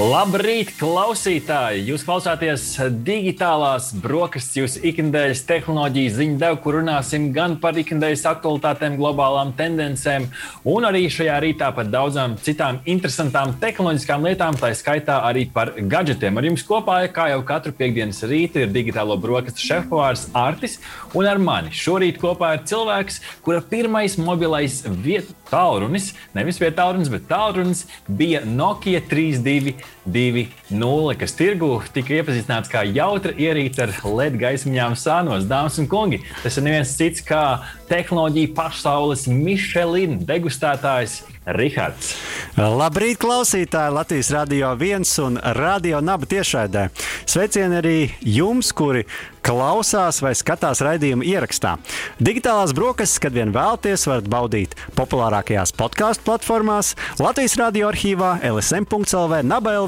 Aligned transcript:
Labrīt, 0.00 0.70
klausītāji! 0.78 1.82
Jūs 1.90 2.00
klausāties 2.06 2.62
digitālās 3.04 3.90
brokastis, 4.00 4.54
jūsu 4.56 4.80
ikdienas 4.88 5.42
tehnoloģijas 5.44 6.14
ziņu 6.16 6.38
devu, 6.40 6.58
kur 6.64 6.78
runāsim 6.78 7.26
gan 7.34 7.58
par 7.60 7.76
ikdienas 7.76 8.22
aktualitātēm, 8.30 8.96
globālām 8.96 9.52
tendencēm, 9.58 10.30
un 10.72 10.88
arī 10.88 11.02
šajā 11.12 11.36
rītā 11.44 11.68
par 11.76 11.90
daudzām 11.92 12.38
citām 12.40 12.80
interesantām 12.88 13.52
tehnoloģiskām 13.60 14.24
lietām, 14.30 14.56
tā 14.56 14.72
skaitā 14.80 15.18
arī 15.28 15.44
par 15.52 15.74
gadgetiem. 15.76 16.40
Ar 16.40 16.48
jums 16.48 16.64
kopā, 16.64 17.02
kā 17.12 17.28
jau 17.34 17.44
katru 17.52 17.76
piekdienas 17.76 18.24
rītu, 18.24 18.64
ir 18.64 18.72
digitālo 18.72 19.20
brokastu 19.20 19.60
šefpavārs 19.60 20.30
Artis, 20.32 20.80
un 21.12 21.28
ar 21.28 21.36
mani 21.36 21.68
šorīt 21.68 22.16
kopā 22.22 22.54
ir 22.56 22.64
cilvēks, 22.72 23.20
kura 23.44 23.60
pirmais 23.60 24.16
mobilais 24.16 24.80
vietu 24.88 25.36
tālrunis, 25.52 26.12
nevis 26.36 26.60
vietā 26.62 26.82
tālrunis, 26.82 27.10
bet 27.12 27.28
tālrunis 27.30 27.84
bija 28.08 28.42
Nokia 28.48 29.02
32. 29.08 29.76
2.0, 30.06 31.16
kas 31.20 31.36
tirgu 31.38 31.76
tika 31.94 32.16
iepazīstināts 32.18 32.70
kā 32.72 32.82
jautra 32.88 33.34
ierīce 33.38 33.84
ar 33.84 33.92
LED 34.02 34.38
gaismiņām 34.40 34.96
sānos. 34.98 35.46
Dāmas 35.50 35.78
un 35.78 35.86
kungi, 35.90 36.22
tas 36.42 36.58
ir 36.58 36.66
neviens 36.66 36.96
cits 36.98 37.22
kā 37.26 37.44
tehnoloģija 37.90 38.54
pasaules 38.56 39.28
Michelin 39.30 40.18
degustētājs 40.26 41.22
Rihards. 41.42 42.12
Labrīt, 42.54 43.18
klausītāji! 43.18 43.94
Latvijas 43.96 44.30
Rādio 44.30 44.68
1 44.78 45.08
un 45.24 45.40
Rādio 45.56 45.98
Naba 46.04 46.28
tiešraidē. 46.30 46.86
Sveicieni 47.26 47.78
arī 47.80 47.96
jums, 48.22 48.70
kuri 48.76 49.02
klausās 49.42 50.20
vai 50.22 50.36
skatās 50.38 50.82
raidījumu 50.86 51.26
ierakstā. 51.26 51.74
Digitālās 52.22 52.74
brokastis, 52.76 53.18
kad 53.22 53.34
vien 53.34 53.50
vēlaties, 53.54 54.06
varat 54.06 54.28
baudīt 54.30 54.76
populārākajās 54.94 55.74
podkāstu 55.74 56.28
platformās, 56.28 56.94
Latvijas 57.18 57.58
Rādio 57.58 57.90
arhīvā, 57.90 58.36
LSM.CLV, 58.52 59.42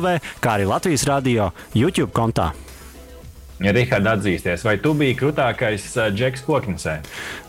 NABLV, 0.04 0.20
kā 0.40 0.58
arī 0.58 0.68
Latvijas 0.68 1.06
Rādio 1.08 1.50
YouTube 1.74 2.12
kontā. 2.12 2.52
Rihards 3.62 4.10
atzīsties, 4.10 4.64
vai 4.66 4.74
tu 4.82 4.94
biji 4.98 5.14
krūtākais 5.20 5.84
uh, 5.94 6.08
džeks 6.10 6.42
koknesē? 6.46 6.96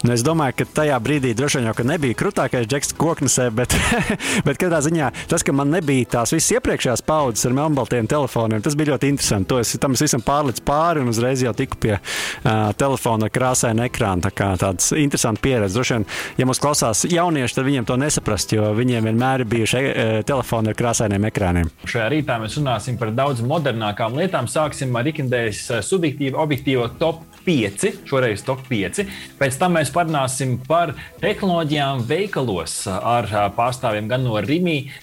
Nu, 0.05 0.11
es 0.13 0.21
domāju, 0.25 0.59
ka 0.59 0.67
tajā 0.81 0.99
brīdī 1.01 1.33
droši 1.37 1.59
vien 1.59 1.69
jau 1.71 1.85
nebija 1.89 2.17
krūtākais 2.19 2.67
džeks 2.69 2.93
koknesē, 2.99 3.47
bet, 3.55 3.73
bet 4.45 4.59
katrā 4.61 4.83
ziņā 4.85 5.09
tas, 5.31 5.43
ka 5.45 5.55
man 5.55 5.73
nebija 5.73 6.11
tās 6.17 6.35
visas 6.35 6.53
iepriekšējās 6.59 7.01
paudzes 7.07 7.47
ar 7.49 7.55
melnbaltiem 7.57 8.09
telefoniem, 8.11 8.61
tas 8.61 8.77
bija 8.77 8.93
ļoti 8.93 9.09
interesanti. 9.15 9.49
To 9.49 9.59
es 9.63 9.73
tam 9.81 9.97
es 9.97 10.03
visam 10.05 10.21
pārlicu 10.25 10.61
pāri 10.65 11.01
un 11.01 11.09
uzreiz 11.09 11.41
jau 11.41 11.55
tiku 11.57 11.79
pie 11.81 11.95
uh, 11.97 12.69
telefona 12.77 13.25
ar 13.25 13.33
krāsainu 13.33 13.85
ekrānu. 13.87 14.27
Tā 14.27 14.33
kā 14.35 14.51
tāds 14.61 14.91
interesants 14.93 15.41
pieredze. 15.41 15.73
Droši 15.75 15.97
vien, 15.97 16.07
ja 16.37 16.47
mums 16.47 16.61
klausās 16.61 17.05
jaunieši, 17.09 17.57
tad 17.57 17.67
viņiem 17.67 17.89
to 17.89 17.97
nesaprast, 17.99 18.53
jo 18.55 18.69
viņiem 18.77 19.09
vienmēr 19.09 19.43
ir 19.43 19.51
bijuši 19.51 19.81
e 19.85 20.07
telefoni 20.27 20.71
ar 20.71 20.79
krāsainiem 20.79 21.27
ekrāniem. 21.31 21.73
Šajā 21.89 22.07
rītā 22.13 22.37
mēs 22.41 22.59
runāsim 22.59 23.01
par 23.01 23.13
daudz 23.15 23.41
modernākām 23.45 24.17
lietām. 24.19 24.49
Sāksim 24.51 24.93
ar 24.95 25.09
ikdienas 25.09 25.65
subjektīvu, 25.95 26.37
objektīvo 26.43 26.91
top 26.99 27.23
5, 27.45 28.07
šoreiz 28.09 28.41
top 28.45 28.63
5. 28.69 29.05
Pēc 29.39 29.57
tam 29.61 29.77
mēs 29.77 29.91
parunāsim 29.93 30.55
par 30.65 30.95
tehnoloģijām 31.21 32.01
veikalos 32.09 32.73
ar 32.89 33.29
pārstāvjiem 33.55 34.09
gan 34.09 34.25
no 34.25 34.39
Rīgā, 34.41 34.55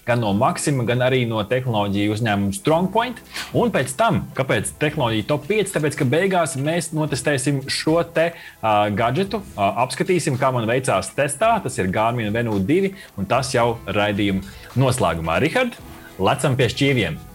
gan 0.07 0.23
no 0.23 0.33
Maxima, 0.37 0.85
gan 0.87 1.03
arī 1.05 1.23
no 1.29 1.41
tehnoloģiju 1.47 2.15
uzņēmuma 2.17 2.57
Strongpoint. 2.57 3.21
Un 3.57 3.71
pēc 3.73 3.95
tam, 3.99 4.23
kāpēc 4.37 4.73
tehnoloģija 4.81 5.29
top 5.29 5.47
5? 5.49 5.73
Tāpēc, 5.77 5.99
ka 5.99 6.09
beigās 6.09 6.57
mēs 6.59 6.91
notestēsim 6.95 7.63
šo 7.71 8.01
te 8.15 8.31
uh, 8.33 8.87
gadgetu, 8.93 9.43
uh, 9.53 9.83
apskatīsim, 9.85 10.39
kā 10.41 10.51
man 10.55 10.67
veicās 10.69 11.13
testā. 11.15 11.55
Tas 11.63 11.79
ir 11.79 11.91
Garmin 11.93 12.33
Venu 12.35 12.59
2, 12.59 12.95
un 13.17 13.29
tas 13.29 13.53
jau 13.55 13.77
raidījuma 13.87 14.43
noslēgumā. 14.79 15.39
Rihard, 15.43 15.77
lecam 16.19 16.59
pie 16.59 16.71
šķīviem! 16.73 17.32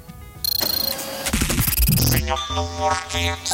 Ziņa 2.09 2.37
numur 2.57 2.95
viens. 3.13 3.51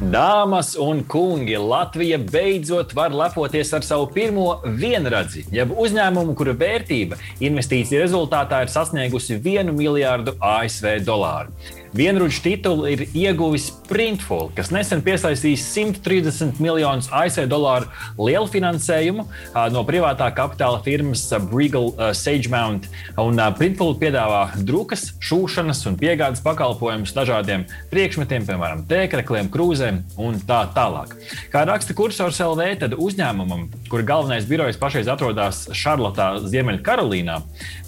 Dāmas 0.00 0.74
un 0.80 1.00
kungi, 1.08 1.56
Latvija 1.56 2.18
beidzot 2.20 2.92
var 2.96 3.14
lepoties 3.16 3.72
ar 3.76 3.84
savu 3.84 4.10
pirmo 4.12 4.46
vienradzi, 4.64 5.46
jeb 5.52 5.72
uzņēmumu, 5.72 6.34
kura 6.36 6.52
vērtība 6.60 7.16
investīciju 7.40 8.00
rezultātā 8.04 8.62
ir 8.64 8.72
sasniegusi 8.72 9.36
1 9.40 9.72
miljārdu 9.76 10.36
ASV 10.40 10.98
dolāru. 11.08 11.52
Vienruģu 11.90 12.38
titulu 12.44 12.84
ir 12.86 13.00
ieguvis 13.18 13.64
Printful, 13.88 14.52
kas 14.54 14.68
nesen 14.70 15.00
piesaistījis 15.02 15.64
130 15.74 16.60
miljonus 16.62 17.08
ASV 17.10 17.48
dolāru 17.50 17.88
lielu 18.14 18.46
finansējumu 18.46 19.24
no 19.74 19.82
privātā 19.88 20.28
kapitāla 20.36 20.78
firmas 20.84 21.24
Brigal 21.50 21.90
Sagemount. 22.14 22.86
Un 23.18 23.42
Printful 23.58 23.96
piedāvā 23.98 24.44
drukas, 24.62 25.08
šūšanas 25.18 25.82
un 25.90 25.98
piegādes 25.98 26.44
pakalpojumus 26.46 27.10
dažādiem 27.16 27.66
priekšmetiem, 27.90 28.46
piemēram, 28.46 28.86
tēkrekliem, 28.86 29.50
krūzēm 29.50 30.04
un 30.22 30.38
tā 30.46 30.62
tālāk. 30.76 31.18
Kā 31.50 31.66
raksta 31.66 31.98
kursors 31.98 32.38
LV, 32.46 32.70
tad 32.84 32.94
uzņēmumam, 33.02 33.66
kura 33.90 34.02
galvenais 34.06 34.46
birojs 34.46 34.78
pašreiz 34.78 35.08
atrodas 35.10 35.64
Šarlotā, 35.74 36.28
Ziemeļkarolīnā, 36.46 37.40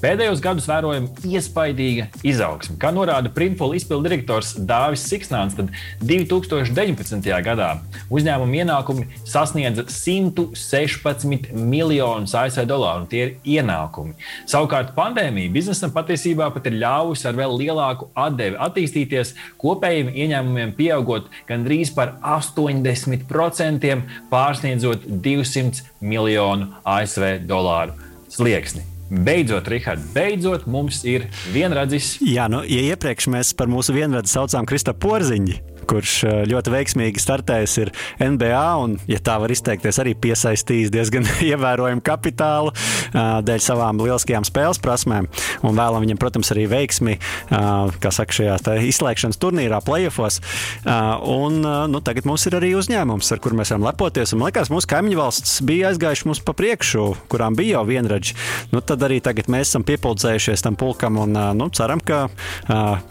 pēdējos 0.03 0.41
gadus 0.43 0.67
vērojama 0.67 1.23
iespaidīga 1.31 2.09
izaugsme. 2.27 2.75
Kā 2.83 2.91
norāda 2.95 3.31
Printful 3.31 3.77
izpildu 3.79 4.09
direktors 4.09 4.57
Dāvis 4.59 5.05
Siksnāns, 5.07 5.55
tad 5.55 5.71
2019. 6.03 7.29
gadā 7.47 7.69
uzņēmuma 8.11 8.59
ienākumi 8.65 9.07
sasniedza 9.23 9.85
116 9.87 11.53
miljonus 11.55 12.35
ASV 12.35 12.67
dolāru. 12.67 13.07
Tie 13.13 13.23
ir 13.23 13.33
ienākumi. 13.61 14.17
Savukārt 14.51 14.97
pandēmija 14.99 15.55
biznesam 15.55 15.95
patiesībā 15.95 16.51
pat 16.55 16.67
ir 16.67 16.81
ļāvusi 16.83 17.31
ar 17.31 17.39
vēl 17.39 17.57
lielāku 17.63 18.11
atdevi 18.19 18.59
attīstīties, 18.67 19.37
kopējiem 19.63 20.11
ieņēmumiem 20.11 20.75
pieaugot 20.79 21.31
gandrīz 21.47 21.95
par 21.95 22.17
80%, 22.27 23.97
pārsniedzot 24.35 25.07
200 25.23 25.92
miljonu 26.03 26.73
ASV 26.85 27.45
dolāru 27.49 27.97
slieksni. 28.33 28.85
Beidzot, 29.13 29.67
Rihard, 29.69 30.05
beidzot 30.15 30.65
mums 30.71 31.03
ir 31.05 31.27
vienradzis. 31.53 32.15
Jā, 32.25 32.47
nu, 32.49 32.63
ja 32.65 32.95
iepriekš 32.95 33.29
mēs 33.33 33.51
par 33.57 33.69
mūsu 33.69 33.93
vienradzi 33.93 34.33
saucām 34.33 34.65
Krista 34.69 34.95
Porziņu, 34.97 35.59
kurš 35.89 36.15
eh, 36.25 36.43
ļoti 36.51 36.73
veiksmīgi 36.73 37.23
startējis 37.23 37.77
ir 37.83 37.93
NBA 38.23 38.63
un, 38.83 38.97
ja 39.11 39.21
tā 39.23 39.39
var 39.43 39.53
izteikties, 39.53 39.99
arī 40.03 40.15
piesaistījis 40.19 40.93
diezgan 40.93 41.27
ievērojumu 41.51 42.03
kapitālu 42.05 42.73
uh, 42.73 43.41
dēļ 43.45 43.63
savām 43.63 44.01
lieliskajām 44.03 44.47
spēles 44.47 44.81
prasmēm. 44.83 45.29
Un 45.67 45.79
vēlam 45.79 46.05
viņam, 46.05 46.21
protams, 46.21 46.53
arī 46.55 46.67
veiksmi, 46.71 47.19
uh, 47.19 47.93
kā 48.03 48.13
saka, 48.15 48.37
šajā 48.37 48.59
izslēgšanas 48.89 49.41
turnīrā, 49.43 49.81
playoffs. 49.85 50.41
Un 50.83 51.61
nu, 51.63 52.01
tagad 52.05 52.27
mums 52.29 52.45
ir 52.49 52.57
arī 52.59 52.73
uzņēmums, 52.79 53.31
ar 53.35 53.41
kuru 53.43 53.59
mēs 53.59 53.73
varam 53.73 53.87
lepoties. 53.87 54.33
Un, 54.35 54.43
man 54.43 54.51
liekas, 54.51 54.71
mūsu 54.73 54.91
kaimiņu 54.91 55.19
valsts 55.19 55.57
bija 55.67 55.91
aizgājuši 55.91 56.29
mums 56.29 56.43
pa 56.45 56.55
priekšu, 56.59 57.07
kurām 57.33 57.57
bija 57.59 57.79
jau 57.79 57.85
vienradži. 57.89 58.37
Nu, 58.75 58.83
tad 58.85 59.05
arī 59.07 59.21
tagad 59.25 59.51
mēs 59.53 59.71
esam 59.71 59.87
piepildījušies 59.89 60.65
tam 60.67 60.79
pulkam 60.81 61.21
un 61.23 61.37
nu, 61.59 61.69
ceram, 61.75 62.03
ka, 62.05 62.25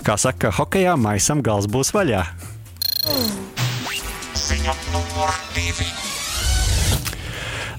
kā 0.05 0.17
saka, 0.21 0.53
hokeja 0.59 0.97
maisam 0.99 1.43
gals 1.45 1.69
būs 1.71 1.93
vaļā. 1.95 2.25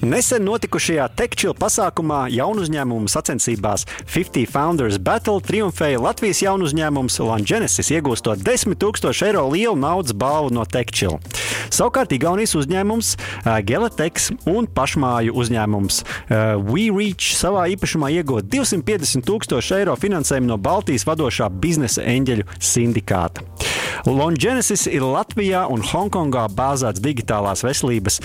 Nesen 0.03 0.43
notikušajā 0.43 1.05
TechChill 1.15 1.55
pasākumā 1.55 2.25
jaunu 2.35 2.65
uzņēmumu 2.65 3.07
sacensībās 3.07 3.85
50 4.11 4.51
Founders 4.51 4.99
Battle 4.99 5.39
triumfēja 5.47 6.01
Latvijas 6.03 6.43
jaunu 6.43 6.67
uzņēmums 6.67 7.21
Langenesis, 7.23 7.93
iegūstot 7.95 8.43
10 8.43 8.75
000 8.75 9.15
eiro 9.29 9.47
lielu 9.55 9.79
naudas 9.79 10.11
balvu 10.11 10.51
no 10.59 10.67
TechChill. 10.67 11.21
Savukārt 11.73 12.13
Igaunijas 12.13 12.53
uzņēmums 12.59 13.15
Gelatex 13.67 14.31
un 14.51 14.69
pašmāju 14.77 15.33
uzņēmums 15.41 16.03
WeReach 16.69 17.33
savā 17.39 17.67
īpašumā 17.73 18.13
iegūta 18.19 18.45
250 18.53 19.25
000 19.29 19.79
eiro 19.81 19.97
finansējumu 19.97 20.53
no 20.53 20.59
Baltijas 20.61 21.07
vadošā 21.09 21.49
biznesa 21.63 22.05
eņģeļu 22.13 22.45
sindikāta. 22.61 23.47
Longenesis 24.09 24.85
ir 24.91 25.05
Latvijā 25.07 25.63
un 25.71 25.85
Hongkongā 25.87 26.49
bāzēts 26.57 27.03
digitālās 27.03 27.63
veselības 27.65 28.19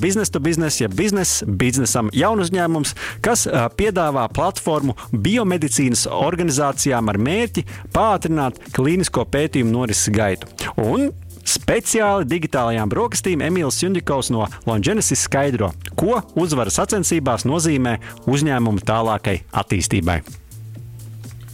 biznesa 0.00 0.34
to 0.34 0.42
biznesa, 0.42 0.84
ja 0.84 0.90
biznesa 0.90 1.46
biznesam 1.46 2.10
jaunu 2.16 2.44
uzņēmums, 2.46 2.94
kas 3.24 3.46
piedāvā 3.78 4.26
platformu 4.34 4.96
biomedicīnas 5.12 6.06
organizācijām 6.10 7.12
ar 7.12 7.20
mērķi 7.20 7.66
pātrināt 7.94 8.60
klīnisko 8.76 9.26
pētījumu 9.30 9.76
norises 9.76 10.10
gaitu. 10.14 10.50
Un 10.80 11.10
Speciāli 11.46 12.28
digitālajām 12.28 12.90
brokastīm 12.92 13.42
Emīls 13.44 13.80
Jundikovs 13.82 14.30
no 14.34 14.46
Longenesis 14.68 15.24
skaidro, 15.26 15.72
ko 15.98 16.20
uzvaras 16.38 16.76
sacensībās 16.80 17.46
nozīmē 17.48 17.96
uzņēmuma 18.30 18.84
tālākai 18.86 19.40
attīstībai. 19.62 20.20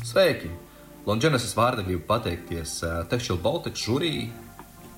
Sveiki! 0.07 0.51
Longenesis 1.07 1.55
vārdā 1.55 1.85
gribu 1.87 2.03
pateikties 2.09 2.81
uh, 2.83 3.05
Textile 3.07 3.39
Baltic 3.39 3.79
žūrijai, 3.79 4.25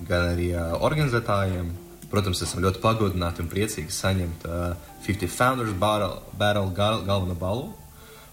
gan 0.08 0.30
arī 0.32 0.52
uh, 0.54 0.78
organizētājiem. 0.80 1.68
Protams, 2.08 2.40
esam 2.40 2.62
ļoti 2.64 2.80
pagodināti 2.80 3.44
un 3.44 3.50
priecīgi 3.52 3.92
saņemt 3.92 4.46
uh, 4.48 4.70
50 5.04 5.34
Founders 5.34 5.74
Battle, 5.76 6.22
battle 6.40 6.70
gal, 6.76 7.02
galveno 7.04 7.36
balvu. 7.36 7.74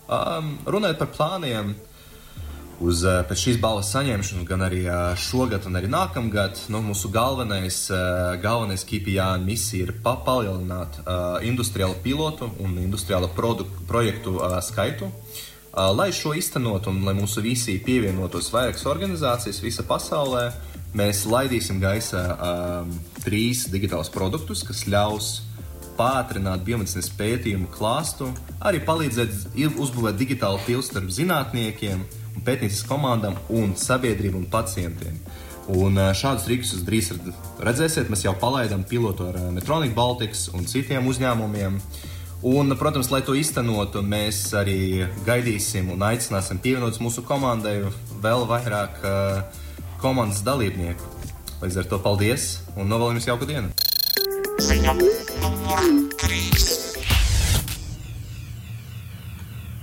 Um, 0.05 0.53
runājot 0.69 1.01
par 1.01 1.11
plāniem, 1.17 1.73
uz 2.83 3.03
uh, 3.05 3.21
pēc 3.27 3.41
šīs 3.47 3.59
balvas 3.63 3.91
saņemšanas, 3.93 4.47
gan 4.47 4.65
arī 4.65 4.81
uh, 4.87 5.13
šogad, 5.19 5.63
gan 5.63 5.79
arī 5.79 5.89
nākamgad, 5.91 6.59
nu, 6.73 6.81
mūsu 6.89 7.11
galvenais, 7.13 7.77
uh, 7.93 8.35
galvenais 8.41 8.83
KPI 8.87 9.39
misija 9.45 9.87
ir 9.87 9.93
pa 10.03 10.15
palielināt 10.25 10.99
uh, 11.03 11.37
industriālu 11.45 11.95
pilotu 12.03 12.49
un 12.63 12.77
industriālu 12.81 13.31
projektu 13.35 14.37
uh, 14.39 14.59
skaitu. 14.63 15.11
Uh, 15.75 15.91
lai 15.95 16.11
šo 16.15 16.35
īstenotu 16.35 16.91
un 16.91 17.03
lai 17.07 17.15
mūsu 17.17 17.43
visi 17.43 17.77
pievienotos 17.83 18.51
vairākas 18.53 18.85
organizācijas 18.87 19.63
visā 19.63 19.83
pasaulē, 19.87 20.49
mēs 20.95 21.25
laidīsim 21.27 21.81
gaisā 21.83 22.23
um, 22.35 22.93
trīs 23.25 23.65
digitālus 23.71 24.11
produktus, 24.13 24.63
kas 24.63 24.85
ļaus 24.87 25.33
pātrināt 25.95 26.63
biomedicīnas 26.67 27.11
pētījumu 27.15 27.69
klāstu, 27.71 28.29
arī 28.63 28.81
palīdzēt 28.83 29.55
uzbūvēt 29.71 30.19
digitālu 30.19 30.59
tiltu 30.67 30.89
starp 30.89 31.11
zinātniekiem, 31.17 32.03
pētniecības 32.45 32.85
komandām 32.89 33.37
un 33.53 33.75
sabiedrību 33.79 34.41
un 34.43 34.49
pacientiem. 34.51 35.19
Un 35.75 35.97
šādus 36.13 36.45
rīkus 36.49 36.75
jūs 36.75 36.83
drīz 36.85 37.07
redzēsiet. 37.65 38.11
Mēs 38.11 38.25
jau 38.27 38.35
palaidām 38.37 38.83
pilotu 38.85 39.31
ar 39.31 39.39
Metronic 39.55 39.95
Baltics 39.97 40.47
un 40.53 40.67
citiem 40.69 41.07
uzņēmumiem. 41.09 41.79
Un, 42.45 42.75
protams, 42.77 43.09
lai 43.09 43.23
to 43.25 43.33
īstenotu, 43.33 44.03
mēs 44.05 44.43
arī 44.53 45.07
gaidīsim 45.25 45.89
un 45.95 46.03
aicināsim 46.05 46.59
pievienoties 46.61 47.01
mūsu 47.01 47.23
komandai 47.25 47.79
vēl 48.21 48.45
vairāk 48.51 49.01
uh, 49.01 49.63
komandas 50.03 50.43
dalībnieku. 50.45 51.13
Līdz 51.63 51.81
ar 51.81 51.89
to 51.89 52.01
paldies 52.03 52.59
un 52.75 52.91
novēlu 52.91 53.17
jums 53.17 53.29
jauku 53.31 53.49
dienu! 53.49 53.73
Ziņa, 54.61 54.93
krīs. 56.21 56.74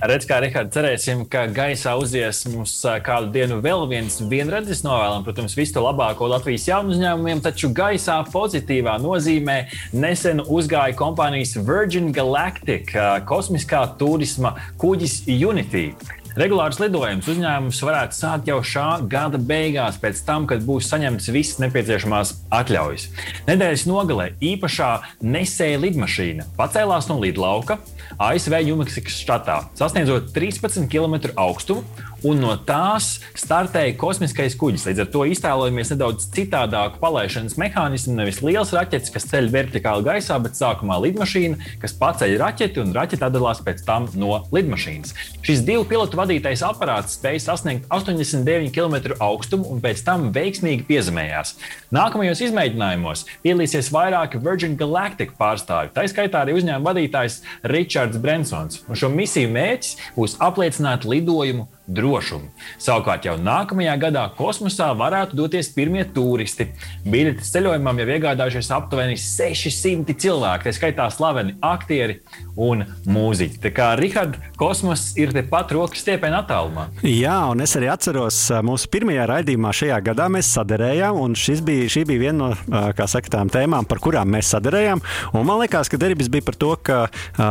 Redz, 0.03 0.25
kā 0.27 0.41
Rihards, 0.43 0.73
cerēsim, 0.75 1.21
ka 1.31 1.45
gaisā 1.55 1.93
uzies 1.95 2.41
mums 2.51 2.73
kādu 3.07 3.29
dienu 3.37 3.61
vēl 3.63 3.85
viens 3.87 4.17
vienredzes 4.27 4.81
novēlam. 4.83 5.23
Protams, 5.23 5.55
visu 5.55 5.79
labāko 5.79 6.27
Latvijas 6.27 6.65
jaunu 6.67 6.91
uzņēmumiem, 6.97 7.43
taču 7.45 7.71
gaisā 7.71 8.17
pozitīvā 8.33 8.97
nozīmē 8.99 9.61
nesen 9.95 10.43
uzgāja 10.43 10.97
kompānijas 10.99 11.55
Virgin 11.69 12.11
Galactic 12.17 12.91
kosmiskā 13.31 13.85
turisma 14.01 14.57
kuģis 14.83 15.21
Unity. 15.31 15.93
Regulārs 16.38 16.79
lidojums 16.81 17.26
uzņēmums 17.29 17.81
varētu 17.84 18.17
sākt 18.17 18.46
jau 18.49 18.58
šā 18.64 18.87
gada 19.11 19.37
beigās, 19.37 19.99
pēc 20.00 20.23
tam, 20.25 20.46
kad 20.49 20.62
būs 20.64 20.88
saņemts 20.88 21.29
visas 21.34 21.61
nepieciešamās 21.61 22.32
atļaujas. 22.56 23.08
Nedēļas 23.50 23.84
nogalē 23.90 24.31
īpašā 24.40 24.93
nesēja 25.20 25.82
lidmašīna 25.82 26.49
pacēlās 26.56 27.11
no 27.11 27.19
lidlauka 27.20 27.76
ASV 28.17 28.62
Jumeksikas 28.64 29.20
štatā, 29.26 29.58
sasniedzot 29.76 30.32
13 30.32 30.88
km 30.88 31.34
augstumu 31.37 31.84
un 32.29 32.43
no 32.43 32.55
tās 32.67 33.17
startēja 33.39 33.97
kosmiskais 34.01 34.57
kuģis. 34.59 34.87
Līdz 34.89 35.05
ar 35.05 35.11
to 35.15 35.25
iztēlojamies 35.31 35.93
nedaudz 35.95 36.29
citādāku 36.35 37.01
palaišanas 37.03 37.59
mehānismu. 37.61 38.17
Nevis 38.19 38.41
liels 38.45 38.73
raķetes, 38.75 39.13
kas 39.15 39.27
ceļ 39.31 39.51
vertikāli 39.53 40.07
gaisā, 40.07 40.39
bet 40.43 40.59
sākumā 40.59 40.99
lidmašīna, 41.03 41.73
kas 41.83 41.97
paceļ 41.99 42.37
raķeti 42.43 42.83
un 42.83 42.95
raķete 42.97 43.27
atdalās 43.29 43.63
pēc 43.65 43.83
tam 43.87 44.09
no 44.19 44.43
lidmašīnas. 44.55 45.15
Šis 45.43 45.65
divu 45.67 45.87
pilotu 45.91 46.19
vadītais 46.21 46.63
aparāts 46.67 47.19
spēja 47.19 47.43
sasniegt 47.49 47.89
89 47.93 48.73
km 48.75 49.17
augstumu 49.23 49.69
un 49.73 49.83
pēc 49.83 50.05
tam 50.07 50.31
veiksmīgi 50.35 50.87
piezemējās. 50.89 51.57
Nākamajos 51.95 52.45
izmēģinājumos 52.47 53.27
piedalīsies 53.43 53.91
vairāki 53.95 54.41
Virgin 54.43 54.77
Galactic 54.81 55.35
pārstāvji, 55.39 55.93
tā 55.97 56.07
skaitā 56.11 56.45
arī 56.45 56.57
uzņēmuma 56.61 56.93
vadītājs 56.93 57.41
Ričards 57.73 58.21
Brensons. 58.23 58.83
Un 58.89 58.99
šo 58.99 59.11
misiju 59.13 59.51
mērķis 59.53 59.97
būs 60.17 60.39
apliecināt 60.43 61.07
lidojumu 61.09 61.69
drošumu. 61.97 62.50
Savukārt 62.83 63.27
jau 63.29 63.37
nākamajā 63.41 63.97
gadā 64.03 64.25
kosmosā 64.39 64.91
varētu 64.99 65.39
doties 65.39 65.71
pirmie 65.75 66.05
turisti. 66.15 66.69
Biļetes 67.06 67.53
ceļojumam 67.55 68.03
jau 68.03 68.09
iegādājušies 68.17 68.71
aptuveni 68.77 69.19
600 69.21 70.17
cilvēki, 70.25 70.69
tā 70.69 70.75
skaitā 70.77 71.09
slaveni 71.12 71.56
aktieri 71.62 72.21
un 72.56 72.85
mūziķi. 73.09 73.61
Tā 73.62 73.73
kā 73.75 73.93
Rihards, 73.99 74.41
kosmos 74.61 75.12
ir 75.21 75.33
tepat 75.35 75.73
rokas 75.77 76.03
stiepienā 76.05 76.43
attālumā. 76.44 76.89
Jā, 77.06 77.39
un 77.53 77.65
es 77.65 77.77
arī 77.79 77.91
atceros, 77.93 78.39
mūsu 78.65 78.91
pirmajā 78.93 79.27
raidījumā 79.31 79.73
šajā 79.77 79.99
gadā 80.05 80.29
mēs 80.33 80.53
sadarējām, 80.56 81.19
un 81.23 81.37
bija, 81.67 81.89
šī 81.93 82.05
bija 82.09 82.25
viena 82.27 82.53
no 82.53 83.06
saka, 83.06 83.33
tām 83.37 83.50
tēmām, 83.53 83.87
par 83.89 84.00
kurām 84.03 84.33
mēs 84.33 84.53
sadarējām. 84.55 85.03
Un 85.37 85.47
man 85.49 85.62
liekas, 85.62 85.91
ka 85.93 86.00
derības 86.00 86.31
bija 86.33 86.47
par 86.47 86.59
to, 86.59 86.73
ka 86.83 86.99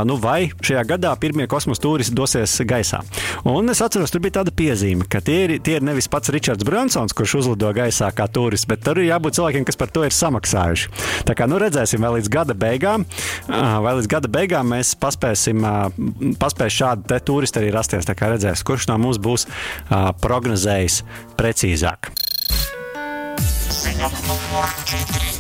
nu, 0.08 0.18
vai 0.22 0.52
šajā 0.62 0.84
gadā 0.94 1.14
pirmie 1.22 1.48
kosmosa 1.52 1.84
turisti 1.84 2.16
dosies 2.18 2.58
gaisā. 2.68 3.02
Un 3.48 3.70
es 3.72 3.82
atceros, 3.84 4.14
tur 4.14 4.24
bija 4.24 4.31
tāda 4.34 4.54
piezīme, 4.56 5.06
ka 5.12 5.22
tie 5.26 5.38
ir, 5.46 5.54
tie 5.64 5.78
ir 5.80 5.86
nevis 5.86 6.08
pats 6.12 6.32
Ričards 6.34 6.66
Brunsons, 6.68 7.16
kurš 7.18 7.38
uzlido 7.42 7.72
gaisā 7.76 8.10
kā 8.16 8.28
turists, 8.32 8.68
bet 8.70 8.84
tur 8.86 9.02
ir 9.02 9.10
jābūt 9.10 9.38
cilvēkiem, 9.38 9.66
kas 9.68 9.80
par 9.80 9.92
to 9.94 10.06
ir 10.08 10.16
samaksājuši. 10.16 10.92
Tā 11.28 11.36
kā 11.38 11.48
nu 11.50 11.60
redzēsim, 11.62 12.02
vai 12.04 12.18
līdz 12.18 12.32
gada 12.34 12.56
beigām, 12.58 13.06
vai 13.48 13.96
līdz 14.00 14.10
gada 14.12 14.32
beigām 14.32 14.72
mēs 14.74 14.94
paspēsim, 15.02 15.66
paspēs 16.42 16.78
šādi 16.82 17.22
turisti 17.28 17.62
arī 17.62 17.74
rasties. 17.76 18.08
Tā 18.08 18.18
kā 18.18 18.32
redzēs, 18.34 18.66
kurš 18.68 18.90
no 18.92 19.00
mums 19.02 19.22
būs 19.22 19.48
prognozējis 20.24 21.02
precīzāk. 21.40 22.12
Ziņa 23.82 24.10
numur 24.28 24.74
4. 24.86 25.31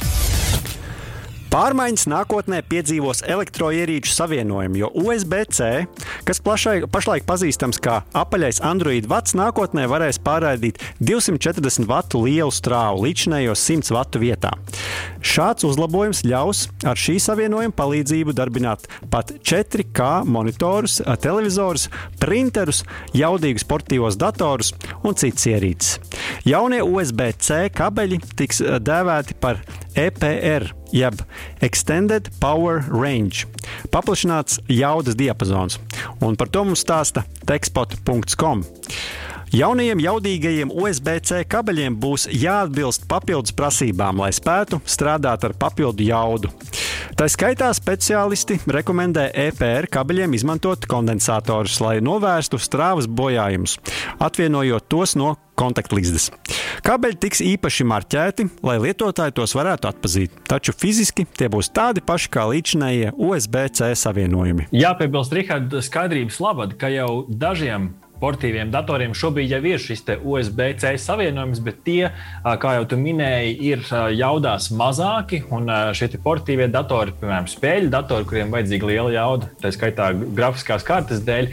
Pārmaiņas 1.51 2.05
nākotnē 2.07 2.61
piedzīvos 2.63 3.25
elektroierīču 3.27 4.13
savienojumu, 4.15 4.77
jo 4.79 4.89
USB-C, 5.01 5.65
kas 6.23 6.39
plašai, 6.39 6.77
pašlaik 6.87 7.25
pazīstams 7.27 7.81
kā 7.83 7.97
apaļais 8.15 8.61
Android 8.63 9.09
vats, 9.11 9.35
nākotnē 9.35 9.83
varēs 9.91 10.21
pārraidīt 10.23 10.79
240 11.03 11.89
vatu 11.91 12.23
lielu 12.23 12.55
strāvu 12.55 13.03
līdzinējos 13.03 13.65
100 13.67 13.97
vatu 13.97 14.23
vietā. 14.23 14.53
Šāds 15.19 15.67
uzlabojums 15.67 16.23
ļaus 16.23 16.63
ar 16.87 16.95
šī 16.95 17.17
savienojuma 17.19 17.75
palīdzību 17.75 18.31
darbināt 18.39 18.87
pat 19.11 19.35
4K 19.43 20.23
monitorus, 20.31 21.01
televizorus, 21.19 21.89
printerus, 22.23 22.85
jaudīgus 23.11 23.67
sportīvos 23.67 24.15
datorus 24.15 24.71
un 25.03 25.19
citas 25.19 25.51
ierīces. 25.51 25.99
Jaunie 26.47 26.79
USB-C 26.79 27.65
kabeļi 27.75 28.23
tiks 28.39 28.63
dēvēti 28.79 29.35
par 29.43 29.59
EPR, 29.99 30.71
jeb 30.95 31.21
Extended 31.63 32.29
Power 32.39 32.83
Range, 32.91 33.45
paplašināts 33.93 34.61
jaudas 34.71 35.17
diapazons, 35.19 35.79
un 36.21 36.37
par 36.39 36.51
to 36.51 36.63
mums 36.67 36.83
stāsta 36.85 37.25
tekspot.com. 37.49 38.65
Jaunajiem 39.51 39.99
jaudīgajiem 39.99 40.69
USB-C 40.71 41.41
kabeļiem 41.51 41.97
būs 41.99 42.29
jāatbilst 42.31 43.03
papildus 43.11 43.51
prasībām, 43.51 44.21
lai 44.23 44.29
spētu 44.31 44.79
strādāt 44.87 45.43
ar 45.43 45.57
papildu 45.59 46.07
jaudu. 46.07 46.53
Tā 47.21 47.27
skaitā 47.29 47.67
speciālisti 47.77 48.55
rekomendē 48.73 49.27
EPR 49.43 49.85
kabeļiem 49.93 50.31
izmantot 50.33 50.87
kondensatorus, 50.89 51.75
lai 51.77 51.99
novērstu 52.01 52.57
strāvas 52.57 53.05
bojājumus, 53.05 53.75
atvienojot 54.25 54.87
tos 54.89 55.13
no 55.21 55.35
kontaktlīdzes. 55.61 56.31
Kabeļi 56.81 57.19
tiks 57.21 57.43
īpaši 57.45 57.85
marķēti, 57.91 58.47
lai 58.65 58.79
lietotāji 58.81 59.35
tos 59.37 59.53
varētu 59.53 59.91
atpazīt, 59.91 60.41
taču 60.49 60.73
fiziski 60.73 61.27
tie 61.29 61.45
būs 61.53 61.69
tādi 61.69 62.01
paši 62.01 62.33
kā 62.33 62.47
līdzinējie 62.55 63.13
USB-C 63.13 63.93
savienojumi. 64.01 64.71
Jāpiebilst, 64.73 65.37
Rihard, 65.37 65.77
skaidrības 65.77 66.41
labad, 66.41 66.73
ka 66.81 66.89
jau 66.89 67.27
dažiem 67.29 67.91
portīviem 68.21 68.69
datoriem 68.71 69.15
šobrīd 69.17 69.51
jau 69.55 69.61
ir 69.65 69.81
šis 69.81 70.05
USB-C 70.21 70.93
savienojums, 71.01 71.61
bet 71.65 71.81
tie, 71.85 72.11
kā 72.45 72.75
jau 72.77 72.85
tu 72.91 72.99
minēji, 73.01 73.55
ir 73.71 73.83
jaudās 74.15 74.69
mazāki. 74.77 75.41
Un 75.51 75.67
šie 75.97 76.11
portīvie 76.21 76.69
datori, 76.71 77.15
piemēram, 77.19 77.49
spēļu 77.49 77.89
datori, 77.91 78.27
kuriem 78.29 78.53
vajadzīga 78.53 78.89
liela 78.91 79.11
jauda, 79.15 79.49
tā 79.61 79.71
skaitā 79.73 80.11
grafiskās 80.21 80.85
kartes 80.87 81.23
dēļ, 81.25 81.49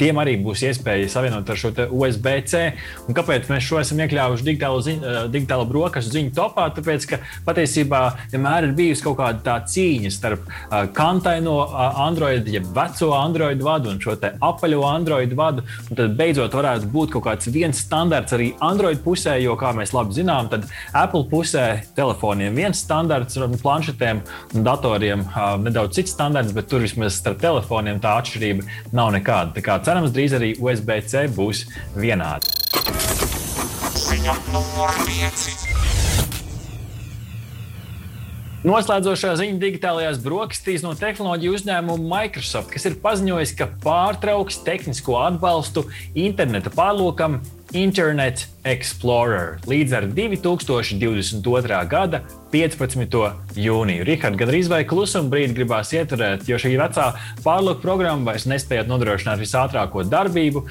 tiem 0.00 0.18
arī 0.20 0.36
būs 0.42 0.64
iespēja 0.68 1.08
savienot 1.12 1.48
ar 1.50 1.60
šo 1.60 1.70
USB-C. 1.86 2.64
Un 3.06 3.16
kāpēc 3.16 3.48
mēs 3.52 3.66
šo 3.66 3.80
esam 3.80 4.02
iekļāvuši 4.04 4.46
digitālo, 4.46 4.82
ziņu, 4.84 5.14
digitālo 5.32 5.68
brokastu 5.70 6.16
ziņu 6.16 6.34
topā? 6.36 6.66
Tāpēc, 6.76 7.06
ka 7.10 7.20
patiesībā 7.46 8.02
vienmēr 8.34 8.68
ir 8.68 8.76
bijusi 8.78 9.06
kaut 9.06 9.18
kāda 9.22 9.44
tā 9.46 9.56
cīņa 9.70 10.12
starp 10.14 10.50
kantaino 10.96 11.56
Android, 12.04 12.48
jeb 12.50 12.66
veco 12.76 13.12
Android 13.16 13.62
vadu 13.64 13.94
un 13.94 14.02
šo 14.02 14.16
apaļo 14.18 14.82
Android 14.90 15.32
vadu. 15.38 15.64
Un 15.90 15.99
tad 16.00 16.16
beidzot 16.18 16.54
varētu 16.56 16.88
būt 16.92 17.14
kaut 17.14 17.26
kāds 17.26 17.50
viens 17.52 17.80
standarts 17.84 18.34
arī 18.36 18.50
Android 18.64 19.02
pusē, 19.04 19.36
jo, 19.42 19.56
kā 19.60 19.72
mēs 19.76 19.92
labi 19.96 20.16
zinām, 20.16 20.48
tad 20.52 20.66
Apple 20.96 21.26
pusē 21.30 21.66
telefoniem 21.96 22.56
viens 22.56 22.80
standarts, 22.80 23.38
planšetēm 23.62 24.22
un 24.56 24.66
datoriem 24.66 25.26
nedaudz 25.64 26.00
cits 26.00 26.14
standarts, 26.16 26.54
bet 26.56 26.70
tur 26.70 26.84
vismaz 26.84 27.18
starp 27.20 27.40
telefoniem 27.42 28.00
tā 28.02 28.16
atšķirība 28.20 28.66
nav 28.96 29.12
nekāda. 29.16 29.54
Tā 29.58 29.64
kā 29.66 29.78
cerams, 29.84 30.14
drīz 30.16 30.36
arī 30.38 30.54
USB-C 30.60 31.28
būs 31.36 31.66
vienādi. 31.98 32.56
Ziņa 34.00 34.38
numur 34.54 34.96
5. 35.06 36.09
Noslēdzošā 38.60 39.38
ziņa 39.40 39.56
digitālajās 39.56 40.18
brokastīs 40.20 40.82
no 40.84 40.90
tehnoloģiju 40.92 41.54
uzņēmuma 41.56 42.08
Microsoft, 42.10 42.68
kas 42.74 42.84
ir 42.90 42.98
paziņojis, 43.00 43.54
ka 43.56 43.70
pārtrauks 43.80 44.58
tehnisko 44.66 45.14
atbalstu 45.16 45.86
interneta 46.12 46.68
pārlūkam 46.74 47.38
Internet 47.72 48.42
Explorer 48.68 49.62
līdz 49.64 49.94
ar 49.96 50.06
2022. 50.12 51.78
gada 51.88 52.20
15. 52.52 53.16
jūniju. 53.56 54.04
Rihards, 54.04 54.36
gan 54.36 54.52
arī 54.52 54.60
vai 54.68 54.82
klusuma 54.90 55.32
brīdi 55.32 55.56
gribās 55.56 55.94
ieturēt, 55.96 56.44
jo 56.50 56.58
šī 56.60 56.74
vecā 56.82 57.06
pārlūka 57.40 57.80
programma 57.80 58.34
vairs 58.34 58.44
nespēja 58.50 58.84
nodrošināt 58.90 59.40
visātrāko 59.40 60.04
darbību, 60.04 60.66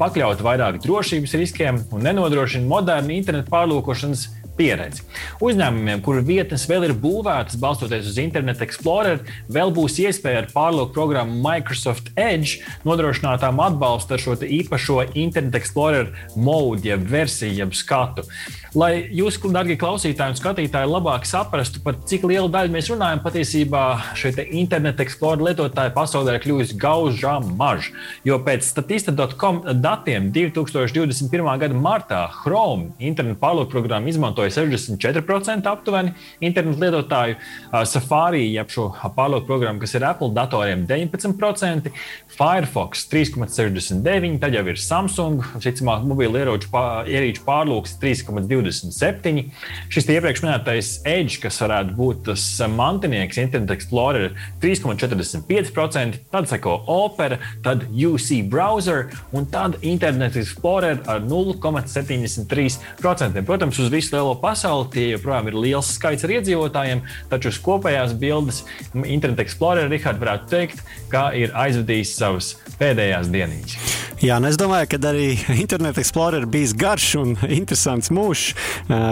pakļaut 0.00 0.40
vairāk 0.46 0.80
drošības 0.86 1.36
riskiem 1.42 1.82
un 1.92 2.08
nenodrošina 2.08 2.64
modernu 2.72 3.18
internetu 3.18 3.52
pārlūkošanas 3.52 4.30
pieredzi. 4.58 5.04
Uzņēmumiem, 5.44 6.02
kuru 6.04 6.22
vietnes 6.26 6.66
vēl 6.70 6.88
ir 6.88 6.94
būvētas 7.00 7.58
balstoties 7.60 8.08
uz 8.10 8.18
Internet 8.22 8.62
Explorer, 8.64 9.22
vēl 9.52 9.72
būs 9.74 9.98
iespēja 10.04 10.44
ar 10.44 10.50
pārlūku 10.54 10.94
programmu 10.96 11.40
Microsoft 11.44 12.12
Edge 12.16 12.62
nodrošinātām 12.86 13.60
atbalstu 13.64 14.16
ar 14.16 14.24
šo 14.24 14.36
īpašo 14.44 15.00
Internet 15.14 15.58
Explorer 15.60 16.12
mode, 16.36 16.86
jeb 16.88 17.06
versiju, 17.10 17.58
jeb 17.64 17.74
skatu. 17.78 18.26
Lai 18.74 19.04
jūs, 19.14 19.36
darbie 19.54 19.76
klausītāji 19.78 20.34
un 20.34 20.38
skatītāji, 20.38 20.88
labāk 20.90 21.28
saprastu, 21.30 21.78
par 21.84 21.94
cik 22.10 22.24
lielu 22.26 22.48
daļu 22.50 22.72
mēs 22.74 22.88
runājam, 22.90 23.20
patiesībā 23.22 23.82
šie 24.18 24.32
Internet 24.58 24.98
Explorer 25.04 25.44
lietotāji 25.46 25.92
pasaulē 25.94 26.34
ir 26.34 26.42
kļuvusi 26.42 26.74
gaužām 26.82 27.52
maži. 27.54 27.92
Jo 28.26 28.40
pēc 28.42 28.66
statista.com 28.66 29.60
datiem 29.78 30.26
2021. 30.34 31.46
gada 31.62 31.78
martā 31.78 32.24
Chrome 32.40 32.90
internetu 32.98 33.38
pārlūku 33.44 33.70
programmu 33.76 34.10
izmantoja 34.10 34.50
64% 34.56 35.70
aptuveni 35.70 36.16
internetu 36.42 36.82
lietotāju, 36.82 37.38
Safari, 37.86 38.42
jeb 38.56 38.74
šo 38.74 38.88
pārlūku 39.14 39.46
programmu, 39.52 39.84
kas 39.86 39.94
ir 39.94 40.08
Apple 40.10 40.32
datoriem, 40.34 40.82
19%, 40.90 41.94
Firefox 42.34 43.06
3,69%, 43.12 44.40
tad 44.42 44.56
jau 44.56 44.64
ir 44.70 44.80
Samsung, 44.80 45.44
citsimāk, 45.62 46.02
mobīlu 46.08 46.42
ieroču 46.42 46.72
ierīču 47.06 47.46
pārlūks 47.46 47.98
3,2%. 48.02 48.64
27. 48.64 49.50
Šis 49.92 50.08
iepriekš 50.10 50.42
minētais 50.44 50.90
Edge, 51.08 51.38
kas 51.42 51.60
varētu 51.62 51.94
būt 51.96 52.16
tas 52.28 52.42
mantinieks 52.70 53.38
Internet 53.42 53.72
Explorer, 53.76 54.26
3,45%, 54.62 56.18
tad 56.32 56.44
seko 56.50 56.72
Opera, 56.90 57.36
tad 57.64 57.78
UC 57.90 58.28
Browser 58.50 59.00
un 59.36 59.42
tad 59.50 59.72
Internet 59.82 60.36
Explorer 60.40 60.96
ar 61.10 61.20
0,73%. 61.24 63.44
Protams, 63.44 63.78
uz 63.78 63.88
visu 63.92 64.16
lielo 64.16 64.34
pasauli 64.40 64.90
tie 64.94 65.06
joprojām 65.14 65.46
ir 65.50 65.56
liels 65.66 65.88
skaits 65.98 66.24
ar 66.26 66.30
iedzīvotājiem, 66.38 67.00
taču 67.32 67.46
uz 67.52 67.58
kopējās 67.64 68.12
bildes 68.20 68.56
Internet 68.94 69.40
Explorer 69.44 69.86
Richard 69.92 70.18
varētu 70.22 70.44
teikt, 70.52 70.78
ka 71.12 71.22
ir 71.36 71.48
aizvadījis 71.58 72.10
savas 72.24 72.54
pēdējās 72.80 73.30
dienas. 73.32 73.76
Jā, 74.24 74.38
nu 74.40 74.48
es 74.48 74.58
domāju, 74.60 74.94
ka 74.94 75.00
arī 75.10 75.34
Internet 75.64 76.00
Explorer 76.00 76.48
bijis 76.48 76.74
garš 76.76 77.14
un 77.20 77.36
interesants 77.60 78.12
mūžs, 78.14 78.52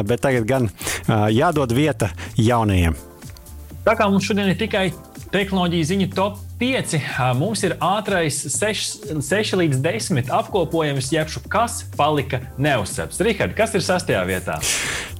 bet 0.08 0.24
tagad 0.24 0.48
gan 0.48 0.70
jādod 1.32 1.74
vieta 1.76 2.12
jaunajiem. 2.40 2.96
Tā 3.82 3.96
kā 3.98 4.06
mums 4.06 4.28
šodien 4.28 4.46
ir 4.52 4.58
tikai 4.60 4.92
tehnoloģija 5.32 5.88
ziņu 5.88 6.06
top 6.14 6.36
5, 6.60 6.92
mums 7.34 7.64
ir 7.66 7.74
ātrais 7.82 8.36
6, 8.54 9.08
6 9.26 9.56
līdz 9.58 9.80
10 9.82 10.30
apkopojums, 10.38 11.10
jebšu 11.10 11.42
kas 11.50 11.80
palika 11.98 12.44
neuzcepts. 12.62 13.18
Rihard, 13.26 13.56
kas 13.58 13.74
ir 13.74 13.82
sastajā 13.82 14.22
vietā? 14.28 14.60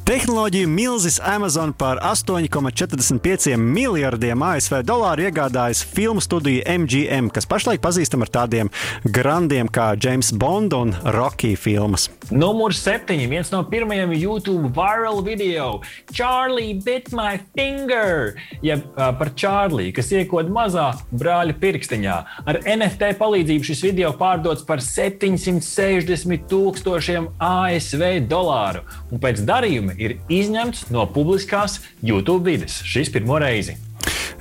Tehnoloģiju 0.02 0.66
milzis 0.66 1.20
Amazon 1.22 1.70
par 1.78 2.00
8,45 2.02 3.54
miljardiem 3.56 4.40
ASV 4.42 4.80
dolāru 4.82 5.28
iegādājas 5.28 5.84
filmu 5.86 6.18
studiju 6.18 6.64
MGM, 6.66 7.28
kas 7.30 7.46
pašlaik 7.46 7.78
pazīstama 7.84 8.26
ar 8.26 8.32
tādiem 8.34 8.70
grandiem 9.06 9.70
kā 9.70 9.92
James 9.94 10.32
Bond 10.34 10.74
un 10.74 10.90
Rocky 11.14 11.52
filmas. 11.54 12.08
Numurs 12.34 12.80
7. 12.82 13.14
viens 13.30 13.52
no 13.54 13.60
pirmajiem 13.70 14.16
YouTube 14.18 14.72
viral 14.74 15.22
video- 15.22 15.78
Charlie 16.16 16.74
bit 16.74 17.12
my 17.14 17.38
finger, 17.54 18.34
jeb 18.60 18.82
ja, 18.98 19.12
par 19.12 19.30
Čārlī, 19.38 19.92
kas 19.94 20.10
iekod 20.10 20.50
mazā 20.50 20.96
brāļa 21.14 21.54
pirkstiņā. 21.62 22.16
Ar 22.46 22.60
NFT 22.66 23.14
palīdzību 23.22 23.70
šis 23.70 23.86
video 23.86 24.10
pārdots 24.18 24.66
par 24.66 24.82
760 24.82 26.48
tūkstošiem 26.50 27.30
ASV 27.38 28.26
dolāru, 28.26 28.82
un 29.12 29.22
pēc 29.22 29.46
darījuma 29.46 29.91
ir 29.98 30.18
izņemts 30.32 30.88
no 30.94 31.06
publiskās 31.10 31.80
YouTube 32.02 32.50
vides. 32.50 32.82
Šis 32.86 33.12
pirmo 33.12 33.38
reizi. 33.42 33.78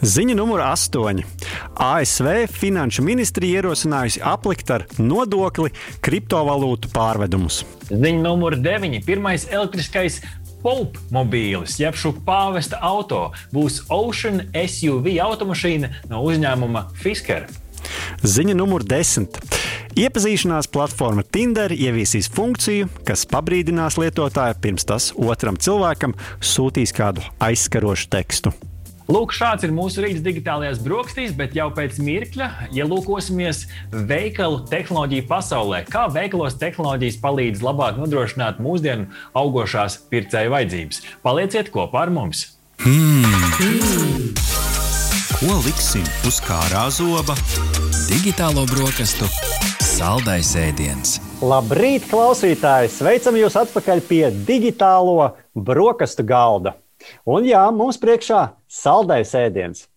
Ziņa 0.02 0.34
numur 0.34 0.64
8. 0.66 1.20
ASV 1.78 2.30
Finanšu 2.50 3.04
ministrija 3.06 3.60
ierosinājusi 3.62 4.24
aplikt 4.26 4.72
ar 4.74 4.88
nodokli 4.98 5.70
kriptovalūtu 6.02 6.90
pārvedumus. 6.96 7.62
Ziņa 7.92 8.24
numur 8.24 8.58
9. 8.58 8.98
Pirmais 9.06 9.46
elektriskais 9.52 10.24
Pope 10.62 11.00
mobīlis, 11.10 11.80
jeb 11.82 11.96
šo 11.98 12.12
pāvesta 12.26 12.78
auto, 12.86 13.32
būs 13.54 13.80
Ocean 13.90 14.44
SUV 14.54 15.16
automašīna 15.22 15.90
no 16.10 16.22
uzņēmuma 16.28 16.84
Fisker. 17.02 17.48
Ziņa 18.24 18.56
numur 18.58 18.86
10. 18.88 19.40
Iepazīšanās 20.00 20.70
platforma 20.72 21.24
Tinder 21.28 21.74
ieviesīs 21.76 22.32
funkciju, 22.32 22.90
kas 23.08 23.28
pabrīdinās 23.30 24.00
lietotāju 24.00 24.60
pirms 24.64 24.88
tas 24.88 25.12
otram 25.20 25.60
cilvēkam 25.60 26.16
sūtīs 26.40 26.96
kādu 26.96 27.26
aizskarošu 27.44 28.12
tekstu. 28.14 28.54
Lūk, 29.12 29.34
šāds 29.36 29.66
ir 29.66 29.74
mūsu 29.76 30.04
rīts 30.06 30.22
digitālajās 30.24 30.80
brokastīs, 30.86 31.34
bet 31.36 31.56
jau 31.58 31.68
pēc 31.76 31.98
mirkļa 32.00 32.48
ielūkosimies 32.78 33.66
veikalu 34.08 34.62
tehnoloģiju 34.72 35.26
pasaulē. 35.28 35.82
Kā 35.92 36.06
veikalos 36.14 36.56
tehnoloģijas 36.62 37.20
palīdz 37.24 37.66
labāk 37.66 38.00
nodrošināt 38.00 38.62
mūsdienu 38.64 39.10
augošās 39.36 40.00
pircēju 40.14 40.56
vajadzības? 40.56 41.04
Palieciet 41.26 41.74
kopā 41.76 42.06
ar 42.06 42.14
mums! 42.16 42.46
Hmm. 42.86 44.41
Ko 45.42 45.56
liksim 45.66 46.04
uz 46.30 46.36
kārā 46.46 46.84
zoba? 46.94 47.34
Digitālo 48.06 48.62
brokastu 48.70 49.26
Saldais 49.82 50.52
ēdiens. 50.54 51.16
Labrīt, 51.42 52.06
klausītāji! 52.12 52.92
Sveicam 52.94 53.40
jūs 53.40 53.58
atpakaļ 53.58 54.04
pie 54.06 54.20
digitālo 54.46 55.32
brokastu 55.58 56.22
galda. 56.30 56.76
Un 57.26 57.50
jā, 57.50 57.64
mums 57.74 57.98
priekšā 57.98 58.44
saldais 58.70 59.34
ēdiens. 59.34 59.88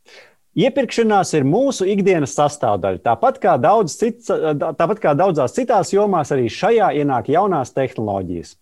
Iepirkšanās 0.56 1.34
ir 1.36 1.44
mūsu 1.44 1.90
ikdienas 1.92 2.32
sastāvdaļa. 2.40 3.04
Tāpat 3.04 3.42
kā, 3.44 3.58
daudz 3.60 3.98
cits, 4.00 4.32
tāpat 4.32 5.04
kā 5.04 5.12
daudzās 5.12 5.52
citās 5.60 5.92
jomās, 5.92 6.32
arī 6.32 6.48
šajā 6.48 6.88
ienāk 7.02 7.28
jaunās 7.36 7.76
tehnoloģijas. 7.76 8.56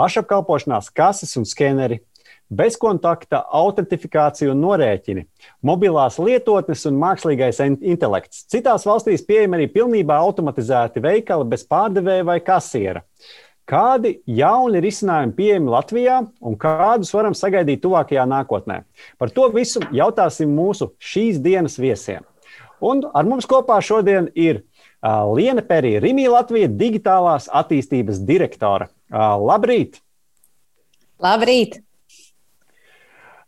Pašapkalpošanās 0.00 0.88
kases 0.88 1.36
un 1.36 1.44
skeneri, 1.44 2.00
bezkontakta 2.52 3.44
autentifikācija 3.56 4.52
un 4.52 4.60
norēķini, 4.64 5.24
mobilās 5.64 6.18
lietotnes 6.20 6.84
un 6.90 6.98
mākslīgais 7.00 7.62
intelekts. 7.64 8.44
Citās 8.52 8.84
valstīs 8.88 9.24
pieejami 9.26 9.58
arī 9.58 9.70
pilnībā 9.72 10.18
automatizēti 10.26 11.02
veikali 11.04 11.48
bez 11.48 11.64
pārdevēja 11.70 12.26
vai 12.28 12.38
kasiera. 12.44 13.04
Kādi 13.64 14.18
jauni 14.28 14.82
risinājumi 14.84 15.32
pieejami 15.38 15.72
Latvijā 15.72 16.18
un 16.44 16.56
kādus 16.60 17.14
varam 17.16 17.32
sagaidīt 17.32 17.80
tuvākajā 17.80 18.26
nākotnē? 18.28 18.82
Par 19.16 19.32
to 19.32 19.48
visu 19.54 19.80
jautāsim 19.88 20.52
mūsu 20.52 20.90
šīs 21.00 21.40
dienas 21.40 21.78
viesiem. 21.80 22.26
Un 22.84 23.06
ar 23.16 23.24
mums 23.24 23.48
kopā 23.48 23.78
šodien 23.80 24.28
ir 24.36 24.60
Liene 25.04 25.64
Perija, 25.64 26.02
Rimija 26.04 26.34
Latvija 26.36 26.68
digitālās 26.68 27.48
attīstības 27.52 28.20
direktore. 28.28 28.90
Labrīt! 29.12 30.00
Labrīt! 31.24 31.83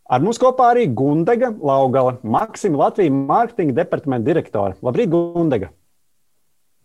Ar 0.06 0.22
mums 0.22 0.38
kopā 0.38 0.70
arī 0.70 0.86
Gundega 0.94 1.50
Laugala, 1.50 2.16
Maksima 2.22 2.84
Latvijas 2.84 3.14
mārketinga 3.26 3.74
departamenta 3.80 4.28
direktore. 4.28 4.76
Labrīt, 4.86 5.10
Gundega! 5.10 5.72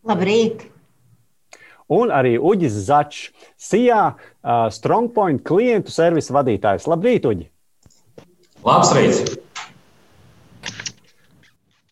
Labrīt! 0.09 0.65
Un 1.91 2.09
arī 2.15 2.37
Uģis 2.39 2.79
Začs, 2.87 3.27
SIA 3.59 4.01
uh, 4.07 4.65
Strongpoint 4.73 5.43
klientu 5.45 5.93
servisa 5.93 6.33
vadītājs. 6.39 6.87
Labrīt, 6.89 7.27
Uģi! 7.29 7.49
Labs 8.65 8.93
rīts! 8.97 9.37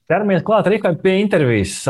Ķeramies 0.10 0.42
klāt 0.42 0.66
arī 0.66 0.80
pie 1.04 1.12
intervijas. 1.22 1.84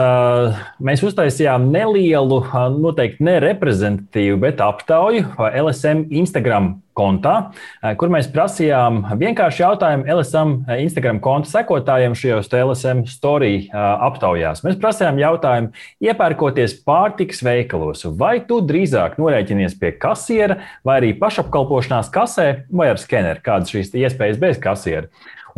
Mēs 0.84 1.00
uztaisījām 1.08 1.70
nelielu, 1.72 2.42
noteikti 2.76 3.24
nereprezentatīvu, 3.24 4.42
bet 4.42 4.60
aptauju 4.60 5.38
LSM 5.40 6.02
Instagram 6.20 6.68
kontā, 7.00 7.54
kur 7.96 8.12
mēs 8.12 8.28
prasījām 8.34 9.06
vienkārši 9.22 9.64
jautājumu 9.64 10.04
LSM 10.18 10.52
Instagram 10.84 11.24
konta 11.24 11.48
sekotājiem 11.54 12.20
šajos 12.20 12.52
LSM 12.60 13.06
story 13.08 13.54
aptaujās. 13.72 14.66
Mēs 14.68 14.76
prasījām 14.84 15.24
jautājumu, 15.24 15.72
iepērkoties 16.04 16.76
pārtikas 16.84 17.40
veikalos, 17.48 18.04
vai 18.20 18.42
tu 18.44 18.60
drīzāk 18.60 19.16
norēķinies 19.16 19.80
pie 19.80 19.96
kasiera, 19.96 20.60
vai 20.84 21.00
arī 21.00 21.16
pašapkalpošanās 21.24 22.12
kasē, 22.12 22.52
vai 22.68 22.92
ar 22.92 23.00
skeneru, 23.00 23.48
kādas 23.48 23.72
šīs 23.72 23.96
iespējas 23.96 24.44
bez 24.44 24.60
kasiera. 24.60 25.08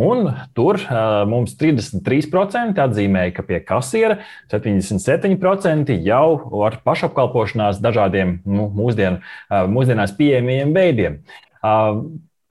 Un 0.01 0.31
tur 0.57 0.79
mums 1.29 1.53
33% 1.59 2.81
atzīmēja, 2.81 3.35
ka 3.35 3.45
pie 3.45 3.59
kasiera 3.65 4.17
77% 4.51 5.93
jau 6.07 6.25
ar 6.65 6.79
pašapkalpošanās 6.87 7.81
dažādiem 7.83 8.39
nu, 8.49 8.67
mūsdien, 8.77 9.19
mūsdienās 9.51 10.15
pieejamiem 10.17 10.73
veidiem. 10.75 11.19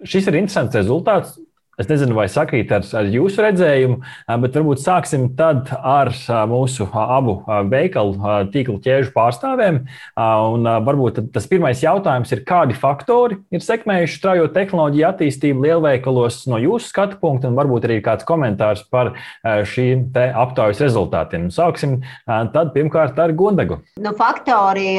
Šis 0.00 0.30
ir 0.30 0.38
interesants 0.40 0.78
rezultāts. 0.78 1.35
Es 1.81 1.89
nezinu, 1.89 2.13
vai 2.13 2.27
sakrīt 2.29 2.69
ar, 2.77 2.85
ar 2.99 3.07
jūsu 3.09 3.41
redzējumu, 3.41 4.03
bet 4.43 4.57
varbūt 4.59 4.83
sāksim 4.83 5.23
ar 5.41 6.11
mūsu 6.51 6.85
abu 6.93 7.39
veikalu 7.71 8.35
tīkla 8.53 8.77
ķēžu 8.85 9.15
pārstāvēm. 9.15 9.79
Un 10.21 10.69
varbūt 10.85 11.23
tas 11.33 11.47
pirmais 11.49 11.81
jautājums 11.81 12.35
ir, 12.35 12.43
kādi 12.45 12.77
faktori 12.77 13.39
ir 13.49 13.65
sekmējuši 13.65 14.19
straujo 14.19 14.51
tehnoloģiju 14.53 15.07
attīstību 15.09 15.65
lielveikalos 15.65 16.43
no 16.53 16.61
jūsu 16.61 16.91
skatu 16.91 17.17
punkta, 17.23 17.49
un 17.49 17.57
varbūt 17.57 17.89
arī 17.89 17.97
kāds 18.05 18.29
komentārs 18.29 18.85
par 18.93 19.15
šīm 19.41 20.11
aptaujas 20.13 20.85
rezultātiem. 20.85 21.49
Sāksim 21.55 22.03
tad 22.27 22.75
pirmkārt 22.77 23.17
ar 23.25 23.33
Gundagu. 23.33 23.81
Nu, 24.05 24.13
faktori 24.21 24.99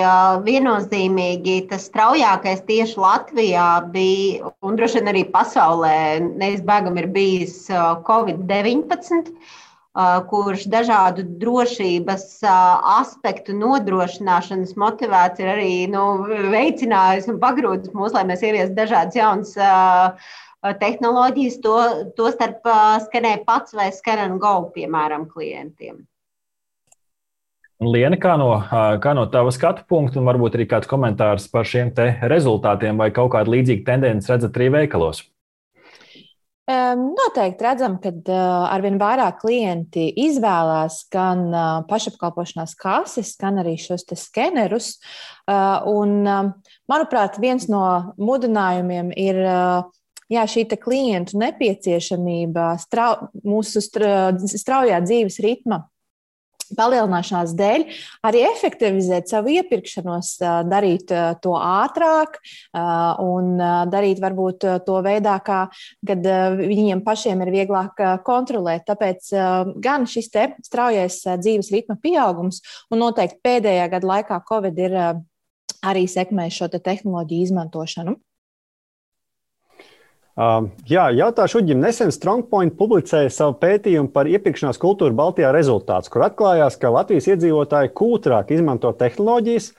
viennozīmīgi 0.50 1.60
tas 1.70 1.86
straujākais 1.92 2.66
tieši 2.66 2.98
Latvijā 3.06 3.70
bija, 3.94 4.50
un 4.66 4.82
droši 4.82 5.02
vien 5.02 5.14
arī 5.14 5.26
pasaulē, 5.30 5.96
neizbēgami 6.26 6.70
bēgam 6.72 6.98
ir 7.02 7.10
bijis 7.12 7.66
Covid-19, 8.08 9.36
kurš 10.32 10.68
dažādu 10.72 11.26
drošības 11.42 12.28
aspektu 12.94 13.56
nodrošināšanas 13.60 14.78
motivēts 14.80 15.44
ir 15.44 15.50
arī 15.52 15.74
nu, 15.92 16.06
veicinājis 16.54 17.28
un 17.32 17.42
pagrūdis 17.42 17.92
mūs, 17.98 18.16
lai 18.16 18.24
mēs 18.30 18.46
ieviestu 18.48 18.78
dažādas 18.78 19.20
jaunas 19.20 19.58
tehnoloģijas, 20.62 21.58
to, 21.64 21.76
to 22.16 22.32
starp 22.32 22.72
skanēja 23.08 23.44
pats 23.48 23.76
vai 23.76 23.90
skan 23.92 24.24
and 24.30 24.40
go, 24.40 24.72
piemēram, 24.76 25.28
klientiem. 25.28 26.06
Liena, 27.82 28.14
kā 28.22 28.36
no, 28.38 28.52
kā 29.02 29.16
no 29.18 29.26
tava 29.34 29.50
skatu 29.52 29.82
punkta, 29.90 30.20
un 30.22 30.28
varbūt 30.30 30.54
arī 30.54 30.68
kāds 30.70 30.90
komentārs 30.90 31.48
par 31.50 31.66
šiem 31.66 31.90
rezultātiem, 32.30 33.00
vai 33.02 33.10
kaut 33.10 33.32
kāda 33.34 33.50
līdzīga 33.50 33.88
tendence 33.88 34.30
redzat 34.30 34.60
arī 34.60 34.70
veikalos? 34.76 35.24
Noteikti 36.70 37.66
redzam, 37.66 37.98
ka 38.00 38.12
arvien 38.70 39.00
vairāk 39.02 39.40
klienti 39.42 40.06
izvēlās 40.24 41.02
gan 41.12 41.50
pašapkalpošanās 41.90 42.76
kases, 42.80 43.34
gan 43.42 43.58
arī 43.64 43.76
šos 43.82 44.06
skenerus. 44.06 44.94
Un, 45.50 46.22
manuprāt, 46.88 47.40
viens 47.42 47.68
no 47.68 48.14
mudinājumiem 48.22 49.10
ir 49.18 49.42
jā, 50.32 50.46
šī 50.48 50.68
klientu 50.78 51.42
nepieciešamība 51.42 52.76
strau, 52.80 53.32
mūsu 53.44 53.82
straujā 53.84 55.02
dzīves 55.04 55.42
ritma 55.44 55.88
palielināšanās 56.78 57.54
dēļ 57.58 57.86
arī 58.28 58.44
efektivizēt 58.50 59.32
savu 59.32 59.54
iepirkšanos, 59.58 60.34
darīt 60.72 61.12
to 61.44 61.56
ātrāk 61.58 62.40
un 63.24 63.54
darīt 63.92 64.22
varbūt 64.24 64.68
to 64.88 65.00
veidā, 65.06 65.38
kā, 65.46 65.62
kad 66.08 66.32
viņiem 66.62 67.04
pašiem 67.06 67.44
ir 67.46 67.54
vieglāk 67.58 68.02
kontrolēt. 68.28 68.86
Tāpēc 68.90 69.32
gan 69.84 70.08
šis 70.10 70.32
te 70.34 70.48
straujais 70.66 71.22
dzīves 71.42 71.72
ritma 71.76 71.98
pieaugums 72.02 72.62
un 72.92 73.04
noteikti 73.04 73.42
pēdējā 73.46 73.92
gada 73.96 74.14
laikā 74.16 74.42
Covid 74.50 74.82
ir 74.88 74.98
arī 75.82 76.06
sekmējis 76.10 76.60
šo 76.62 76.70
te 76.74 76.82
tehnoloģiju 76.84 77.50
izmantošanu. 77.50 78.18
Uh, 80.32 80.70
jā, 80.88 81.10
jautāšu 81.12 81.60
Uģim. 81.60 81.82
Nesen 81.84 82.12
Strongpoint 82.16 82.78
publicēja 82.80 83.32
savu 83.36 83.58
pētījumu 83.60 84.14
par 84.14 84.30
iepirkšanās 84.32 84.78
kultūru 84.80 85.12
Baltijā 85.18 85.50
rezultātus, 85.52 86.08
kur 86.12 86.24
atklājās, 86.24 86.78
ka 86.80 86.92
Latvijas 86.94 87.28
iedzīvotāji 87.34 87.92
kūtrāk 88.00 88.54
izmanto 88.56 88.94
tehnoloģijas, 88.96 89.74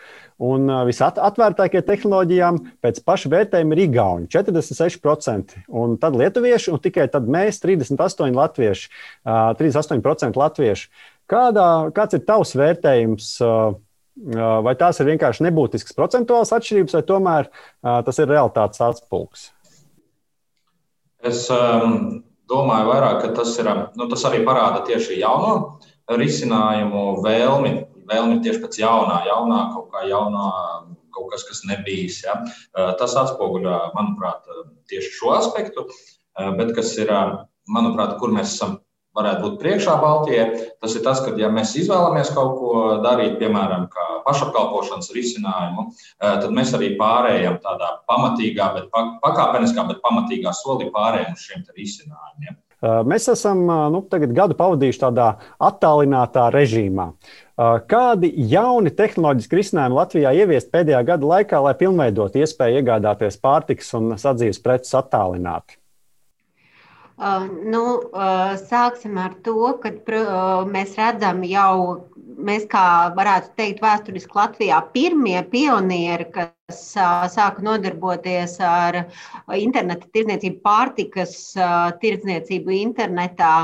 un 0.45 0.69
uh, 0.69 0.83
visatvērtākie 0.85 1.81
tehnoloģijām 1.89 2.59
pēc 2.85 3.01
paša 3.07 3.33
vērtējuma 3.33 3.79
ir 3.79 3.81
Igauni- 3.87 4.29
46%, 4.35 5.57
un 5.73 5.97
tad 6.03 6.21
lietuvieši, 6.21 6.75
un 6.75 6.85
tikai 6.85 7.09
tad 7.15 7.33
mēs- 7.33 7.61
38% 7.65 8.37
latvieši, 8.37 8.93
uh, 9.25 9.55
38% 9.57 10.37
latvieši. 10.37 10.93
Kādā, 11.33 11.89
kāds 11.97 12.21
ir 12.21 12.27
tavs 12.29 12.53
vērtējums? 12.61 13.33
Uh, 13.41 13.81
vai 14.13 14.75
tās 14.77 15.01
ir 15.01 15.07
vienkārši 15.09 15.47
nebūtiskas 15.49 15.97
procentuālas 15.97 16.53
atšķirības, 16.53 16.93
vai 16.93 17.03
tomēr 17.09 17.47
tas 18.05 18.19
ir 18.21 18.29
realitātes 18.29 18.83
atspūgs? 18.85 19.49
Es 21.29 21.45
um, 21.55 22.23
domāju, 22.51 22.89
vairāk, 22.91 23.21
ka 23.23 23.31
tas, 23.39 23.55
ir, 23.63 23.71
nu, 23.99 24.09
tas 24.11 24.25
arī 24.29 24.43
parāda 24.47 24.83
tieši 24.89 25.21
jauno 25.21 25.79
risinājumu 26.11 27.23
vēlmi. 27.25 27.77
Vēlmi 28.11 28.41
tieši 28.43 28.61
pēc 28.65 28.81
jaunā, 28.83 29.21
jaunā 29.29 29.61
kaut 29.73 29.93
kā 29.95 30.03
jaunā, 30.11 30.49
kaut 31.15 31.31
kas, 31.31 31.47
kas 31.49 31.63
nebijis. 31.71 32.25
Ja? 32.27 32.41
Uh, 32.75 32.91
tas 32.99 33.15
atspoguļo, 33.19 33.79
manuprāt, 33.95 34.51
tieši 34.91 35.15
šo 35.21 35.33
aspektu, 35.39 35.87
uh, 35.87 36.51
bet 36.59 36.75
kas 36.77 36.91
ir, 36.99 37.15
uh, 37.15 37.45
manuprāt, 37.71 38.17
kur 38.19 38.35
mēs 38.35 38.57
esam 38.57 38.81
varētu 39.17 39.45
būt 39.45 39.61
priekšā 39.61 39.97
Baltijai. 40.01 40.49
Tas 40.81 40.97
ir 40.97 41.05
tas, 41.05 41.21
ka, 41.25 41.35
ja 41.41 41.51
mēs 41.53 41.75
izvēlamies 41.81 42.33
kaut 42.37 42.57
ko 42.61 42.73
darīt, 43.05 43.39
piemēram, 43.41 43.89
pašapkalpošanas 44.27 45.13
risinājumu, 45.17 45.89
eh, 45.93 46.35
tad 46.43 46.51
mēs 46.55 46.75
arī 46.79 46.95
pārējām 47.01 47.61
tādā 47.63 47.93
pamatīgā, 48.09 48.73
bet 48.77 48.91
pakāpeniskā, 49.25 49.87
bet 49.89 50.03
pamatīgā 50.05 50.55
solī 50.57 50.91
pārējām 50.95 51.33
uz 51.37 51.47
šiem 51.47 51.65
risinājumiem. 51.77 52.59
Eh, 52.83 53.03
mēs 53.07 53.29
esam 53.31 53.63
eh, 53.69 53.85
nu, 53.95 54.03
gadu 54.11 54.59
pavadījuši 54.59 55.05
tādā 55.05 55.31
attālinātā 55.61 56.51
režīmā. 56.55 57.13
Kādi 57.87 58.33
jauni 58.51 58.91
tehnoloģiski 58.97 59.55
risinājumi 59.55 59.95
Latvijā 59.95 60.33
ieviest 60.35 60.73
pēdējā 60.73 61.03
gada 61.07 61.29
laikā, 61.31 61.61
lai 61.63 61.75
pilnveidot 61.79 62.35
iespēju 62.41 62.81
iegādāties 62.81 63.37
pārtikas 63.39 63.93
un 63.95 64.17
sadzīves 64.19 64.59
preces 64.65 64.97
attālināti? 64.99 65.77
Uh, 67.23 67.45
nu, 67.71 67.81
uh, 68.19 68.57
sāksim 68.59 69.19
ar 69.23 69.37
to, 69.47 69.77
ka 69.83 69.93
uh, 69.95 70.65
mēs 70.67 70.97
redzam 70.99 71.45
jau, 71.47 71.75
mēs 72.35 72.65
kā 72.73 72.87
varētu 73.15 73.53
teikt, 73.61 73.83
vēsturiski 73.85 74.35
Latvijā 74.35 74.81
pirmie 74.91 75.37
pionieri, 75.53 76.27
kas 76.35 76.81
sāka 77.31 77.63
nodarboties 77.63 78.57
ar 78.67 79.05
interneta 79.55 80.11
tirdzniecību, 80.11 80.59
pārtikas 80.67 81.37
tirdzniecību 82.03 82.75
internetā. 82.81 83.55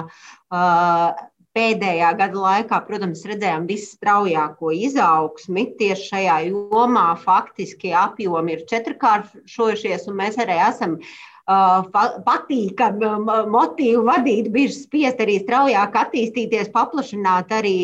Pēdējā 1.59 2.13
gada 2.15 2.39
laikā, 2.39 2.79
protams, 2.87 3.25
redzējām 3.27 3.65
visstraujāko 3.67 4.71
izaugsmi 4.77 5.65
tieši 5.81 6.05
šajā 6.13 6.37
jomā. 6.53 7.09
Faktiski 7.19 7.91
apjomi 7.99 8.55
ir 8.55 8.63
četrkāršojušies, 8.71 10.07
un 10.07 10.21
mēs 10.21 10.39
arī 10.39 10.61
esam 10.69 10.95
uh, 11.01 11.89
patīkami 12.29 13.11
motīvu 13.51 14.05
vadīt, 14.07 14.53
bija 14.55 14.71
spiest 14.77 15.25
arī 15.25 15.41
straujāk 15.43 15.99
attīstīties, 16.05 16.71
paplašināt 16.79 17.51
arī 17.59 17.77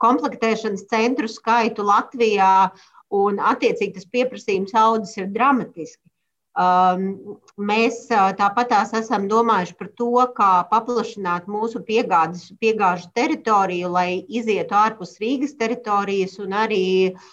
komplektēšanas 0.00 0.88
centru 0.88 1.28
skaitu 1.28 1.84
Latvijā, 1.84 2.70
un 3.12 3.44
attiecīgi 3.52 3.98
tas 3.98 4.08
pieprasījums 4.08 4.72
audzes 4.72 5.20
ir 5.20 5.28
dramatiski. 5.36 6.07
Um, 6.58 7.38
mēs 7.54 8.08
tāpat 8.10 8.72
esam 8.98 9.28
domājuši 9.30 9.74
par 9.78 9.88
to, 9.94 10.10
kā 10.34 10.50
paplašināt 10.66 11.46
mūsu 11.46 11.84
piegādes, 11.86 12.48
piegāžu 12.58 13.12
teritoriju, 13.14 13.90
lai 13.94 14.24
izietu 14.26 14.74
ārpus 14.74 15.20
Rīgas 15.22 15.54
teritorijas 15.60 16.34
un 16.42 16.56
arī 16.58 16.88
uh, 17.14 17.28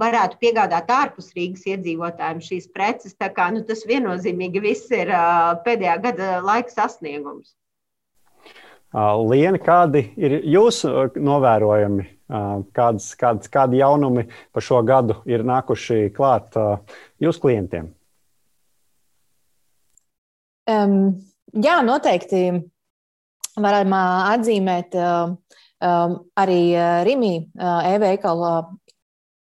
varētu 0.00 0.40
piegādāt 0.40 0.88
ārpus 0.88 1.28
Rīgas 1.36 1.66
iedzīvotājiem 1.68 2.40
šīs 2.46 2.70
preces. 2.72 3.12
Kā, 3.20 3.50
nu, 3.52 3.66
tas 3.68 3.84
viennozīmīgi 3.84 4.64
viss 4.64 4.88
ir 4.96 5.12
pēdējā 5.66 5.98
gada 6.08 6.38
laika 6.40 6.72
sasniegums. 6.72 7.52
Liena, 9.28 9.60
kādi 9.60 10.06
ir 10.16 10.38
jūsu 10.48 11.10
novērojumi? 11.20 12.08
Kādas, 12.76 13.12
kādas, 13.16 13.52
kādi 13.52 13.82
jaunumi 13.82 14.24
par 14.52 14.64
šo 14.64 14.80
gadu 14.88 15.20
ir 15.28 15.44
nākuši 15.44 16.08
klāt 16.16 16.56
jūsu 17.20 17.44
klientiem? 17.44 17.92
Um, 20.68 20.98
jā, 21.56 21.78
noteikti 21.84 22.42
varam 23.58 23.94
atzīmēt 23.94 24.94
arī 25.78 26.60
Rīgā 27.06 27.32
e-veikala 27.94 28.52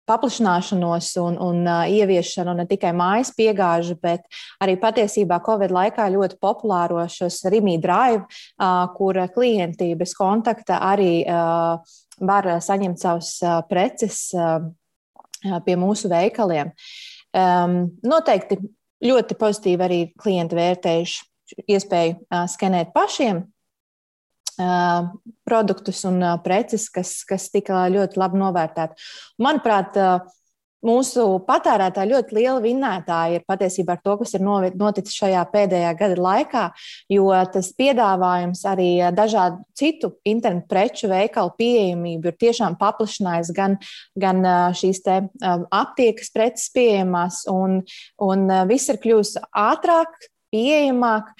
paplašināšanos 0.06 1.10
un, 1.22 1.36
un 1.42 1.62
uh, 1.66 1.82
ieviešanu 1.90 2.54
ne 2.60 2.66
tikai 2.70 2.92
mājas 2.96 3.32
piegāžu, 3.36 3.96
bet 4.02 4.24
arī 4.62 4.76
patiesībā 4.80 5.40
Covid 5.46 5.74
laikā 5.74 6.06
ļoti 6.14 6.38
populāro 6.42 7.02
šos 7.10 7.40
Rīgā 7.50 7.76
drive, 7.82 8.22
uh, 8.22 8.86
kur 8.96 9.18
klienti 9.34 9.92
bez 9.98 10.14
kontakta 10.18 10.78
arī 10.92 11.24
uh, 11.26 11.98
var 12.22 12.50
saņemt 12.62 13.02
savus 13.02 13.34
uh, 13.42 13.58
preces 13.68 14.28
uh, 14.36 14.70
pie 15.66 15.76
mūsu 15.78 16.10
veikaliem. 16.12 16.72
Um, 17.36 17.98
noteikti 18.06 18.56
ļoti 19.04 19.36
pozitīvi 19.38 19.86
arī 19.86 20.00
klienti 20.20 20.56
vērtējuši 20.58 21.66
iespēju 21.76 22.46
skenēt 22.52 22.94
pašiem 22.96 23.44
produktus 25.46 26.00
un 26.08 26.22
preces, 26.44 26.88
kas, 26.92 27.18
kas 27.28 27.50
tika 27.52 27.84
ļoti 27.92 28.16
labi 28.20 28.40
novērtēti. 28.40 29.08
Manuprāt, 29.44 29.98
mūsu 30.84 31.24
patērētāji 31.46 32.12
ļoti 32.12 32.36
liela 32.36 32.60
vinnētāja 32.64 33.38
ir 33.38 33.46
patiesībā 33.48 33.96
ar 33.96 34.02
to, 34.04 34.16
kas 34.20 34.34
ir 34.36 34.44
noticis 34.44 35.16
šajā 35.16 35.42
pēdējā 35.52 35.94
gada 35.98 36.18
laikā, 36.26 36.64
jo 37.12 37.30
tas 37.52 37.72
piedāvājums 37.78 38.62
arī 38.68 38.90
dažādu 39.16 39.62
citu 39.76 40.12
internetu 40.24 40.68
preču 40.70 41.10
veikalu 41.12 41.54
pieejamību 41.58 42.30
ir 42.30 42.38
tiešām 42.44 42.78
paplašinājis 42.80 43.52
gan, 43.56 43.78
gan 44.18 44.44
šīs 44.76 45.02
te 45.06 45.18
aptiekas 45.74 46.32
preces 46.34 46.70
pieejamās, 46.74 47.44
un, 47.50 47.82
un 48.22 48.48
viss 48.70 48.92
ir 48.92 49.00
kļūst 49.02 49.42
ātrāk, 49.56 50.16
pieejamāk, 50.54 51.32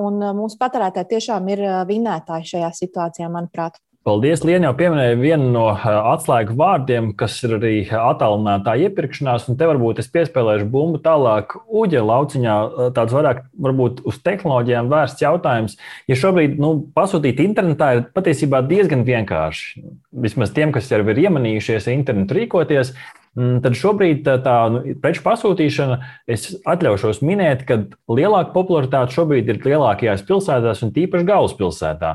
un 0.00 0.22
mūsu 0.38 0.58
patērētāji 0.60 1.12
tiešām 1.16 1.50
ir 1.52 1.64
vinētāji 1.88 2.52
šajā 2.54 2.70
situācijā, 2.78 3.30
manuprāt. 3.32 3.80
Paldies, 4.06 4.44
Lienu, 4.46 4.68
jau 4.68 4.76
pieminēja 4.78 5.16
vienu 5.18 5.48
no 5.50 5.64
atslēgu 5.74 6.54
vārdiem, 6.54 7.08
kas 7.18 7.40
ir 7.42 7.56
arī 7.56 7.72
attālinātā 7.90 8.76
iepirkšanās, 8.84 9.48
un 9.50 9.58
te 9.58 9.66
varbūt 9.66 9.98
es 9.98 10.06
piespēlēšu 10.14 10.68
bumbu 10.70 11.00
tālāk 11.02 11.56
Uģa 11.66 12.04
lauciņā, 12.06 12.54
tāds 12.94 13.16
vairāk 13.16 13.42
varbūt 13.66 14.04
uz 14.06 14.20
tehnoloģijām 14.22 14.92
vērsts 14.94 15.26
jautājums. 15.26 15.74
Ja 16.06 16.20
šobrīd 16.22 16.54
nu, 16.62 16.70
pasūtīt 16.94 17.42
internetā 17.42 17.90
ir 17.96 18.06
patiesībā 18.14 18.62
diezgan 18.70 19.02
vienkārši, 19.10 19.82
vismaz 20.22 20.54
tiem, 20.54 20.70
kas 20.76 20.92
jau 20.94 21.02
ir 21.02 21.24
iemanījušies 21.26 21.90
internetu 21.96 22.38
rīkoties, 22.38 22.94
Mm, 23.36 23.58
tad 23.60 23.74
šobrīd 23.76 24.22
tā, 24.24 24.38
tā 24.40 24.54
nu, 24.72 24.80
preču 25.02 25.20
pasūtīšana, 25.26 25.98
es 26.32 26.48
atļaušos 26.64 27.20
minēt, 27.20 27.66
ka 27.68 27.82
lielāka 28.08 28.54
popularitāte 28.54 29.12
šobrīd 29.12 29.50
ir 29.52 29.60
lielākajās 29.60 30.24
pilsētās 30.24 30.80
un 30.86 30.94
tīpaši 30.96 31.28
galvaspilsētā. 31.28 32.14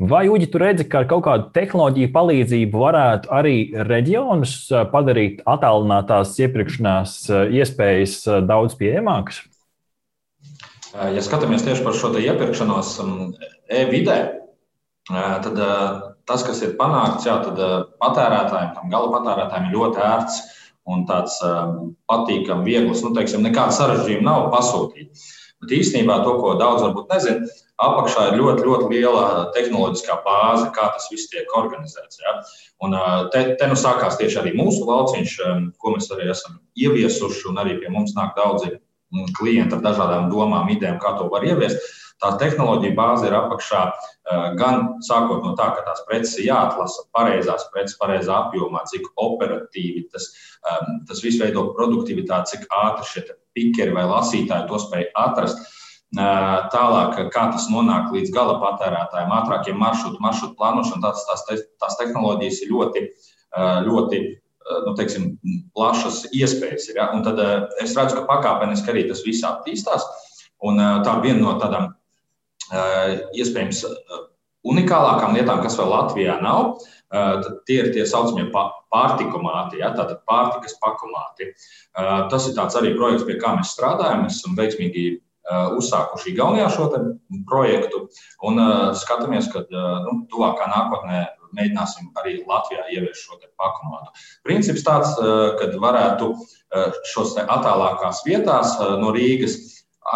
Vai 0.00 0.22
Uģi, 0.32 0.46
tu 0.48 0.56
redzi, 0.56 0.86
ka 0.88 1.02
ar 1.02 1.08
kaut 1.10 1.26
kādu 1.26 1.50
tehnoloģiju 1.52 2.08
palīdzību 2.14 2.80
varētu 2.80 3.28
arī 3.36 3.56
reģionus 3.84 4.54
padarīt 4.92 5.42
attālinātās 5.44 6.32
iepirkšanās 6.40 7.16
iespējas 7.52 8.14
daudz 8.48 8.78
pieejamākas? 8.80 9.42
Ja 10.96 11.20
skatāmies 11.20 11.66
tieši 11.66 11.84
par 11.84 11.98
šo 11.98 12.14
iepirkšanos 12.16 12.94
e-vidē, 13.68 14.16
tad 15.10 15.60
tas, 15.60 16.46
kas 16.48 16.64
ir 16.64 16.78
panākts, 16.80 17.28
jā, 17.28 17.36
tad 17.44 17.60
patērētājiem, 18.00 18.72
tam 18.78 18.88
gala 18.96 19.12
patērētājiem 19.18 19.68
ir 19.68 19.76
ļoti 19.76 20.02
ērts 20.08 20.40
un 20.88 21.04
tāds 21.08 21.36
um, 21.44 21.92
patīkams, 22.08 22.64
viegls. 22.64 23.04
Nu, 23.04 23.12
teiksim, 23.16 23.44
nekāda 23.44 23.76
sarežģījuma 23.76 24.26
nav 24.26 24.48
pasūtīt. 24.54 25.28
Bet 25.60 25.74
īstenībā 25.76 26.22
to, 26.24 26.38
ko 26.40 26.54
daudz 26.58 26.86
varbūt 26.86 27.12
nezina, 27.12 27.50
apakšā 27.80 28.26
ir 28.30 28.38
ļoti, 28.40 28.64
ļoti 28.66 28.88
liela 28.92 29.24
tehnoloģiskā 29.56 30.18
bāze, 30.26 30.68
kā 30.76 30.90
tas 30.94 31.08
viss 31.12 31.30
tiek 31.32 31.48
organizēts. 31.56 32.20
Ja? 32.20 32.36
Un 32.84 32.96
uh, 32.96 33.24
te, 33.32 33.44
te 33.60 33.70
nu 33.70 33.78
sākās 33.78 34.18
tieši 34.20 34.40
arī 34.42 34.54
mūsu 34.58 34.84
lauciņš, 34.88 35.38
um, 35.48 35.66
ko 35.80 35.94
mēs 35.96 36.10
arī 36.14 36.30
esam 36.34 36.60
ieviesuši, 36.76 37.48
un 37.50 37.62
arī 37.62 37.78
pie 37.80 37.92
mums 37.92 38.12
nāk 38.18 38.36
daudzi 38.38 38.74
mm, 38.74 39.32
klienti 39.38 39.78
ar 39.78 39.84
dažādām 39.86 40.30
domām, 40.32 40.68
idejām, 40.76 41.00
kā 41.02 41.16
to 41.18 41.30
var 41.32 41.46
ieviest. 41.48 41.80
Tā 42.20 42.34
tehnoloģija 42.36 42.92
bāze 42.98 43.30
ir 43.30 43.32
apakšā 43.32 43.78
eh, 43.88 44.48
gan 44.60 44.82
sākot 45.06 45.40
no 45.40 45.54
tā, 45.56 45.70
ka 45.72 45.86
tās 45.86 46.02
preces 46.04 46.34
ir 46.36 46.50
jāatlasa 46.50 47.06
pareizās 47.16 47.64
preces, 47.72 47.96
pareizā 47.96 48.34
apjomā, 48.44 48.82
cik 48.90 49.08
operatīvi 49.16 50.04
tas, 50.12 50.28
tas 51.08 51.22
viss 51.24 51.40
veido 51.40 51.70
produktivitāti, 51.78 52.58
cik 52.58 52.66
ātri 52.76 53.08
šie 53.08 53.24
pikeri 53.56 53.96
vai 53.96 54.04
lasītāji 54.10 54.68
to 54.68 54.82
spēj 54.84 55.08
atrast. 55.16 55.64
Tālāk, 56.10 57.18
kā 57.30 57.42
tas 57.52 57.68
nonāk 57.70 58.10
līdz 58.10 58.32
gala 58.34 58.56
patērētājiem, 58.58 59.30
ātrākiem 59.30 59.76
maršrutu, 59.78 60.18
maršrutu 60.22 60.56
plānošanu, 60.58 61.04
tās, 61.04 61.22
tās, 61.28 61.62
tās 61.78 61.98
tehnoloģijas 62.00 62.62
ir 62.64 62.72
ļoti, 62.72 63.04
ļoti 63.86 64.18
nu, 64.86 64.94
teiksim, 64.98 65.28
plašas 65.76 66.24
iespējas. 66.34 66.88
Ir, 66.90 66.98
ja? 66.98 67.10
Un 67.14 67.22
tad 67.26 67.38
es 67.82 67.94
redzu, 67.94 68.18
ka 68.18 68.26
pakāpeniski 68.26 68.90
arī 68.90 69.06
tas 69.06 69.22
viss 69.26 69.46
attīstās. 69.46 70.06
Un 70.66 70.82
tā 71.06 71.14
ir 71.14 71.24
viena 71.28 71.44
no 71.44 71.54
tādām 71.62 71.92
iespējams 73.38 73.84
unikālākām 74.66 75.38
lietām, 75.38 75.62
kas 75.62 75.78
vēl 75.78 75.94
Latvijā 75.94 76.36
nav, 76.42 76.74
tie 77.70 77.80
ir 77.80 77.94
tie 77.94 78.02
saucamie 78.06 78.50
pārtikumāti, 78.50 79.78
ja, 79.80 79.94
tātad 79.94 80.20
pārtikas 80.28 80.74
pakumāti. 80.82 81.52
Tas 81.94 82.50
ir 82.50 82.58
arī 82.58 82.94
projekts, 82.98 83.26
pie 83.30 83.38
kā 83.40 83.54
mēs 83.56 83.72
strādājam. 83.78 84.26
Mēs 84.26 84.42
esam 84.42 84.58
veiksmīgi 84.58 85.20
uzsākuši 85.48 86.34
Igaunijā 86.34 86.68
šo 86.72 86.88
projektu 87.48 88.06
un 88.46 88.60
skatāmies, 89.00 89.50
ka 89.52 89.64
nu, 89.70 90.22
tuvākā 90.32 90.68
nākotnē 90.70 91.26
mēģināsim 91.56 92.12
arī 92.20 92.36
Latvijā 92.46 92.84
ieviest 92.94 93.24
šo 93.26 93.40
pakumātu. 93.58 94.12
Princips 94.46 94.84
tāds, 94.86 95.16
ka 95.58 95.70
varētu 95.82 96.30
šos 97.10 97.34
attālākās 97.42 98.22
vietās 98.26 98.76
no 99.00 99.10
Rīgas 99.16 99.58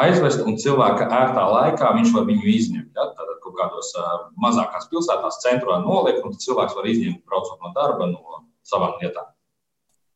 aizvest, 0.00 0.42
un 0.46 0.56
cilvēka 0.60 1.08
ērtā 1.12 1.44
laikā 1.50 1.92
viņš 1.98 2.14
var 2.14 2.26
viņu 2.30 2.48
izņemt. 2.54 2.90
Ja? 2.96 3.08
Tad 3.18 3.34
kaut 3.44 3.56
kādos 3.58 3.92
uh, 3.98 4.14
mazākās 4.40 4.88
pilsētās, 4.90 5.42
centrā 5.44 5.78
nolikt, 5.84 6.24
un 6.26 6.38
cilvēks 6.40 6.76
var 6.78 6.88
izņemt, 6.90 7.22
braucot 7.28 7.60
no 7.62 7.74
darba, 7.76 8.08
no 8.10 8.44
savām 8.66 8.96
lietām. 9.02 9.28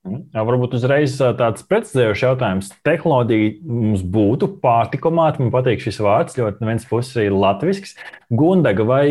Jā, 0.06 0.44
varbūt 0.46 0.76
uzreiz 0.78 1.16
tāds 1.18 1.64
precizējošs 1.68 2.22
jautājums. 2.22 2.68
Tehnoloģija 2.86 3.48
mums 3.66 4.04
būtu 4.06 4.50
pārtikumāta, 4.62 5.42
man 5.42 5.50
patīk 5.52 5.82
šis 5.84 5.98
vārds, 6.04 6.36
ļoti 6.38 6.62
no 6.62 6.70
vienas 6.70 6.86
puses 6.88 7.18
ir 7.20 7.34
latvisks. 7.34 7.96
Gundaga, 8.30 8.86
vai 8.88 9.02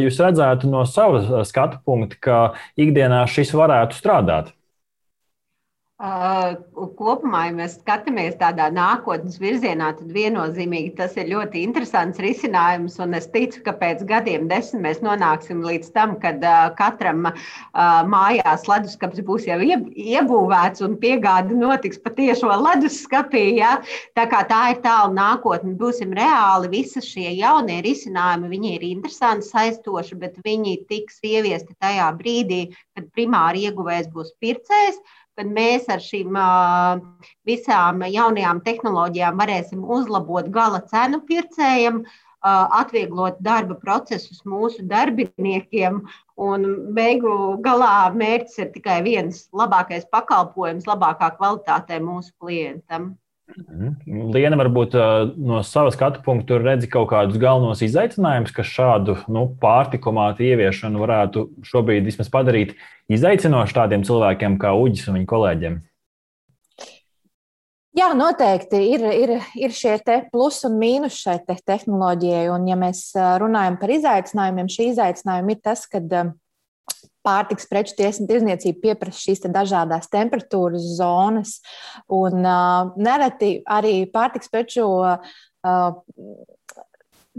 jūs 0.00 0.18
redzētu 0.22 0.70
no 0.72 0.86
sava 0.88 1.44
skatu 1.46 1.82
punkta, 1.86 2.18
ka 2.24 2.40
ikdienā 2.80 3.26
šis 3.30 3.52
varētu 3.58 4.00
strādāt? 4.00 4.54
Kopumā, 6.00 7.42
ja 7.50 7.52
mēs 7.58 7.74
skatāmies 7.76 8.38
tādā 8.40 8.70
nākotnes 8.72 9.34
virzienā, 9.36 9.90
tad 9.98 10.14
viennozīmīgi 10.14 10.94
tas 10.96 11.12
ir 11.20 11.28
ļoti 11.28 11.60
interesants 11.66 12.16
risinājums. 12.24 12.96
Es 13.18 13.26
ticu, 13.28 13.60
ka 13.66 13.74
pēc 13.76 14.06
gadiem, 14.08 14.46
desmit 14.48 14.80
mēs 14.86 15.02
nonāksim 15.04 15.60
līdz 15.60 15.92
tam, 15.92 16.14
kad 16.22 16.40
katram 16.78 17.28
mājās 18.08 18.64
leduskapis 18.70 19.26
būs 19.28 19.44
jau 19.50 19.58
iebūvēts 19.60 20.80
un 20.88 20.96
piegāde 21.04 21.52
notiks 21.52 22.00
patiešo 22.00 22.48
leduskapī. 22.48 23.60
Ja? 23.60 23.76
Tā 24.16 24.24
tā 24.30 24.62
ir 24.72 24.80
tālu 24.80 25.12
nākotne, 25.20 25.76
būsim 25.76 26.16
reāli. 26.16 26.72
Visi 26.80 27.04
šie 27.04 27.28
jaunie 27.42 27.82
risinājumi, 27.84 28.54
viņi 28.56 28.76
ir 28.78 28.88
interesanti, 28.94 29.50
saistoši, 29.52 30.16
bet 30.24 30.40
viņi 30.48 30.78
tiks 30.88 31.20
ieviesti 31.20 31.76
tajā 31.76 32.08
brīdī, 32.16 32.70
kad 32.96 33.12
primāri 33.12 33.68
ieguvējs 33.68 34.08
būs 34.16 34.32
pircējs 34.40 35.02
kad 35.40 35.52
mēs 35.56 35.88
ar 35.88 36.02
šīm 36.04 36.36
visām 37.48 38.02
jaunajām 38.04 38.60
tehnoloģijām 38.66 39.38
varēsim 39.40 39.86
uzlabot 39.96 40.50
gala 40.52 40.82
cenu 40.90 41.22
pircējiem, 41.28 42.02
atvieglot 42.44 43.40
darba 43.44 43.76
procesus 43.80 44.44
mūsu 44.48 44.84
darbiniekiem. 44.88 46.02
Un 46.40 46.68
beigu 46.96 47.32
galā 47.64 48.10
mērķis 48.16 48.60
ir 48.64 48.70
tikai 48.76 49.00
viens- 49.04 49.46
labākais 49.60 50.06
pakalpojums, 50.12 50.88
labākā 50.88 51.32
kvalitātē 51.38 52.00
mūsu 52.04 52.32
klientam. 52.40 53.14
Mhm. 53.56 54.30
Liena, 54.34 54.56
varbūt 54.60 54.94
no 55.36 55.60
savas 55.66 55.96
skatu 55.96 56.22
punkta 56.24 56.58
redzi 56.60 56.88
kaut 56.90 57.10
kādus 57.12 57.40
galvenos 57.40 57.82
izaicinājumus, 57.84 58.54
kas 58.54 58.70
šādu 58.70 59.16
nu, 59.32 59.46
pārtikumātu 59.60 60.46
ieviešanu 60.46 61.02
varētu 61.02 61.46
šobrīd 61.66 62.06
vismaz 62.06 62.30
padarīt 62.32 62.76
izaicinošu 63.10 63.76
tādiem 63.76 64.06
cilvēkiem 64.06 64.58
kā 64.60 64.74
Uģis 64.78 65.08
un 65.10 65.20
viņa 65.20 65.30
kolēģiem. 65.34 65.80
Jā, 67.98 68.12
noteikti 68.14 68.78
ir, 68.94 69.02
ir, 69.18 69.30
ir 69.58 69.72
šie 69.74 69.96
plusi 70.30 70.68
un 70.68 70.76
mīnus 70.78 71.16
šai 71.18 71.40
te 71.42 71.56
tehnoloģijai. 71.58 72.46
Un, 72.54 72.68
ja 72.70 72.76
mēs 72.78 73.08
runājam 73.42 73.80
par 73.80 73.90
izaicinājumiem, 73.96 74.70
šī 74.70 74.92
izaicinājuma 74.92 75.56
ir 75.56 75.60
tas, 75.64 75.82
ka 75.90 75.98
pārtiks 77.26 77.68
preču 77.70 77.96
tirzniecība 77.98 78.80
pieprasa 78.84 79.20
šīs 79.24 79.44
dažādas 79.52 80.08
temperatūras 80.12 80.86
zonas. 80.98 81.58
Un 82.08 82.40
uh, 82.44 82.94
nereti 82.96 83.60
arī 83.68 84.04
pārtiks 84.12 84.50
preču 84.52 84.86
uh, 85.02 85.36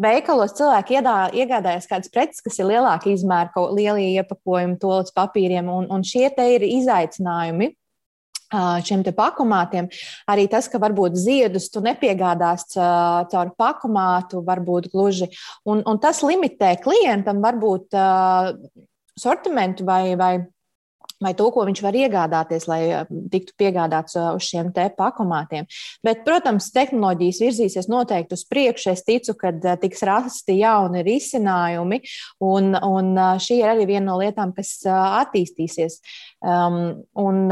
veikalos 0.01 0.55
cilvēki 0.57 0.99
iedā, 0.99 1.17
iegādājas 1.35 1.89
kādas 1.89 2.11
preces, 2.13 2.41
kas 2.43 2.59
ir 2.61 2.69
lielāka 2.71 3.11
izmēra, 3.11 3.51
kaut 3.53 3.75
lielie 3.77 4.13
iepakojumi, 4.15 4.79
tolis 4.81 5.13
papīriem, 5.15 5.69
un, 5.69 5.89
un 5.91 6.05
šie 6.07 6.29
te 6.35 6.47
ir 6.55 6.65
izaicinājumi 6.67 7.73
šiem 8.51 9.03
pakumātiem. 9.15 9.87
Arī 10.27 10.47
tas, 10.51 10.67
ka 10.67 10.79
varbūt 10.81 11.15
ziedus 11.15 11.69
tu 11.71 11.79
nepiegādās 11.79 12.65
caur 12.75 13.53
pakumātu, 13.57 14.43
varbūt 14.43 14.91
gluži. 14.91 15.29
Un, 15.65 15.83
un 15.87 15.99
tas 16.03 16.21
limitē 16.23 16.75
klientam 16.83 17.39
varbūt 17.43 17.95
sortimentu 19.19 19.85
vai, 19.87 20.15
vai 20.15 20.35
vai 21.21 21.33
to, 21.37 21.47
ko 21.53 21.65
viņš 21.67 21.81
var 21.85 21.97
iegādāties, 21.97 22.65
lai 22.69 22.81
tiktu 23.31 23.53
piegādāts 23.59 24.17
uz 24.17 24.47
šiem 24.47 24.71
te 24.75 24.87
pakomātiem. 24.97 25.67
Bet, 26.05 26.23
protams, 26.25 26.71
tehnoloģijas 26.73 27.41
virzīsies 27.45 27.89
noteikti 27.91 28.37
uz 28.37 28.45
priekšu. 28.49 28.91
Es 28.95 29.05
ticu, 29.07 29.35
ka 29.37 29.53
tiks 29.81 30.01
rasti 30.07 30.57
jauni 30.61 31.05
risinājumi, 31.05 32.01
un, 32.47 32.73
un 32.73 33.13
šī 33.41 33.61
ir 33.61 33.75
arī 33.75 33.87
viena 33.93 34.07
no 34.09 34.17
lietām, 34.21 34.55
kas 34.57 34.79
attīstīsies. 34.95 36.01
Um, 36.41 37.05
un, 37.21 37.45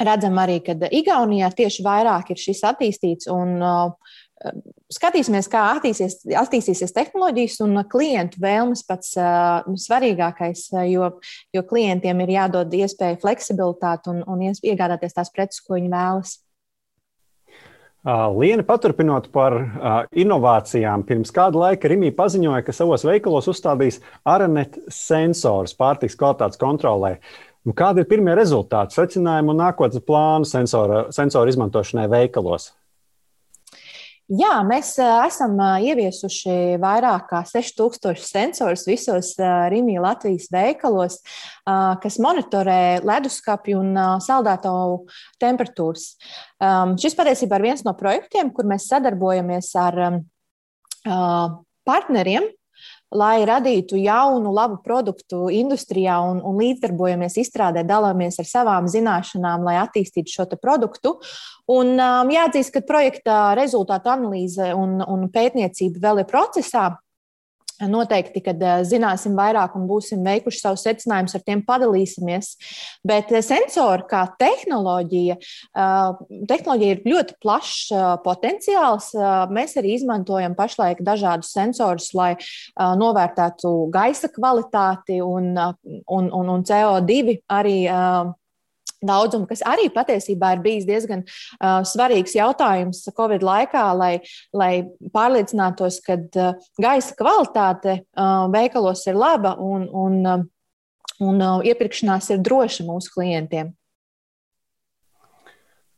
redzam 0.00 0.38
arī, 0.40 0.60
ka 0.64 0.76
Igaunijā 0.88 1.50
tieši 1.56 1.84
vairāk 1.84 2.32
ir 2.32 2.40
šis 2.40 2.62
attīstīts. 2.70 3.30
Un, 3.34 3.58
uh, 3.58 4.18
Skatīsimies, 4.90 5.50
kā 5.52 5.66
attīstīsies, 5.76 6.22
attīstīsies 6.40 6.94
tehnoloģijas 6.96 7.58
un 7.66 7.82
klientu 7.90 8.40
vēlmes 8.40 8.82
pats 8.88 9.12
uh, 9.20 9.66
svarīgākais, 9.76 10.62
jo, 10.88 11.10
jo 11.52 11.64
klientiem 11.68 12.22
ir 12.24 12.32
jādod 12.38 12.72
iespēja 12.80 13.20
fleksibilitāti 13.20 14.14
un, 14.14 14.22
un 14.24 14.46
iegādāties 14.48 15.18
tās 15.18 15.32
preces, 15.34 15.60
ko 15.66 15.76
viņi 15.76 15.92
vēlas. 15.92 16.38
Liena, 18.00 18.64
paturpinot 18.64 19.26
par 19.28 19.58
inovācijām, 20.16 21.02
pirms 21.04 21.34
kāda 21.36 21.60
laika 21.60 21.90
Rimija 21.92 22.14
paziņoja, 22.16 22.62
ka 22.64 22.72
savos 22.72 23.04
veikalos 23.04 23.50
uzstādīs 23.52 24.00
Aranet 24.24 24.78
sensors 24.88 25.76
pārtiks 25.76 26.16
kvalitātes 26.16 26.56
kontrolē. 26.60 27.18
Nu, 27.68 27.76
kādi 27.76 28.00
ir 28.00 28.08
pirmie 28.08 28.32
rezultāti, 28.38 28.96
secinājumi 28.96 29.52
un 29.52 29.60
nākotnes 29.60 30.00
plāni 30.06 30.48
sensora, 30.48 31.10
sensoru 31.12 31.52
izmantošanai 31.52 32.08
veikalos? 32.08 32.70
Jā, 34.30 34.60
mēs 34.62 34.92
esam 35.02 35.56
ieviesuši 35.82 36.76
vairāk 36.78 37.24
kā 37.32 37.40
6000 37.48 38.20
sensorus 38.22 38.84
visos 38.86 39.32
Rīgā 39.40 40.04
Latvijas 40.04 40.46
veikalos, 40.54 41.16
kas 41.66 42.18
monitorē 42.22 43.00
leduskapju 43.02 43.80
un 43.80 43.98
saldētāju 44.22 45.00
temperatūras. 45.42 46.04
Šis 47.02 47.18
patiesībā 47.18 47.58
ir 47.58 47.66
viens 47.72 47.82
no 47.82 47.96
projektiem, 47.98 48.52
kur 48.54 48.70
mēs 48.70 48.86
sadarbojamies 48.92 49.72
ar 49.82 49.98
partneriem, 51.90 52.46
lai 53.10 53.42
radītu 53.48 53.98
jaunu, 53.98 54.52
labu 54.54 54.78
produktu 54.84 55.48
industrijā 55.52 56.20
un, 56.22 56.40
un 56.46 56.58
līdzdarbojamies 56.60 57.38
izstrādē, 57.42 57.82
dalāmies 57.86 58.38
ar 58.38 58.48
savām 58.48 58.88
zināšanām, 58.90 59.66
lai 59.66 59.76
attīstītu 59.82 60.34
šo 60.34 60.46
produktu. 60.60 61.16
Un, 61.70 61.94
um, 61.98 62.30
jāatzīst, 62.30 62.74
ka 62.74 62.86
projekta 62.86 63.38
rezultātu 63.58 64.12
analīze 64.12 64.72
un, 64.74 65.00
un 65.02 65.28
pētniecība 65.32 66.02
vēl 66.08 66.22
ir 66.22 66.30
procesā. 66.30 66.90
Noteikti, 67.88 68.42
kad 68.44 68.60
zināsim 68.88 69.36
vairāk 69.38 69.76
un 69.78 69.86
būsim 69.88 70.24
veikuši 70.26 70.60
savus 70.60 70.84
secinājumus, 70.84 71.34
ar 71.36 71.44
tiem 71.46 71.62
padalīsimies. 71.66 72.52
Bet 73.06 73.32
sensori 73.46 74.04
kā 74.10 74.24
tehnoloģija, 74.40 75.36
eh, 75.36 76.24
tehnoloģija 76.50 76.96
ir 76.96 77.02
ļoti 77.14 77.38
plašs 77.40 77.92
potenciāls. 78.24 79.12
Mēs 79.50 79.76
arī 79.80 79.94
izmantojam 79.96 80.54
pašlaik 80.58 81.00
dažādus 81.04 81.52
sensorus, 81.54 82.10
lai 82.14 82.36
novērtētu 82.76 83.90
gaisa 83.92 84.28
kvalitāti 84.28 85.20
un, 85.24 85.54
un, 85.56 86.30
un, 86.30 86.52
un 86.56 86.64
CO2 86.66 87.40
arī 87.50 87.76
daudzumu, 89.06 89.48
kas 89.50 89.64
arī 89.66 89.88
patiesībā 89.92 90.54
ir 90.56 90.62
bijis 90.64 90.86
diezgan 90.88 91.24
uh, 91.24 91.80
svarīgs 91.86 92.36
jautājums 92.36 93.02
Covid 93.16 93.44
laikā, 93.46 93.84
lai, 93.96 94.12
lai 94.56 94.72
pārliecinātos, 95.14 96.00
ka 96.04 96.18
uh, 96.20 96.70
gaisa 96.80 97.16
kvalitāte 97.18 98.00
uh, 98.00 98.46
veikalos 98.52 99.06
ir 99.08 99.18
laba 99.18 99.56
un, 99.60 99.88
un, 99.88 100.22
uh, 100.26 100.46
un 101.20 101.44
uh, 101.44 101.60
iepirkšanās 101.66 102.32
ir 102.34 102.42
droša 102.44 102.88
mūsu 102.88 103.14
klientiem. 103.16 103.74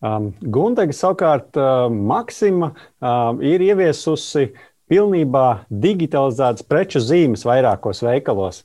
Um, 0.02 0.32
Gundega 0.42 0.94
savukārt 0.98 1.54
uh, 1.54 1.86
Maksima 1.86 2.72
uh, 2.74 3.36
ir 3.38 3.62
ieviesusi 3.62 4.48
pilnībā 4.92 5.46
digitalizētas 5.82 6.66
preču 6.68 7.00
zīmes 7.00 7.46
vairākos 7.48 8.02
veikalos. 8.04 8.60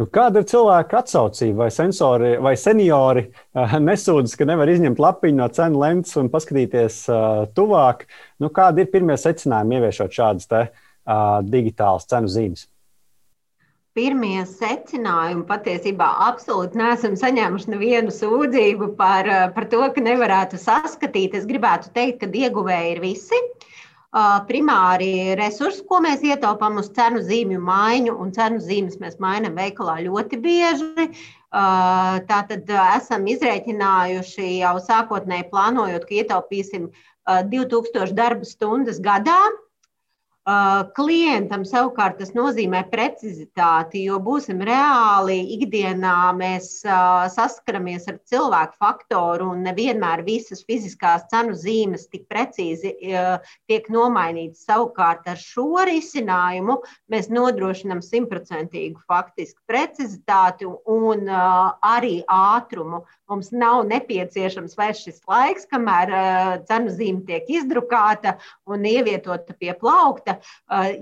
Nu, 0.00 0.06
kāda 0.12 0.40
ir 0.40 0.48
cilvēka 0.48 1.02
atsaucība 1.02 1.66
vai 1.66 1.72
sensori 1.72 2.34
vai 2.42 2.54
seniori 2.60 3.26
uh, 3.26 3.76
nesūdzas, 3.80 4.36
ka 4.36 4.48
nevar 4.48 4.72
izņemt 4.72 5.00
lapiņu 5.00 5.40
no 5.40 5.48
cenu 5.56 5.82
lentes 5.82 6.16
un 6.20 6.30
paskatīties 6.32 7.02
uh, 7.12 7.44
tuvāk? 7.56 8.06
Nu, 8.40 8.50
kādi 8.52 8.84
ir 8.84 8.90
pirmie 8.92 9.18
secinājumi 9.20 9.78
ieviešot 9.78 10.16
šādas 10.16 10.48
te, 10.52 10.64
uh, 10.72 11.38
digitālas 11.44 12.08
cenu 12.08 12.32
zīmes? 12.32 12.66
Pirmie 13.96 14.42
secinājumi 14.44 15.46
patiesībā 15.48 16.08
absolūti 16.26 16.76
neesam 16.76 17.16
saņēmuši 17.16 17.72
nevienu 17.72 18.12
sūdzību 18.12 18.90
par, 18.98 19.28
par 19.56 19.68
to, 19.72 19.80
ka 19.92 20.04
nevarētu 20.04 20.60
saskatīt. 20.60 21.36
Es 21.36 21.48
gribētu 21.48 21.92
teikt, 21.96 22.20
ka 22.20 22.28
ieguvēji 22.28 22.92
ir 22.92 23.00
visi. 23.04 23.40
Uh, 23.40 23.72
primāri 24.48 25.34
resursi, 25.36 25.82
ko 25.88 26.00
mēs 26.04 26.22
ietaupām 26.24 26.78
uz 26.80 26.88
cenu 26.96 27.20
zīmju 27.24 27.60
maiņu, 27.60 28.14
un 28.22 28.32
cenu 28.32 28.62
zīmes 28.64 28.96
mēs 29.02 29.18
mainām 29.22 29.58
veikalā 29.58 29.98
ļoti 30.06 30.38
bieži. 30.40 31.08
Tātad 32.30 32.72
esam 32.96 33.28
izrēķinājuši 33.32 34.48
jau 34.62 34.74
sākotnēji 34.86 35.48
plānojot, 35.52 36.08
ka 36.08 36.18
ietaupīsim 36.22 36.90
2000 37.52 38.16
darba 38.16 38.48
stundas 38.48 39.00
gadā 39.02 39.38
Klientam 40.46 41.64
savukārt 41.66 42.20
tas 42.20 42.28
nozīmē 42.30 42.84
precizitāti, 42.86 44.04
jo 44.06 44.20
būsim 44.22 44.60
reāli 44.62 45.40
ikdienā 45.56 46.30
mēs 46.38 46.68
saskaramies 47.34 48.06
ar 48.12 48.20
cilvēku 48.30 48.78
faktoru 48.78 49.48
un 49.56 49.66
nevienmēr 49.66 50.22
visas 50.22 50.62
fiziskās 50.68 51.26
cenu 51.32 51.56
zīmes 51.58 52.06
tik 52.12 52.28
precīzi 52.30 52.94
tiek 53.66 53.90
nomainītas. 53.90 54.62
Savukārt 54.68 55.26
ar 55.26 55.42
šo 55.42 55.82
risinājumu 55.90 56.78
mēs 57.10 57.26
nodrošinām 57.26 57.98
simtprocentīgu 58.06 59.02
faktisku 59.10 59.58
precizitāti 59.66 60.70
un 60.70 61.26
arī 61.26 62.20
ātrumu. 62.30 63.02
Mums 63.26 63.48
nav 63.50 63.80
nepieciešams 63.90 64.76
vairs 64.78 65.00
šis 65.02 65.18
laiks, 65.26 65.64
kamēr 65.66 66.12
cenu 66.68 66.92
zīme 66.94 67.24
tiek 67.26 67.48
izdrukāta 67.50 68.36
un 68.70 68.86
ievietota 68.86 69.56
pie 69.58 69.72
plaukta 69.80 70.36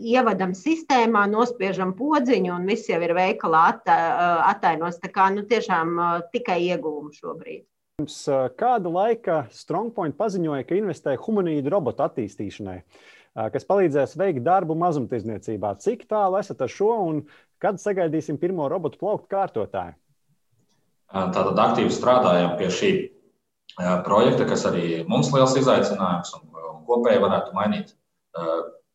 ievadam 0.00 0.54
sistēmā, 0.56 1.26
nospiežam 1.28 1.92
podziņu 1.98 2.54
un 2.54 2.64
viss 2.70 2.88
jau 2.88 3.00
ir 3.04 3.12
veikalā 3.16 3.66
attainos. 4.48 4.96
Tā 5.02 5.12
kā 5.12 5.28
nu, 5.34 5.44
tiešām 5.50 5.98
tikai 6.32 6.62
iegūmu 6.70 7.12
šobrīd. 7.12 7.66
Pirms 8.00 8.16
kāda 8.58 8.90
laika 8.90 9.34
Strongpoint 9.54 10.16
paziņoja, 10.18 10.64
ka 10.66 10.78
investē 10.78 11.12
humanoīdu 11.20 11.70
robotu 11.70 12.02
attīstīšanai, 12.06 12.78
kas 13.52 13.68
palīdzēs 13.68 14.16
veikt 14.18 14.42
darbu 14.48 14.74
mazumtirdzniecībā. 14.80 15.76
Cik 15.84 16.08
tālu 16.10 16.40
esat 16.40 16.64
ar 16.64 16.72
šo 16.72 16.90
un 17.04 17.20
kad 17.62 17.78
sagaidīsim 17.78 18.40
pirmo 18.40 18.66
robotu 18.72 18.98
plauktu 18.98 19.30
kārtotāju? 19.36 19.94
Tātad 21.14 21.58
aktīvi 21.62 21.92
strādājam 21.94 22.56
pie 22.58 22.70
šī 22.74 22.92
projekta, 24.06 24.46
kas 24.50 24.64
arī 24.66 25.02
mums 25.06 25.30
liels 25.34 25.54
izaicinājums 25.58 26.32
un 26.40 26.48
kopēji 26.88 27.22
varētu 27.22 27.54
mainīt 27.54 27.92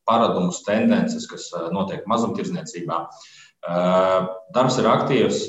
paradumus, 0.09 0.63
tendences, 0.65 1.27
kas 1.29 1.47
notiek 1.71 2.07
mazumtirdzniecībā. 2.09 2.97
Darbs 4.55 4.79
ir 4.79 4.87
aktīvs, 4.87 5.45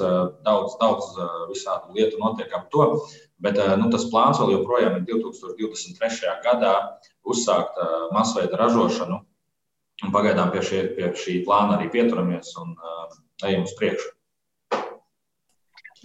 daudz, 0.46 0.76
daudz 0.80 1.10
visādu 1.50 1.94
lietu 1.96 2.18
notiek 2.22 2.52
ap 2.54 2.68
to, 2.74 2.86
bet 3.42 3.58
nu, 3.80 3.88
tas 3.90 4.06
plāns 4.12 4.40
vēl 4.42 4.56
joprojām 4.58 4.98
ir 4.98 5.06
2023. 5.08 6.36
gadā 6.46 6.74
uzsākt 7.26 7.78
masveida 8.14 8.58
ražošanu. 8.60 9.20
Pagaidām 10.14 10.50
pie 10.54 10.62
šī, 10.64 10.78
pie 10.96 11.10
šī 11.18 11.40
plāna 11.44 11.76
arī 11.76 11.90
pieturamies 11.92 12.54
un 12.62 12.74
ejam 13.46 13.66
uz 13.66 13.74
priekšu. 13.78 14.14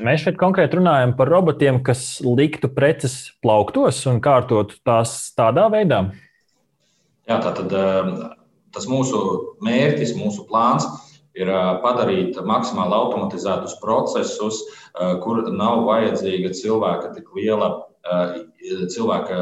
Mēs 0.04 0.26
šeit 0.26 0.36
konkrēti 0.36 0.76
runājam 0.76 1.14
par 1.16 1.30
robotiem, 1.32 1.78
kas 1.84 2.20
liktu 2.26 2.68
preces 2.68 3.30
plauktos 3.44 4.02
un 4.12 4.20
kārtot 4.24 4.74
tās 4.84 5.14
tādā 5.38 5.70
veidā. 5.72 6.02
Jā, 7.30 7.38
tā 7.40 7.54
tad 7.56 7.72
tas 8.76 8.88
mūsu 8.92 9.22
mērķis, 9.64 10.18
mūsu 10.20 10.44
plāns 10.50 10.84
ir 11.40 11.48
padarīt 11.84 12.36
maksimāli 12.44 12.96
automatizētus 12.98 13.78
procesus, 13.80 14.62
kur 15.24 15.46
nav 15.56 15.86
vajadzīga 15.88 16.52
cilvēka 16.60 17.14
tik 17.16 17.32
liela, 17.40 17.72
cilvēka 18.92 19.40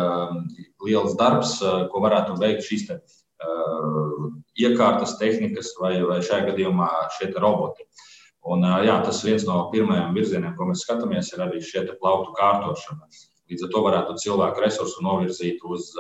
liels 0.86 1.18
darbs, 1.18 1.58
ko 1.90 2.06
varētu 2.06 2.38
veikt 2.42 2.66
šīs 2.70 2.88
iekārtas, 4.54 5.18
tehnikas 5.18 5.74
vai, 5.82 5.98
vai 6.06 6.22
šajā 6.22 6.52
gadījumā 6.52 6.90
šie 7.18 7.34
roboti. 7.42 7.90
Un, 8.44 8.66
jā, 8.84 8.96
tas 9.06 9.22
viens 9.24 9.46
no 9.48 9.60
pirmajiem 9.72 10.16
virzieniem, 10.18 10.56
ko 10.58 10.68
mēs 10.68 10.84
skatāmies, 10.84 11.32
ir 11.32 11.44
arī 11.46 11.62
šie 11.64 11.86
plauktu 12.02 12.34
kārtošana. 12.40 13.08
Līdz 13.52 13.66
ar 13.68 13.72
to 13.72 13.84
varētu 13.86 14.16
cilvēku 14.24 14.64
resursu 14.64 15.04
novirzīt 15.06 15.64
uz 15.64 15.92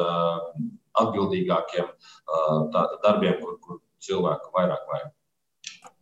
atbildīgākiem 0.99 1.88
darbiem, 3.03 3.38
kur, 3.39 3.60
kur 3.63 3.79
cilvēku 4.03 4.51
vairāk 4.56 4.89
vajag. 4.91 5.13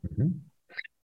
Mhm. 0.10 0.32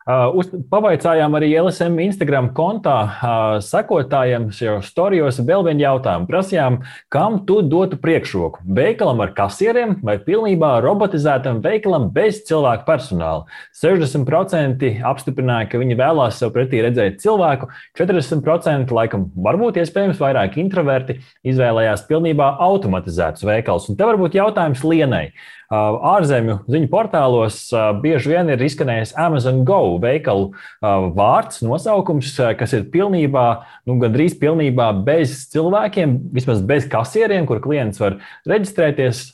Uh, 0.07 0.29
uz, 0.39 0.53
pavaicājām 0.71 1.35
arī 1.35 1.49
LSM 1.59 1.97
Instagram 2.05 2.53
kontā 2.55 2.93
uh, 3.03 3.31
sekotājiem 3.59 4.45
jau 4.55 4.77
storijos 4.87 5.41
vēl 5.43 5.65
vienu 5.67 5.83
jautājumu. 5.83 6.29
Prasījām, 6.31 6.77
kam 7.11 7.41
tu 7.49 7.57
dotu 7.67 7.99
priekšroku? 7.99 8.63
Veikalam 8.77 9.25
ar 9.25 9.33
kasieriem 9.35 9.97
vai 10.07 10.15
pilnībā 10.23 10.77
robotizētam 10.85 11.59
veikalam 11.65 12.07
bez 12.15 12.39
cilvēku 12.47 12.87
personāla? 12.87 13.51
60% 13.83 14.93
apstiprināja, 15.11 15.73
ka 15.73 15.83
viņi 15.83 15.99
vēlās 15.99 16.39
sev 16.39 16.55
pretī 16.55 16.87
redzēt 16.87 17.19
cilvēku, 17.27 17.73
40% 17.99 18.95
laikam 18.95 19.27
varbūt 19.35 19.83
iespējams 19.83 20.23
vairāk 20.23 20.61
introverti 20.63 21.19
izvēlējās 21.51 22.07
pilnībā 22.07 22.53
automatizētus 22.71 23.43
veikalus. 23.51 23.91
Un 23.91 23.99
te 23.99 24.07
varbūt 24.07 24.39
jautājums 24.39 24.87
Lienai. 24.87 25.33
Uh, 25.67 25.97
ārzemju 26.15 26.61
ziņu 26.71 26.87
portālos 26.93 27.57
uh, 27.75 27.89
bieži 27.99 28.31
vien 28.31 28.53
ir 28.55 28.61
izskanējis 28.63 29.17
Amazon 29.19 29.65
Go 29.67 29.97
veikalu 29.99 30.53
uh, 30.53 31.09
vārds, 31.17 31.59
nosaukums, 31.67 32.29
kas 32.55 32.75
ir 32.77 32.85
pilnībā, 32.93 33.47
nu, 33.91 33.97
gandrīz 33.99 34.37
pilnībā 34.39 34.93
bez 35.09 35.33
cilvēkiem, 35.51 36.13
vismaz 36.37 36.61
bez 36.63 36.87
kasieriem, 36.93 37.49
kur 37.51 37.59
klients 37.65 37.99
var 37.99 38.21
reģistrēties, 38.47 39.25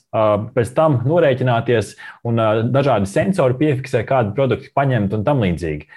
pēc 0.57 0.71
tam 0.77 1.03
norēķināties 1.09 1.93
un 2.29 2.41
dažādi 2.73 3.09
sensori 3.09 3.59
piefiksē, 3.61 4.03
kādu 4.09 4.33
produktu 4.37 4.73
paņemt 4.77 5.17
un 5.17 5.25
tam 5.27 5.41
līdzīgi. 5.45 5.89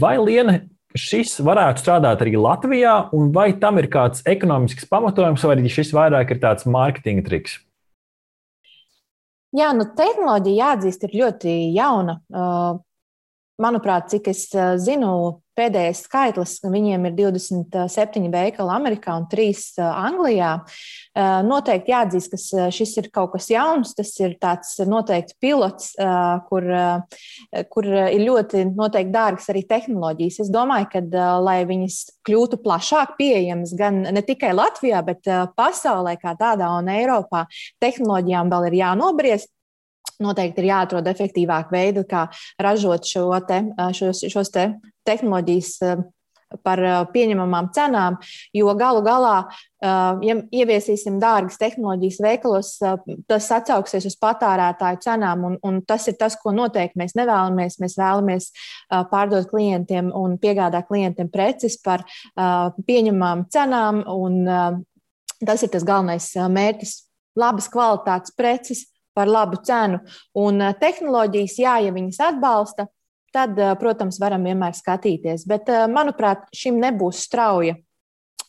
Vai 0.00 0.14
Liena 0.20 0.58
šis 0.96 1.38
varētu 1.44 1.84
strādāt 1.84 2.24
arī 2.24 2.36
Latvijā, 2.40 2.94
un 3.16 3.32
vai 3.36 3.50
tam 3.60 3.80
ir 3.80 3.88
kāds 3.92 4.24
ekonomisks 4.28 4.88
pamatojums, 4.88 5.44
vai 5.44 5.58
arī 5.58 5.72
šis 5.72 5.92
vairāk 5.96 6.34
ir 6.34 6.42
tāds 6.44 6.68
mārketinga 6.68 7.24
triks? 7.28 7.60
Jā, 9.52 9.68
nu, 9.76 9.84
tehnoloģija 9.96 10.66
jāatzīst, 10.66 11.02
ir 11.04 11.16
ļoti 11.20 11.52
jauna. 11.76 12.16
Manuprāt, 13.60 14.08
cik 14.08 14.30
es 14.32 14.46
zinu, 14.80 15.42
pēdējais 15.52 15.98
skaitlis, 16.06 16.54
viņiem 16.64 17.04
ir 17.10 17.12
27 17.18 18.30
veikali 18.32 18.72
Amerikā 18.72 19.12
un 19.20 19.26
3 19.28 19.84
Anglijā. 19.84 20.52
Noteikti 21.44 21.92
jāatzīst, 21.92 22.32
ka 22.32 22.70
šis 22.72 22.96
ir 23.02 23.10
kaut 23.12 23.34
kas 23.34 23.50
jauns. 23.52 23.92
Tas 23.98 24.14
ir 24.24 24.38
tāds 24.40 24.72
noteikti 24.88 25.36
pilots, 25.44 25.92
kur, 26.48 26.68
kur 27.76 27.90
ir 27.92 28.24
ļoti 28.24 28.64
noteikti 28.72 29.12
dārgas 29.12 29.52
arī 29.52 29.66
tehnoloģijas. 29.68 30.40
Es 30.46 30.52
domāju, 30.52 30.88
ka, 30.96 31.06
lai 31.44 31.60
viņas 31.68 32.02
kļūtu 32.24 32.62
plašāk 32.64 33.18
pieejamas 33.20 33.76
gan 33.76 34.06
ne 34.08 34.24
tikai 34.24 34.56
Latvijā, 34.56 35.04
bet 35.04 35.28
pasaulē 35.60 36.16
kā 36.24 36.32
tādā 36.40 36.72
un 36.80 36.88
Eiropā, 36.88 37.44
tehnoloģijām 37.84 38.48
vēl 38.56 38.72
ir 38.72 38.80
jānobriest 38.86 39.52
noteikti 40.22 40.62
ir 40.62 40.70
jāatrod 40.70 41.06
efektīvāk 41.10 41.72
veidi, 41.74 42.06
kā 42.08 42.26
ražot 42.62 43.06
šo 43.08 43.28
te, 43.48 43.62
šos, 43.96 44.24
šos 44.32 44.52
te 44.54 44.68
tehnoloģijas 45.08 45.78
par 46.60 46.80
pieņemamām 47.12 47.70
cenām, 47.72 48.18
jo 48.52 48.72
galu 48.76 49.02
galā, 49.06 49.36
ja 49.80 50.36
ieviesīsim 50.52 51.16
dārgas 51.22 51.56
tehnoloģijas 51.60 52.18
veikalos, 52.20 52.72
tas 53.30 53.48
atsauksies 53.56 54.06
uz 54.10 54.18
patērētāju 54.20 55.00
cenām, 55.04 55.46
un, 55.48 55.56
un 55.64 55.80
tas 55.88 56.04
ir 56.10 56.18
tas, 56.20 56.36
ko 56.36 56.52
noteikti 56.52 57.00
mēs 57.00 57.16
nevēlamies. 57.18 57.78
Mēs 57.82 57.96
vēlamies 57.96 58.50
pārdot 59.12 59.48
klientiem 59.50 60.12
un 60.16 60.36
piegādāt 60.42 60.90
klientiem 60.90 61.32
preces 61.32 61.78
par 61.82 62.04
pieņemamām 62.36 63.46
cenām, 63.52 64.04
un 64.12 64.42
tas 65.42 65.64
ir 65.64 65.72
tas 65.72 65.88
galvenais 65.88 66.28
mērķis- 66.36 66.98
labas 67.42 67.68
kvalitātes 67.72 68.36
preces 68.36 68.86
par 69.14 69.28
labu 69.28 69.60
cenu. 69.64 70.00
Un 70.38 70.60
eh, 70.60 70.74
tehnoloģijas, 70.80 71.56
jā, 71.60 71.76
ja 71.86 71.94
viņas 71.94 72.20
atbalsta, 72.32 72.88
tad, 73.34 73.58
eh, 73.58 73.74
protams, 73.80 74.20
varam 74.22 74.44
vienmēr 74.48 74.76
skatīties. 74.76 75.46
Bet, 75.48 75.68
eh, 75.72 75.86
manuprāt, 75.92 76.48
šim 76.56 76.80
nebūs 76.82 77.24
strauja 77.28 77.76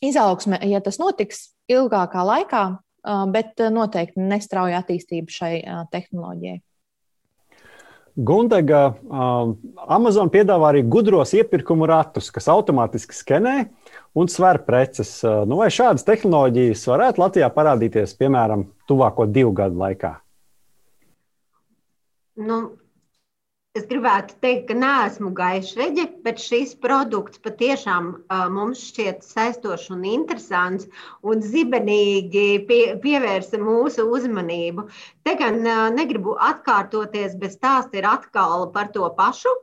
izaugsme, 0.04 0.60
ja 0.68 0.82
tas 0.84 1.00
notiks 1.00 1.50
ilgākā 1.72 2.26
laikā, 2.28 2.66
bet 3.32 3.60
noteikti 3.72 4.20
nestrauja 4.20 4.80
attīstība 4.80 5.32
šai 5.32 5.54
tehnoloģijai. 5.92 6.62
Gundega, 8.16 8.82
Amazon 9.88 10.32
piedāvā 10.32 10.70
arī 10.74 10.84
gudros 10.88 11.32
iepirkumu 11.36 11.88
ratus, 11.88 12.30
kas 12.32 12.48
automātiski 12.52 13.16
skenē 13.16 13.56
un 14.16 14.32
sver 14.32 14.62
preces. 14.68 15.18
Nu, 15.24 15.60
vai 15.64 15.72
šādas 15.72 16.08
tehnoloģijas 16.08 16.84
varētu 16.92 17.24
Latvijā 17.24 17.52
parādīties, 17.56 18.16
piemēram, 18.20 18.68
tuvāko 18.92 19.28
divu 19.28 19.56
gadu 19.56 19.80
laikā? 19.84 20.14
Nu, 22.34 22.56
es 23.78 23.84
gribētu 23.90 24.38
teikt, 24.42 24.64
ka 24.70 24.76
neesmu 24.78 25.32
gaišreģe, 25.38 26.06
bet 26.26 26.42
šis 26.42 26.74
produkts 26.86 27.42
patiešām 27.46 28.08
uh, 28.14 28.46
mums 28.54 28.82
šķiet 28.90 29.22
saistošs 29.28 29.92
un 29.94 30.06
interesants 30.10 30.88
un 31.22 31.44
zibenīgi 31.46 32.48
pie, 32.70 32.82
pievērsa 33.04 33.62
mūsu 33.62 34.08
uzmanību. 34.18 34.88
Te 35.26 35.36
gan 35.42 35.62
uh, 35.62 35.84
negribu 35.94 36.34
atkārtoties, 36.50 37.38
bet 37.42 37.54
stāsts 37.58 38.02
ir 38.02 38.10
atkal 38.10 38.72
par 38.74 38.90
to 38.98 39.10
pašu, 39.18 39.54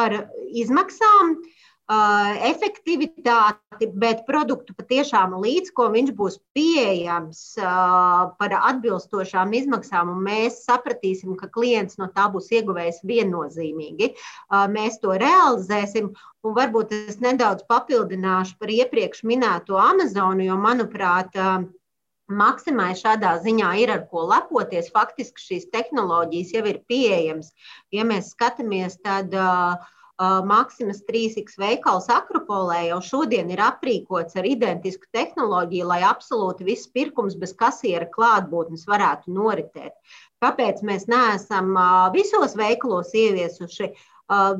par 0.00 0.16
izmaksām. 0.64 1.36
Uh, 1.36 1.53
efektivitāti, 1.88 3.86
bet 3.92 4.24
produktu 4.24 4.72
patiešām 4.72 5.36
līdz 5.42 5.68
ko 5.76 5.90
viņš 5.92 6.12
būs 6.16 6.38
pieejams 6.56 7.58
par 7.60 8.54
atbilstošām 8.56 9.52
izmaksām, 9.52 10.08
un 10.08 10.24
mēs 10.24 10.64
sapratīsim, 10.64 11.36
ka 11.36 11.50
klients 11.52 12.00
no 12.00 12.08
tā 12.08 12.30
būs 12.32 12.48
ieguvējis 12.56 13.04
viennozīmīgi. 13.04 14.14
Mēs 14.72 14.96
to 15.02 15.12
realizēsim, 15.12 16.14
un 16.44 16.56
varbūt 16.56 16.96
es 16.96 17.20
nedaudz 17.20 17.68
papildināšu 17.68 18.56
par 18.58 18.72
iepriekš 18.72 19.20
minēto 19.28 19.76
Amazonu, 19.76 20.48
jo, 20.48 20.56
manuprāt, 20.56 21.36
Maksimai 22.24 22.94
šādā 22.96 23.34
ziņā 23.44 23.74
ir 23.82 23.90
ar 23.92 24.06
ko 24.08 24.22
lepoties. 24.30 24.86
Faktiski 24.88 25.42
šīs 25.42 25.66
tehnoloģijas 25.68 26.54
jau 26.54 26.62
ir 26.70 26.78
pieejamas. 26.88 27.50
Ja 27.92 28.06
mēs 28.08 28.30
skatāmies, 28.32 28.96
tad 29.04 29.36
uh, 29.36 29.76
Maksimas 30.20 31.00
3X 31.08 31.56
veikals 31.58 32.06
Akropolē 32.12 32.84
jau 32.86 33.00
šodien 33.02 33.48
ir 33.50 33.58
aprīkots 33.58 34.36
ar 34.38 34.46
identisku 34.46 35.08
tehnoloģiju, 35.10 35.88
lai 35.90 36.02
absolūti 36.06 36.64
viss 36.68 36.86
pirkums 36.86 37.34
bez 37.34 37.50
kasiera 37.58 38.06
klātbūtnes 38.06 38.86
varētu 38.86 39.34
noritēt. 39.34 39.96
Kāpēc 40.38 40.84
mēs 40.86 41.08
neesam 41.10 41.74
visos 42.14 42.54
veikalos 42.54 43.10
ieviesuši 43.10 43.90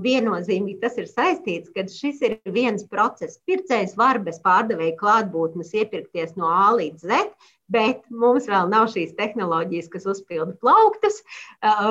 viennozīmīgi 0.03 0.81
tas 0.83 0.99
ir 0.99 1.07
saistīts, 1.09 1.71
ka 1.73 1.87
šis 1.89 2.21
ir 2.27 2.41
viens 2.51 2.83
process. 2.85 3.39
Pircējs 3.47 3.95
var 3.97 4.19
bez 4.27 4.43
pārdevēja 4.43 4.99
klātbūtnes 4.99 5.71
iepirkties 5.73 6.35
no 6.37 6.51
A 6.51 6.75
līdz 6.75 7.01
Z, 7.01 7.31
bet 7.75 8.05
mums 8.11 8.47
vēl 8.51 8.71
nav 8.73 8.89
šīs 8.93 9.17
tehnoloģijas, 9.19 9.91
kas 9.93 10.07
uzpilda 10.15 10.55
plauktus, 10.63 11.21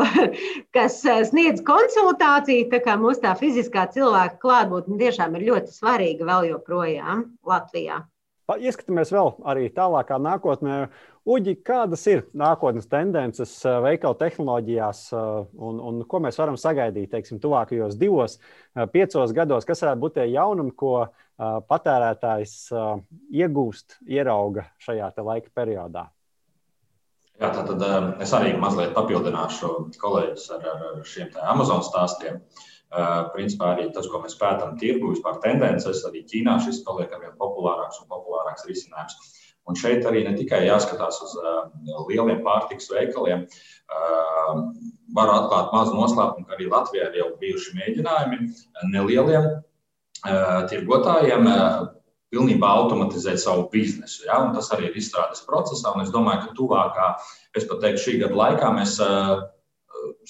kas 0.75 1.01
sniedz 1.29 1.63
konsultāciju. 1.67 2.69
Tā 2.71 2.81
kā 2.85 2.97
mums 2.99 3.21
tā 3.23 3.35
fiziskā 3.39 3.85
cilvēka 3.93 4.39
klātbūtne 4.43 4.99
tiešām 5.01 5.37
ir 5.39 5.47
ļoti 5.51 5.75
svarīga 5.75 6.29
vēl 6.31 6.49
joprojām 6.53 7.27
Latvijā. 7.47 8.03
Ieskatāmies 8.53 9.13
vēl 9.13 9.29
arī 9.47 9.69
tālākā 9.71 10.17
nākotnē. 10.19 10.87
Uģi, 11.23 11.53
kādas 11.63 12.01
ir 12.11 12.25
nākotnes 12.35 12.89
tendences 12.91 13.51
veikalu 13.63 14.17
tehnoloģijās 14.19 15.05
un, 15.15 15.77
un 15.79 16.01
ko 16.03 16.19
mēs 16.19 16.35
varam 16.41 16.57
sagaidīt 16.59 17.13
teiksim, 17.13 17.39
tuvākajos 17.39 17.95
divos, 17.95 18.41
piecos 18.91 19.31
gados? 19.35 19.63
Kas 19.63 19.85
varētu 19.85 20.01
būt 20.01 20.17
tie 20.17 20.25
jaunumi, 20.33 20.73
ko 20.75 21.05
patērētājs 21.69 22.57
iegūst, 23.39 24.01
ierauga 24.11 24.65
šajā 24.83 25.13
laika 25.23 25.47
periodā? 25.55 26.09
Jā, 27.39 27.53
tad, 27.55 27.71
tad 27.71 28.19
es 28.21 28.35
arī 28.35 28.51
mazliet 28.59 28.91
papildināšu 28.97 29.71
kolēģus 30.03 30.49
ar, 30.57 30.67
ar 30.73 30.99
šiem 31.07 31.31
Amazon 31.39 31.85
stāstiem. 31.87 32.41
Principā 33.33 33.71
arī 33.71 33.87
tas, 33.95 34.11
ko 34.11 34.19
mēs 34.21 34.35
pētām 34.37 34.75
tirgu, 34.77 35.15
vispār 35.15 35.39
tendences, 35.41 36.03
arī 36.05 36.25
Ķīnā 36.27 36.59
šis 36.67 36.83
paliek 36.83 37.15
ar 37.15 37.23
vien 37.23 37.33
populārāks 37.39 38.03
un 38.03 38.11
populārāks 38.11 38.67
risinājums. 38.67 39.39
Un 39.69 39.77
šeit 39.79 40.03
arī 40.07 40.25
ne 40.25 40.33
tikai 40.35 40.65
jāskatās 40.65 41.21
uz 41.23 41.37
lieliem 42.09 42.41
pārtiks 42.43 42.89
veikaliem, 42.91 43.45
varu 45.15 45.35
atklāt 45.37 45.71
mazu 45.75 45.95
noslēpumu, 45.95 46.47
ka 46.47 46.57
arī 46.57 46.67
Latvijā 46.71 47.09
ir 47.09 47.19
jau 47.21 47.29
bijuši 47.39 47.77
mēģinājumi 47.79 48.39
nelieliem 48.91 49.49
tirgotājiem 50.71 51.47
pilnībā 52.33 52.69
automatizēt 52.81 53.39
savu 53.39 53.67
biznesu. 53.71 54.25
Ja? 54.27 54.41
Un 54.43 54.51
tas 54.57 54.71
arī 54.73 54.89
ir 54.89 54.99
izstrādes 54.99 55.43
procesā. 55.47 55.93
Es 56.01 56.11
domāju, 56.11 56.47
ka 56.47 56.57
tuvākā, 56.57 57.09
es 57.55 57.67
pat 57.69 57.83
teiktu, 57.83 58.03
šī 58.03 58.19
gada 58.23 58.39
laikā 58.39 58.71
mēs 58.75 58.97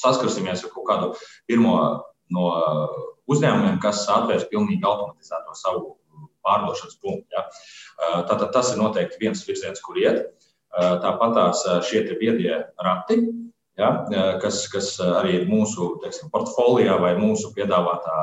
saskarsimies 0.02 0.66
ar 0.66 0.74
kaut 0.76 0.88
kādu 0.90 1.12
pirmo 1.50 1.78
no 2.34 2.48
uzņēmumiem, 3.32 3.80
kas 3.82 4.04
atvērs 4.12 4.50
pilnīgi 4.52 4.84
automatizēto 4.86 5.56
savu 5.58 5.96
pārdošanas 6.46 7.00
punktu. 7.02 7.28
Ja? 7.34 7.46
Tātad 8.30 8.52
tas 8.56 8.74
ir 8.74 8.82
noteikti 8.82 9.22
viens 9.22 9.44
virziens, 9.48 9.82
kur 9.84 10.00
iet. 10.02 10.26
Tāpat 10.74 11.36
tās 11.38 11.64
šie 11.86 12.02
viedie 12.18 12.56
rati, 12.82 13.20
ja, 13.78 13.90
kas, 14.42 14.64
kas 14.74 14.96
arī 15.04 15.36
ir 15.42 15.46
mūsu 15.50 15.92
teiksim, 16.02 16.32
portfolijā 16.34 16.96
vai 17.02 17.14
mūsu 17.20 17.52
piedāvātā 17.54 18.18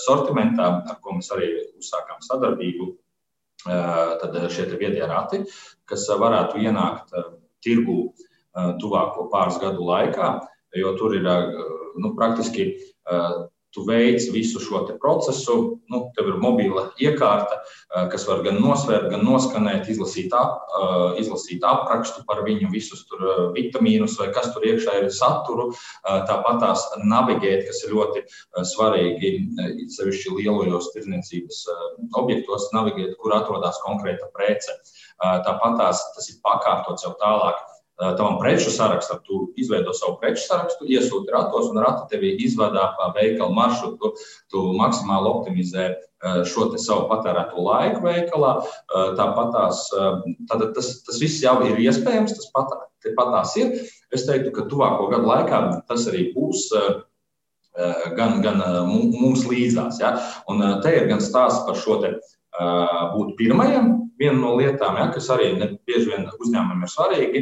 sortimentā, 0.00 0.70
ar 0.88 0.98
ko 1.04 1.18
mēs 1.18 1.28
arī 1.36 1.50
uzsākām 1.76 2.22
sadarbību. 2.24 2.88
Tad 3.66 4.38
šie 4.54 4.64
viedie 4.80 5.04
rati, 5.04 5.42
kas 5.84 6.06
varētu 6.08 6.62
ienākt 6.64 7.12
tirgu 7.60 8.14
tuvāko 8.80 9.28
pāris 9.32 9.60
gadu 9.60 9.84
laikā, 9.84 10.30
jo 10.80 10.94
tur 10.96 11.18
ir 11.18 11.28
nu, 12.00 12.14
praktiski 12.16 12.70
tu 13.74 13.84
veic 13.86 14.22
visu 14.34 14.60
šo 14.62 14.82
procesu. 15.00 15.56
Nu, 15.90 16.02
tev 16.16 16.30
ir 16.30 16.38
mobila 16.42 16.88
iekārta, 17.02 17.60
eh, 17.60 18.08
kas 18.10 18.26
var 18.28 18.42
gan 18.46 18.60
nosvērt, 18.62 19.10
gan 19.10 19.24
noskanēt, 19.26 19.88
izlasīt, 19.90 20.34
ap, 20.34 20.66
eh, 20.80 21.20
izlasīt 21.22 21.62
aprakstu 21.66 22.24
par 22.26 22.42
viņu, 22.46 22.70
visus 22.72 23.04
tur 23.06 23.22
eh, 23.22 23.40
vitamīnus 23.54 24.18
vai 24.18 24.30
kas 24.34 24.52
tur 24.54 24.62
iekšā 24.62 25.02
ir 25.02 25.08
saturu. 25.10 25.70
Tāpat 26.04 26.60
tās 26.60 26.82
navigēt, 27.04 27.66
kas 27.66 27.82
ir 27.84 27.94
ļoti 27.94 28.22
svarīgi, 28.66 29.30
sevišķi 29.94 30.36
lielajos 30.38 30.90
tirdzniecības 30.94 31.58
objektos, 32.18 32.70
navigēt, 32.74 33.16
kur 33.20 33.34
atrodas 33.36 33.78
konkrēta 33.84 34.30
prece. 34.34 34.72
Tāpat 35.20 35.78
tās 35.78 36.02
tas 36.14 36.30
ir 36.30 36.40
pakārtots 36.44 37.04
jau 37.04 37.14
tālāk 37.20 37.69
tavam 38.00 38.38
preču 38.40 38.70
sarakstam, 38.72 39.20
tu 39.26 39.50
izveido 39.60 39.92
savu 39.96 40.16
preču 40.20 40.46
sarakstu, 40.46 40.86
iesūti 40.88 41.32
ratos, 41.34 41.68
un 41.68 41.80
rati 41.84 42.08
tevi 42.14 42.32
izvada 42.44 42.90
pa 42.96 43.10
veikalu 43.16 43.52
maršrutu. 43.56 44.14
Tu 44.50 44.62
maksimāli 44.78 45.28
optimizē 45.30 45.90
šo 46.48 46.70
savu 46.80 47.08
patērēto 47.10 47.60
laiku 47.64 48.04
veikalā. 48.06 48.54
Tāpat 49.20 49.52
tās, 49.56 49.84
tas, 50.48 50.90
tas 51.06 51.20
viss 51.20 51.44
jau 51.44 51.58
ir 51.68 51.80
iespējams, 51.84 52.34
tas 52.36 52.50
pat, 52.56 52.74
pat 53.16 53.32
tās 53.36 53.54
ir. 53.60 53.76
Es 54.14 54.26
teiktu, 54.28 54.54
ka 54.56 54.66
tuvāko 54.70 55.10
gadu 55.12 55.28
laikā 55.28 55.62
tas 55.88 56.08
arī 56.10 56.30
būs 56.34 56.68
gan, 58.16 58.40
gan 58.44 58.64
mums 58.88 59.44
līdzās. 59.48 60.00
Ja? 60.00 60.16
Un 60.48 60.64
te 60.84 60.96
ir 60.96 61.08
gan 61.12 61.20
stāsts 61.24 61.66
par 61.68 61.76
šo 61.78 62.00
te 62.02 62.16
būt 63.14 63.34
pirmajam. 63.38 63.96
Viena 64.20 64.36
no 64.36 64.52
lietām, 64.58 64.98
ja, 65.00 65.06
kas 65.14 65.30
arī 65.32 65.54
ne, 65.56 65.70
bieži 65.88 66.10
vien 66.10 66.26
uzņēmumiem 66.28 66.84
ir 66.84 66.90
svarīgi, 66.92 67.40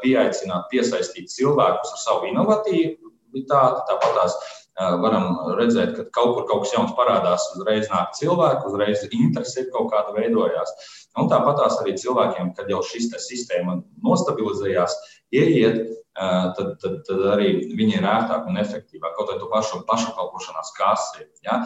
pieaicināt, 0.00 0.70
piesaistīt 0.70 1.28
cilvēkus 1.28 1.92
ar 1.92 2.00
savu 2.00 2.30
inovatīvitāti. 2.30 3.82
Tāpat 3.90 4.16
tās 4.16 4.38
varam 4.76 5.56
redzēt, 5.56 5.94
ka 5.96 6.04
kaut 6.12 6.34
kur 6.36 6.46
kaut 6.48 6.64
kas 6.64 6.74
jauns 6.74 6.94
parādās, 6.98 7.46
uzreiz 7.56 7.88
nāk 7.92 8.12
cilvēki, 8.18 8.68
uzreiz 8.68 9.04
interesi 9.08 9.66
kaut 9.72 9.88
kāda 9.92 10.12
veidojās. 10.16 10.72
Un 11.16 11.30
tāpat 11.32 11.62
tās 11.62 11.78
arī 11.80 11.96
cilvēkiem, 11.96 12.52
kad 12.56 12.68
jau 12.68 12.82
šis 12.84 13.08
sistēma 13.24 13.78
nostabilizējās, 14.04 14.96
ieiet, 15.32 15.86
tad, 16.16 16.76
tad, 16.80 17.00
tad 17.08 17.24
arī 17.34 17.50
viņi 17.76 17.98
ir 17.98 18.08
ērtāk 18.08 18.48
un 18.50 18.60
efektīvāk. 18.60 19.16
Kaut 19.16 19.32
arī 19.32 19.40
to 19.40 19.48
pašu 19.52 19.82
pašapkalpošanās 19.88 20.72
kasi. 20.76 21.26
Ja? 21.44 21.62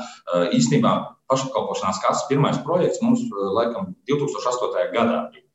Īstenībā 0.54 0.94
pašapkalpošanās 1.30 2.02
kases 2.02 2.26
pirmais 2.30 2.58
projekts 2.66 3.02
mums 3.02 3.26
laikam 3.30 3.94
2008. 4.10 4.90
gadā 4.94 5.22
bija. 5.30 5.46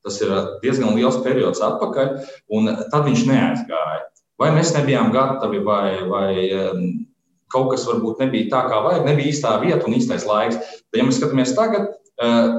Tas 0.00 0.16
ir 0.22 0.30
diezgan 0.62 0.94
liels 0.96 1.18
periods 1.20 1.60
atpakaļ, 1.60 2.14
un 2.56 2.70
tad 2.88 3.04
viņš 3.04 3.26
neaizgāja. 3.28 4.06
Vai 4.40 4.50
mēs 4.56 4.74
nebijām 4.76 5.12
gatavi, 5.12 5.60
vai, 5.64 5.86
vai 6.08 6.30
kaut 7.52 7.72
kas 7.74 7.84
varbūt 7.88 8.22
nebija 8.24 8.48
tā, 8.52 8.62
kā 8.70 8.80
vajag, 8.86 9.06
nebija 9.08 9.32
īstā 9.32 9.56
vieta 9.62 9.84
un 9.86 9.96
īstais 9.98 10.26
laiks. 10.28 10.60
Bet, 10.88 11.00
ja 11.00 11.06
mēs 11.06 11.20
skatāmies 11.20 11.54
tagad, 11.56 11.90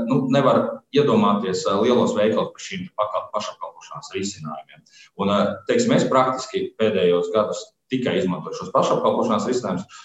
nu, 0.09 0.23
nevar 0.33 0.61
iedomāties 0.95 1.63
lielos 1.81 2.15
veikalos 2.17 2.51
par 2.53 2.63
šīm 2.63 2.87
pašapkalpošanās 3.33 4.11
risinājumiem. 4.15 4.81
Un, 5.21 5.35
teiksim, 5.69 5.93
mēs 5.95 6.09
praktiski 6.11 6.69
pēdējos 6.79 7.31
gados 7.35 7.69
tikai 7.91 8.17
izmantoju 8.21 8.55
šos 8.55 8.71
pašapkalpošanās 8.71 9.47
risinājumus. 9.49 10.01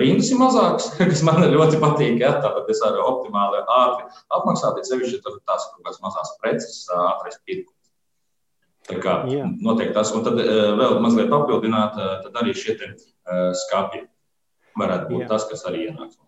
Rindas 0.00 0.32
ir 0.32 0.40
mazākas, 0.40 0.90
kas 1.12 1.24
man 1.26 1.44
ļoti 1.52 1.80
patīk. 1.82 2.20
Ja? 2.24 2.36
Tāpēc 2.44 2.72
es 2.72 2.82
arī 2.86 3.02
optimāli 3.04 3.62
ātri 3.62 4.06
apmaksāju, 4.38 4.78
bet 4.78 4.90
sevišķi 4.90 5.22
tur 5.24 5.40
tās 5.48 5.68
kaut 5.70 5.82
kādas 5.82 6.02
mazas 6.04 6.36
preces, 6.42 6.84
ātrais 6.96 7.40
pirkums. 7.44 7.75
Tā 8.86 9.00
kā 9.02 9.16
Jā. 9.30 9.48
noteikti 9.66 9.96
tas, 9.96 10.12
un 10.14 10.22
tad 10.26 10.38
vēl 10.38 11.00
mazliet 11.02 11.32
papildināt, 11.32 11.96
tad 12.26 12.38
arī 12.38 12.54
šie 12.54 12.76
skāpji 13.66 14.04
varētu 14.78 15.10
būt 15.10 15.26
Jā. 15.26 15.32
tas, 15.32 15.48
kas 15.50 15.66
arī 15.66 15.88
ienāks. 15.88 16.20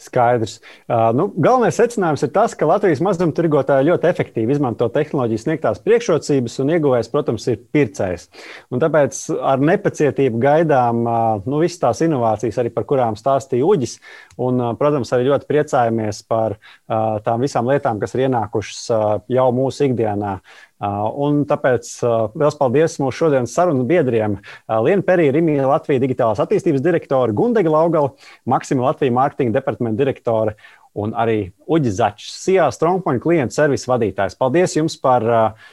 Skaidrs. 0.00 0.60
Uh, 0.88 1.10
nu, 1.12 1.26
galvenais 1.36 1.76
secinājums 1.76 2.22
ir 2.24 2.30
tas, 2.32 2.54
ka 2.56 2.68
Latvijas 2.68 3.02
mazumtirgotāji 3.04 3.90
ļoti 3.90 4.08
efektīvi 4.08 4.54
izmanto 4.56 4.88
tehnoloģijas 4.92 5.44
sniegtās 5.44 5.82
priekšrocības, 5.84 6.56
un 6.64 6.72
ieguvējs, 6.72 7.10
protams, 7.12 7.44
ir 7.52 7.60
pircējs. 7.74 8.24
Un 8.72 8.80
tāpēc 8.80 9.20
ar 9.52 9.60
nepacietību 9.60 10.40
gaidām 10.40 11.02
nu, 11.44 11.60
visas 11.60 11.82
tās 11.82 12.00
inovācijas, 12.06 12.62
arī 12.62 12.72
par 12.72 12.88
kurām 12.88 13.18
stāstīja 13.20 13.68
Uģis. 13.68 13.98
Un, 14.40 14.64
protams, 14.80 15.12
arī 15.12 15.28
ļoti 15.28 15.50
priecājamies 15.50 16.24
par 16.30 16.56
tām 16.88 17.44
visām 17.44 17.68
lietām, 17.68 18.00
kas 18.00 18.16
ir 18.16 18.24
ienākušas 18.30 18.82
jau 19.36 19.48
mūsu 19.56 19.90
ikdienā. 19.90 20.38
Uh, 20.80 21.10
un 21.20 21.42
tāpēc 21.44 21.88
uh, 22.08 22.30
liels 22.40 22.54
paldies 22.56 22.94
mūsu 23.02 23.26
šodienas 23.26 23.52
sarunu 23.52 23.84
biedriem. 23.84 24.38
Uh, 24.64 24.78
Lienu 24.86 25.04
Periju, 25.04 25.34
Rimija 25.36 25.68
Latvijas 25.68 26.00
digitālās 26.00 26.40
attīstības 26.40 26.80
direktore, 26.80 27.34
Gundega 27.36 27.68
Laugala, 27.74 28.14
Maksima 28.48 28.86
Latvijas 28.86 29.12
mārketinga 29.18 29.58
departamenta 29.58 30.00
direktore 30.00 30.56
un 30.98 31.12
arī 31.14 31.50
Uģis 31.70 31.98
Začs, 32.00 32.30
SIA 32.42 32.66
Strongpoint 32.74 33.22
klientu 33.22 33.54
servisa 33.54 33.92
vadītājs. 33.92 34.36
Paldies 34.38 34.74
jums 34.74 34.96
par 35.00 35.26
uh, 35.26 35.68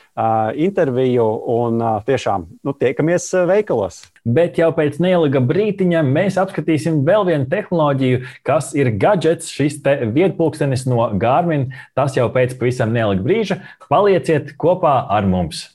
interviju 0.54 1.26
un 1.54 1.82
uh, 1.82 1.96
tiešām 2.06 2.46
nu, 2.66 2.74
tiekamies 2.78 3.30
veikalos. 3.50 4.04
Bet 4.28 4.60
jau 4.62 4.70
pēc 4.78 5.00
neilga 5.02 5.42
brītiņa 5.42 6.04
mēs 6.06 6.38
apskatīsim 6.42 7.02
vēl 7.08 7.26
vienu 7.32 7.50
tehnoloģiju, 7.50 8.22
kas 8.46 8.74
ir 8.78 8.92
gadgets, 9.00 9.50
šis 9.54 9.80
vietpulkstenis 10.14 10.86
no 10.90 11.10
Garmin. 11.18 11.72
Tas 11.98 12.18
jau 12.18 12.30
pēc 12.34 12.58
pavisam 12.60 12.94
neilga 12.94 13.26
brīža. 13.26 13.62
Palieciet 13.90 14.54
kopā 14.60 15.00
ar 15.10 15.26
mums! 15.30 15.66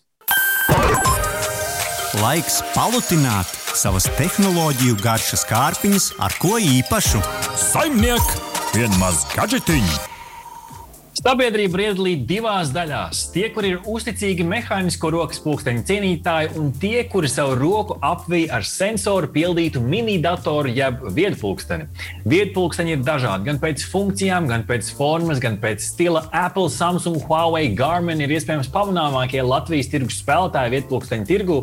Laiks 2.22 2.60
palutināt 2.74 3.48
savas 3.72 4.04
tehnoloģiju 4.18 5.00
garšas 5.00 5.46
kārpiņas 5.48 6.12
ar 6.20 6.36
ko 6.42 6.60
īpašu. 6.60 7.24
Saimnieks! 7.56 8.51
And 8.74 8.98
ma 8.98 9.12
z. 9.12 10.11
Sabiedrība 11.12 11.76
iedalīta 11.90 12.24
divās 12.24 12.70
daļās. 12.72 13.18
Tie, 13.34 13.42
kur 13.52 13.66
ir 13.68 13.82
uzticīgi 13.84 14.46
mehānisko 14.48 15.10
rokas 15.12 15.42
pulksteņa 15.44 15.82
cienītāji, 15.84 16.48
un 16.56 16.70
tie, 16.80 17.02
kuri 17.12 17.28
savu 17.28 17.58
roku 17.60 17.98
apvija 18.00 18.56
ar 18.56 18.64
sensoru 18.64 19.28
pildītu 19.34 19.82
mini-datoru 19.84 20.72
jeb 20.72 21.02
viedpulksteni. 21.12 21.90
Viedpulksteņi 22.32 22.94
ir 22.96 23.04
dažādi 23.04 23.50
gan 23.50 23.60
pēc 23.60 23.84
funkcijām, 23.92 24.48
gan 24.48 24.64
pēc 24.64 24.88
formas, 24.96 25.42
gan 25.42 25.58
pēc 25.60 25.84
stila. 25.84 26.24
Apple, 26.32 26.72
Samsung, 26.72 27.20
Huawei, 27.28 27.68
Garmin 27.76 28.24
ir 28.24 28.32
iespējams 28.32 28.72
pamanāmākie 28.72 29.44
Latvijas 29.44 29.92
tirgus 29.92 30.22
spēlētāji 30.24 30.78
viedpulksteņa 30.78 31.28
tirgū. 31.28 31.60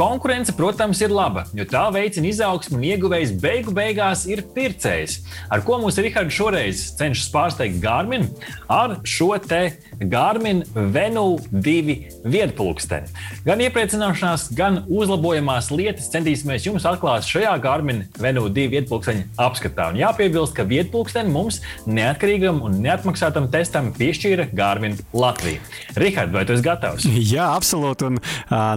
Konkurence, 0.00 0.50
protams, 0.56 0.98
ir 1.04 1.12
laba, 1.12 1.42
jo 1.54 1.66
tā 1.68 1.82
veicina 1.92 2.30
izaugsmu 2.30 2.78
un 2.78 2.84
ieguvējs 2.88 3.34
beigu 3.38 3.74
beigās 3.76 4.22
ir 4.30 4.40
pircējs. 4.54 5.18
Ar 5.52 5.62
ko 5.66 5.76
mums 5.82 5.98
Rihards 6.00 6.34
šoreiz 6.34 6.84
cenšas 6.96 7.28
pārsteigt 7.34 7.82
Garmin? 7.82 8.24
Ar 8.80 8.94
šo 9.04 9.34
te 9.44 9.58
Garmin 10.00 10.62
Venu 10.74 11.38
2 11.52 11.96
viedpulksteni. 12.24 13.10
Gan 13.44 13.60
iepriecināšanās, 13.66 14.46
gan 14.56 14.78
uzlabojamās 14.88 15.68
lietas 15.74 16.08
centīsimies 16.14 16.64
jums 16.64 16.86
atklāt 16.88 17.26
šajā 17.28 17.52
Garmin 17.60 18.06
Venu 18.20 18.46
2 18.48 18.70
viedpulksteņa 18.72 19.26
apskatā. 19.44 19.90
Un 19.92 20.00
jāpiebilst, 20.00 20.56
ka 20.56 20.64
viedpulksteni 20.70 21.32
mums 21.34 21.60
neatkarīgam 21.84 22.62
un 22.64 22.80
neatmaksātam 22.86 23.50
testam 23.52 23.92
piešķīra 23.98 24.48
Garmin 24.56 24.96
Latvija. 25.12 25.60
Rihards, 26.00 26.32
vai 26.32 26.46
tu 26.48 26.56
esi 26.56 26.64
gatavs? 26.64 27.08
Jā, 27.34 27.50
absolūti. 27.52 28.08
Un, 28.08 28.22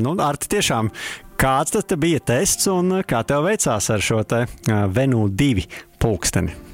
nu, 0.04 0.18
Arti, 0.24 0.52
tiešām 0.58 0.92
Kāds 1.40 1.74
tas 1.74 1.98
bija 2.00 2.22
tests 2.24 2.70
un 2.72 3.02
kā 3.08 3.24
tev 3.28 3.48
veicās 3.48 3.90
ar 3.92 4.04
šo 4.04 4.22
te 4.28 4.46
Venu 4.96 5.26
2 5.28 5.66
pulksteni? 6.00 6.73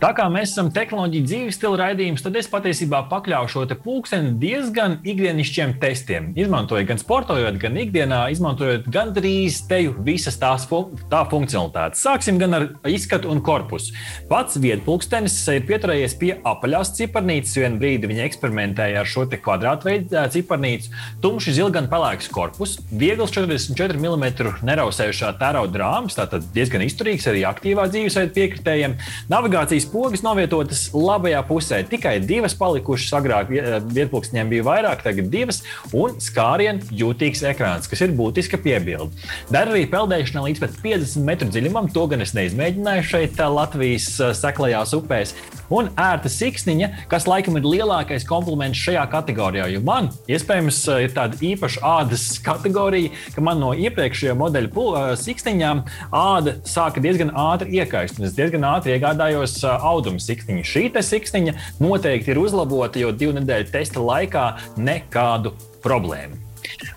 Tā 0.00 0.14
kā 0.16 0.24
mēs 0.32 0.54
esam 0.54 0.70
tehnoloģija 0.72 1.26
dzīves 1.28 1.56
stila 1.58 1.76
raidījums, 1.82 2.22
tad 2.24 2.36
es 2.40 2.46
patiesībā 2.48 3.02
pakļauju 3.10 3.50
šo 3.52 3.64
pulksteni 3.84 4.30
diezgan 4.40 4.94
ikdienišķiem 5.04 5.74
testiem. 5.82 6.30
Izmantojot 6.40 6.86
gan 6.88 7.00
sportojot, 7.02 7.58
gan 7.60 7.76
ikdienā, 7.76 8.22
izmantojot 8.32 8.86
gandrīz 8.88 9.58
teju 9.68 9.92
visas 10.06 10.40
tās 10.40 10.64
fun 10.70 10.94
tā 11.12 11.20
funkcionalitātes. 11.28 12.00
Sāksim 12.00 12.38
gan 12.40 12.56
ar 12.56 12.64
izskatu 12.88 13.28
un 13.28 13.42
korpusu. 13.44 13.92
Pats 14.30 14.56
vietpulkstenis 14.62 15.36
ir 15.52 15.66
pieturējies 15.68 16.16
pie 16.22 16.32
apaļās 16.48 16.94
ciparnīcas. 16.96 17.58
Vienu 17.60 17.82
brīdi 17.84 18.08
viņi 18.08 18.24
eksperimentēja 18.24 19.04
ar 19.04 19.12
šo 19.12 19.26
kvadrātveidu 19.28 20.24
ciparnīcu. 20.32 20.96
Tumši 21.20 21.58
zilgan 21.58 21.90
pelēks 21.92 22.32
korpus, 22.32 22.78
viegls 22.88 23.36
44 23.36 24.00
mm 24.00 24.64
nerausējušā 24.64 25.36
tērauda 25.44 25.84
rāmis, 25.84 26.16
tātad 26.16 26.48
diezgan 26.56 26.88
izturīgs 26.88 27.28
arī 27.28 27.44
aktīvā 27.52 27.84
dzīvesveida 27.92 28.36
piekritējiem. 28.40 28.96
Navigācijas 29.28 29.89
pogas 29.92 30.22
novietotas 30.24 30.86
labajā 30.94 31.42
pusē. 31.48 31.82
Tikai 31.90 32.16
divas 32.24 32.56
palikušas. 32.58 33.12
Agrāk 33.20 33.50
vietpunktsņiem 33.50 34.50
bija 34.52 34.66
vairāk, 34.66 35.04
tagad 35.04 35.30
divas. 35.32 35.62
Un 35.96 36.16
skārienu 36.22 36.86
jūtīgs 36.94 37.42
ekrāns, 37.50 37.90
kas 37.90 38.04
ir 38.06 38.14
būtiska 38.16 38.60
piebilde. 38.62 39.10
Dar 39.52 39.70
arī 39.70 39.86
peldēšana 39.90 40.46
līdz 40.46 40.62
pat 40.62 40.76
50 40.84 41.26
metru 41.26 41.50
dziļumam. 41.50 41.90
To 41.94 42.06
gan 42.10 42.24
es 42.24 42.34
neizmēģināju 42.38 43.06
šeit, 43.10 43.40
Latvijas 43.50 44.12
seklajās 44.38 44.94
upēs. 44.96 45.34
Un 45.70 45.86
ērta 46.00 46.30
siksniņa, 46.32 46.88
kas 47.10 47.28
laikam 47.30 47.54
ir 47.58 47.66
lielākais 47.66 48.24
kompliments 48.26 48.80
šajā 48.82 49.04
kategorijā. 49.12 49.68
Jo 49.70 49.82
man, 49.86 50.08
iespējams, 50.30 50.80
ir 51.04 51.12
tāda 51.14 51.38
īpaša 51.46 51.82
ādas 51.86 52.24
kategorija, 52.42 53.12
ka 53.36 53.44
man 53.44 53.62
no 53.62 53.70
iepriekšējā 53.78 54.34
modeļa 54.38 55.14
siksniņām 55.20 55.84
āda 56.10 56.56
sāka 56.66 57.02
diezgan 57.02 57.30
ātri 57.38 57.78
iekaist. 57.78 58.18
Es 58.18 58.34
diezgan 58.34 58.66
ātri 58.66 58.96
iegādājos 58.96 59.60
auduma 59.80 60.22
siksniņu. 60.22 60.66
Šī 60.66 60.84
siksniņa 61.10 61.56
noteikti 61.80 62.34
ir 62.34 62.42
uzlabota, 62.42 63.00
jo 63.02 63.12
divu 63.12 63.38
nedēļu 63.38 63.72
testa 63.72 64.04
laikā 64.04 64.46
nekādu 64.78 65.56
problēmu. 65.84 66.50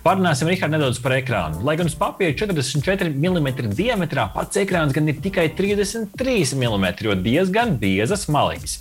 Parunāsim 0.03 0.49
Richard, 0.51 0.73
nedaudz 0.73 0.99
par 1.03 1.15
ekrānu. 1.15 1.61
Lai 1.65 1.75
gan 1.79 1.87
uz 1.87 1.95
papīra 1.97 2.35
44 2.35 3.13
mm 3.13 3.71
diametrā 3.75 4.27
pats 4.33 4.59
ekrāns 4.59 4.93
gan 4.95 5.07
ir 5.07 5.19
tikai 5.23 5.47
33 5.55 6.55
mm, 6.57 6.87
jo 7.07 7.15
diezgan 7.23 7.75
biezas 7.79 8.27
maliņas. 8.31 8.75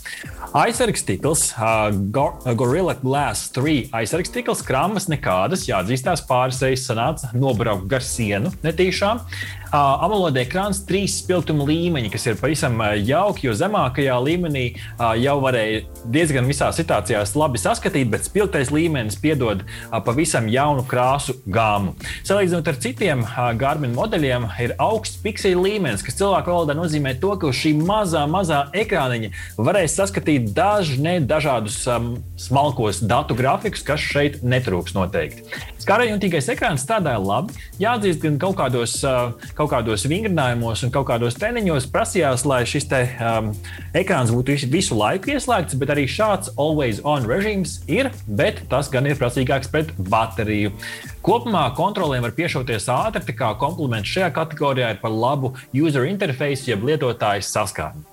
Aizsargs 0.59 1.05
stikls, 1.05 1.47
uh, 1.55 1.89
Gorilla 2.59 2.97
Glass 2.99 3.53
3 3.55 3.93
aizsargs 4.03 4.33
stikls, 4.33 4.65
krāmas 4.67 5.09
nekādas, 5.13 5.69
jāatzīstās 5.71 6.27
pāris 6.29 6.61
reizes 6.65 6.89
sanāca 6.91 7.33
nobraukt 7.37 7.89
gar 7.91 8.05
sienu 8.05 8.53
netīšām. 8.67 9.23
AMOLED 9.73 10.37
ekrāns, 10.43 10.83
trīs 10.85 11.15
spilgtuma 11.23 11.65
līmeņi, 11.65 12.11
kas 12.13 12.27
ir 12.29 12.37
pavisam 12.37 12.77
jauki, 13.01 13.47
jo 13.47 13.55
zemākajā 13.57 14.19
līmenī 14.21 14.65
jau 15.23 15.37
varēja 15.41 15.81
diezgan 16.13 16.49
visās 16.49 16.77
situācijās 16.77 17.33
labi 17.41 17.61
saskatīt, 17.63 18.11
bet 18.13 18.27
spilgtais 18.29 18.69
līmenis 18.75 19.17
piedod 19.23 19.65
pavisam 20.05 20.51
jaunu 20.53 20.85
krāsu 20.89 21.39
gāmu. 21.49 21.95
Salīdzinot 22.29 22.69
ar 22.69 22.81
citiem 22.85 23.25
Garmin 23.57 23.97
modeļiem, 23.97 24.51
ir 24.61 24.77
augsts 24.77 25.23
pikseli 25.25 25.57
līmenis, 25.57 26.05
kas 26.05 26.21
cilvēku 26.21 26.53
valodā 26.53 26.77
nozīmē 26.77 27.17
to, 27.23 27.33
ka 27.41 27.49
uz 27.49 27.57
šī 27.63 27.73
mazā, 27.81 28.27
mazā 28.29 28.67
ekrāniņa 28.77 29.33
varēs 29.57 29.97
saskatīt 29.97 30.53
dažne 30.53 31.17
dažādus 31.25 31.81
um, 31.89 32.15
smalkos 32.37 33.01
datu 33.09 33.37
grafikus, 33.39 33.87
kas 33.87 34.05
šeit 34.05 34.43
netrūks 34.45 34.93
noteikti. 34.99 35.49
Skarajuntīgais 35.83 36.47
ekrāns 36.53 36.85
strādāja 36.85 37.19
labi. 37.19 37.57
Jāatzīst, 37.83 38.21
gan 38.23 38.37
kaut 38.43 38.55
kādos, 38.61 38.93
kaut 39.59 39.62
kādos 39.71 40.07
vingrinājumos 40.11 40.83
un 40.87 40.93
kaut 40.95 41.07
kādos 41.11 41.37
treniņos 41.39 41.87
prasījās, 41.93 42.45
lai 42.49 42.63
šis 42.69 42.89
te, 42.91 43.01
um, 43.23 43.51
ekrāns 43.97 44.33
būtu 44.35 44.57
visu 44.73 44.97
laiku 44.99 45.35
ieslēgts, 45.35 45.77
bet 45.79 45.93
arī 45.95 46.09
šāds 46.11 46.53
always 46.57 47.03
on 47.07 47.27
režīms 47.29 47.79
ir, 47.87 48.11
bet 48.27 48.65
tas 48.73 48.91
gan 48.93 49.07
ir 49.07 49.19
prasīgāks 49.21 49.71
pret 49.73 49.93
bateriju. 49.99 50.73
Kopumā 51.23 51.69
kontrolēm 51.79 52.27
var 52.27 52.35
piešauties 52.35 52.89
ātri, 52.91 53.23
tā 53.29 53.37
kā 53.39 53.53
kompliments 53.61 54.11
šajā 54.11 54.33
kategorijā 54.35 54.95
ir 54.95 55.03
par 55.05 55.15
labu 55.15 55.53
user 55.71 56.09
interfeisu, 56.11 56.73
jeb 56.73 56.89
lietotāju 56.89 57.47
saskārni. 57.47 58.09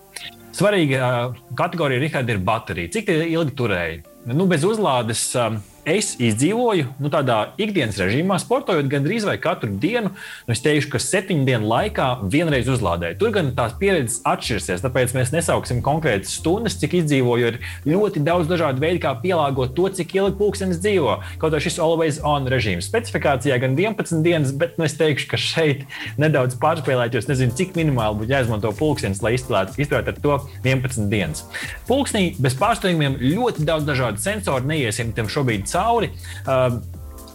Svarīga 0.59 1.33
kategorija 1.55 2.01
Richard, 2.01 2.29
ir 2.29 2.39
baterija. 2.43 2.91
Cik 2.97 3.11
ilgi 3.15 3.53
turēja? 3.55 3.99
Nu, 4.29 4.45
bez 4.49 4.65
uzlādes 4.67 5.21
um, 5.39 5.61
es 5.89 6.13
izdzīvoju 6.21 6.87
nu, 7.01 7.09
tādā 7.13 7.53
ikdienas 7.61 7.97
režīmā, 8.01 8.37
sportojot 8.41 8.87
gandrīz 8.91 9.25
vai 9.27 9.37
katru 9.41 9.71
dienu. 9.81 10.11
Nu, 10.47 10.55
es 10.55 10.61
teikšu, 10.65 10.91
ka 10.93 11.01
septiņu 11.03 11.45
dienu 11.47 11.69
laikā 11.69 12.07
vienreiz 12.31 12.69
uzlādēju. 12.71 13.17
Tur 13.21 13.33
gan 13.35 13.51
tās 13.57 13.75
pieredzes 13.79 14.19
atšķirsies, 14.29 14.83
tāpēc 14.85 15.15
mēs 15.17 15.33
nesauksim 15.35 15.81
konkrētas 15.85 16.35
stundas, 16.39 16.77
cik 16.81 16.97
izdzīvoju. 17.01 17.51
Ir 17.51 17.59
ļoti 17.89 18.23
daudz 18.25 18.49
dažādu 18.51 18.83
veidu, 18.83 19.01
kā 19.03 19.13
pielāgot 19.23 19.75
to, 19.77 19.87
cik 19.99 20.15
ilgi 20.19 20.37
pulkstenis 20.39 20.81
dzīvo. 20.83 21.17
Kaut 21.41 21.55
arī 21.55 21.65
šis 21.67 21.79
always 21.83 22.21
on 22.25 22.49
režīms. 22.51 22.89
Specifikācijā 22.89 23.59
gan 23.63 23.77
11 23.79 24.23
dienas, 24.25 24.53
bet 24.55 24.77
nu, 24.79 24.87
es 24.87 24.97
teikšu, 24.99 25.29
ka 25.31 25.39
šeit 25.41 25.85
nedaudz 26.21 26.57
pārspēlēt, 26.61 27.15
jo 27.15 27.23
es 27.23 27.29
nezinu, 27.31 27.55
cik 27.57 27.75
minimāli 27.79 28.21
būtu 28.21 28.33
jāizmanto 28.35 28.73
pulkstenis, 28.79 29.23
lai 29.25 29.35
izturētu 29.37 30.13
ar 30.13 30.21
to 30.23 30.39
11 30.63 31.09
dienas. 31.11 31.45
Pulkstenī 31.89 32.33
bez 32.41 32.57
pārsteigumiem 32.59 33.17
ļoti 33.21 33.65
daudz 33.67 33.87
dažādu 33.87 34.21
sensoru 34.23 34.69
neiesim 34.69 35.13
tam 35.15 35.29
šobrīd 35.31 35.67
cauri. 35.79 36.11
Uh, 36.45 36.81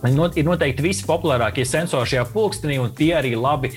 Ir 0.04 0.44
noteikti 0.44 0.84
visi 0.84 1.04
populārākie 1.08 1.64
sensori 1.64 2.10
šajā 2.10 2.26
pulkstenī, 2.28 2.76
un 2.82 2.90
tie 2.92 3.14
arī 3.16 3.30
labi 3.40 3.70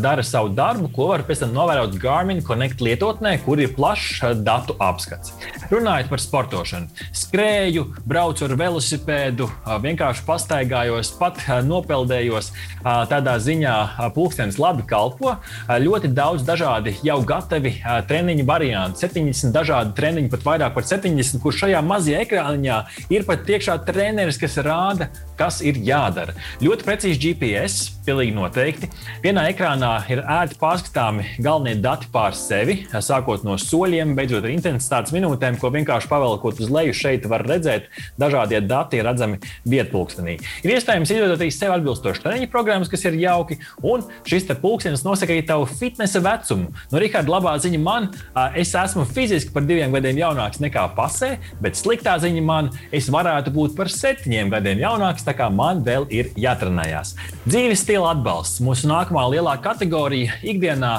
dara 0.00 0.22
savu 0.24 0.48
darbu, 0.56 0.88
ko 0.94 1.10
var 1.10 1.26
pēc 1.28 1.42
tam 1.42 1.52
novērot 1.52 1.98
Garmin 2.00 2.40
Connect 2.44 2.80
lietotnē, 2.80 3.34
kur 3.44 3.60
ir 3.60 3.74
plašs 3.76 4.22
datu 4.40 4.78
apskats. 4.80 5.34
Runājot 5.68 6.08
par 6.08 6.22
sportošanu, 6.22 6.88
skrēju, 7.12 7.84
braucu 8.08 8.46
ar 8.46 8.54
velosipēdu, 8.62 9.50
vienkārši 9.84 10.24
pastaigājos, 10.24 11.12
pat 11.20 11.42
nopeldējos. 11.68 12.50
Tādā 12.84 13.36
ziņā 13.44 13.76
pulkstenis 14.16 14.56
labi 14.60 14.86
kalpo. 14.88 15.36
Ļoti 15.68 16.12
daudz 16.16 16.48
dažādi 16.48 16.96
jau 17.04 17.18
gatavi 17.28 17.74
treniņu 18.08 18.48
varianti, 18.48 19.04
70 19.04 19.52
dažādi 19.52 19.92
treniņi, 20.00 20.32
pat 20.32 20.48
vairāk 20.48 20.76
par 20.76 20.88
70, 20.88 21.42
kur 21.44 21.52
šajā 21.56 21.84
mazajā 21.84 22.24
ekrāniņā 22.24 22.80
ir 23.12 23.28
pat 23.28 23.44
iekšā 23.52 23.78
treneris, 23.84 24.40
kas 24.40 24.56
rāda, 24.64 25.12
kas 25.36 25.60
ir 25.64 25.73
jādara. 25.82 26.34
Ļoti 26.62 26.86
precīzi 26.86 27.20
GPS, 27.22 27.90
pilnīgi 28.04 28.34
noteikti. 28.36 28.88
Vienā 29.24 29.46
ekrānā 29.50 29.92
ir 30.12 30.20
ērti 30.20 30.58
pārskatāmi 30.60 31.24
galvenie 31.42 31.76
dati 31.82 32.08
pār 32.12 32.36
sevi, 32.36 32.82
sākot 32.92 33.44
no 33.46 33.56
soļiem, 33.60 34.14
beidzot 34.18 34.44
ar 34.44 34.52
intensitātes 34.52 35.14
minūtēm, 35.14 35.58
ko 35.60 35.70
vienkārši 35.74 36.10
pavelkot 36.10 36.60
uz 36.60 36.72
leju. 36.72 36.94
Šeit 36.94 37.28
var 37.30 37.44
redzēt, 37.48 37.88
dažādie 38.20 38.60
dati 38.64 39.00
ir 39.00 39.08
redzami 39.08 39.40
vietpulkstenī. 39.68 40.36
Ir 40.64 40.74
iespējams 40.76 41.14
izveidot 41.14 41.40
arī 41.40 41.50
sev 41.54 41.74
atbilstošas 41.78 42.22
treniņu 42.24 42.50
programmas, 42.52 42.92
kas 42.92 43.06
ir 43.08 43.16
jauki, 43.22 43.58
un 43.82 44.04
šis 44.28 44.48
pulkstenis 44.60 45.04
nosaka 45.06 45.32
arī 45.34 45.44
tavu 45.48 45.66
fitnesa 45.68 46.20
vecumu. 46.24 46.70
No 46.92 47.00
Riharda 47.00 47.32
labā 47.32 47.56
ziņa 47.62 47.80
man, 47.82 48.10
es 48.58 48.74
esmu 48.78 49.06
fiziski 49.08 49.54
par 49.54 49.64
diviem 49.66 49.94
gadiem 49.94 50.20
jaunāks 50.20 50.60
nekā 50.62 50.86
pasē, 50.96 51.34
bet 51.64 51.78
sliktā 51.80 52.18
ziņa 52.22 52.44
man, 52.44 52.70
es 52.94 53.08
varētu 53.12 53.52
būt 53.54 53.76
par 53.78 53.90
septiņiem 53.92 54.52
gadiem 54.52 54.84
jaunāks 54.84 55.26
tā 55.26 55.34
kā 55.36 55.48
man 55.52 55.63
vēl 55.86 56.04
ir 56.12 56.30
jātrenējās. 56.38 57.14
Dzīves 57.44 57.82
stila 57.84 58.12
atbalsts. 58.14 58.60
Mūsu 58.64 58.88
nākamā 58.90 59.24
lielā 59.32 59.54
kategorija 59.64 60.36
ikdienā 60.44 60.92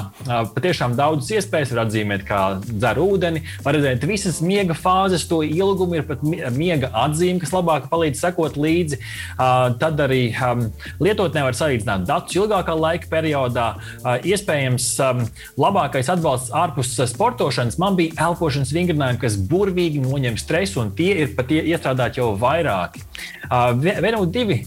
patiešām 0.55 0.95
daudzas 0.97 1.32
iespējas 1.39 1.74
var 1.74 1.84
atzīmēt, 1.86 2.26
kā 2.28 2.41
dzer 2.66 2.99
ūdeni, 3.01 3.43
var 3.66 3.78
redzēt 3.78 4.05
visas 4.09 4.41
miega 4.45 4.76
fāzes, 4.78 5.26
to 5.30 5.41
ilgumu, 5.45 5.99
ir 5.99 6.05
pat 6.07 6.24
miega 6.26 6.91
atzīme, 7.05 7.39
kas 7.43 7.53
labāk 7.55 7.89
palīdz 7.91 8.22
sekot 8.22 8.59
līdzi. 8.59 8.99
Tad 9.82 10.03
arī 10.05 10.24
lietotnē 11.01 11.45
var 11.47 11.57
salīdzināt 11.57 12.05
datus 12.09 12.38
ilgākā 12.38 12.76
laika 12.78 13.09
periodā. 13.11 13.68
Iespējams, 14.26 14.89
labākais 15.59 16.11
atbalsts 16.13 16.53
ārpus 16.55 16.93
sportošanas 17.11 17.80
man 17.82 17.97
bija 17.99 18.16
elpošanas 18.30 18.74
vingrinājumi, 18.76 19.22
kas 19.22 19.38
burvīgi 19.38 20.03
noņem 20.03 20.38
stresu, 20.41 20.82
un 20.84 20.93
tie 20.97 21.11
ir 21.26 21.36
pat 21.38 21.51
iestrādāti 21.53 22.22
jau 22.22 22.34
vairāki. 22.39 23.03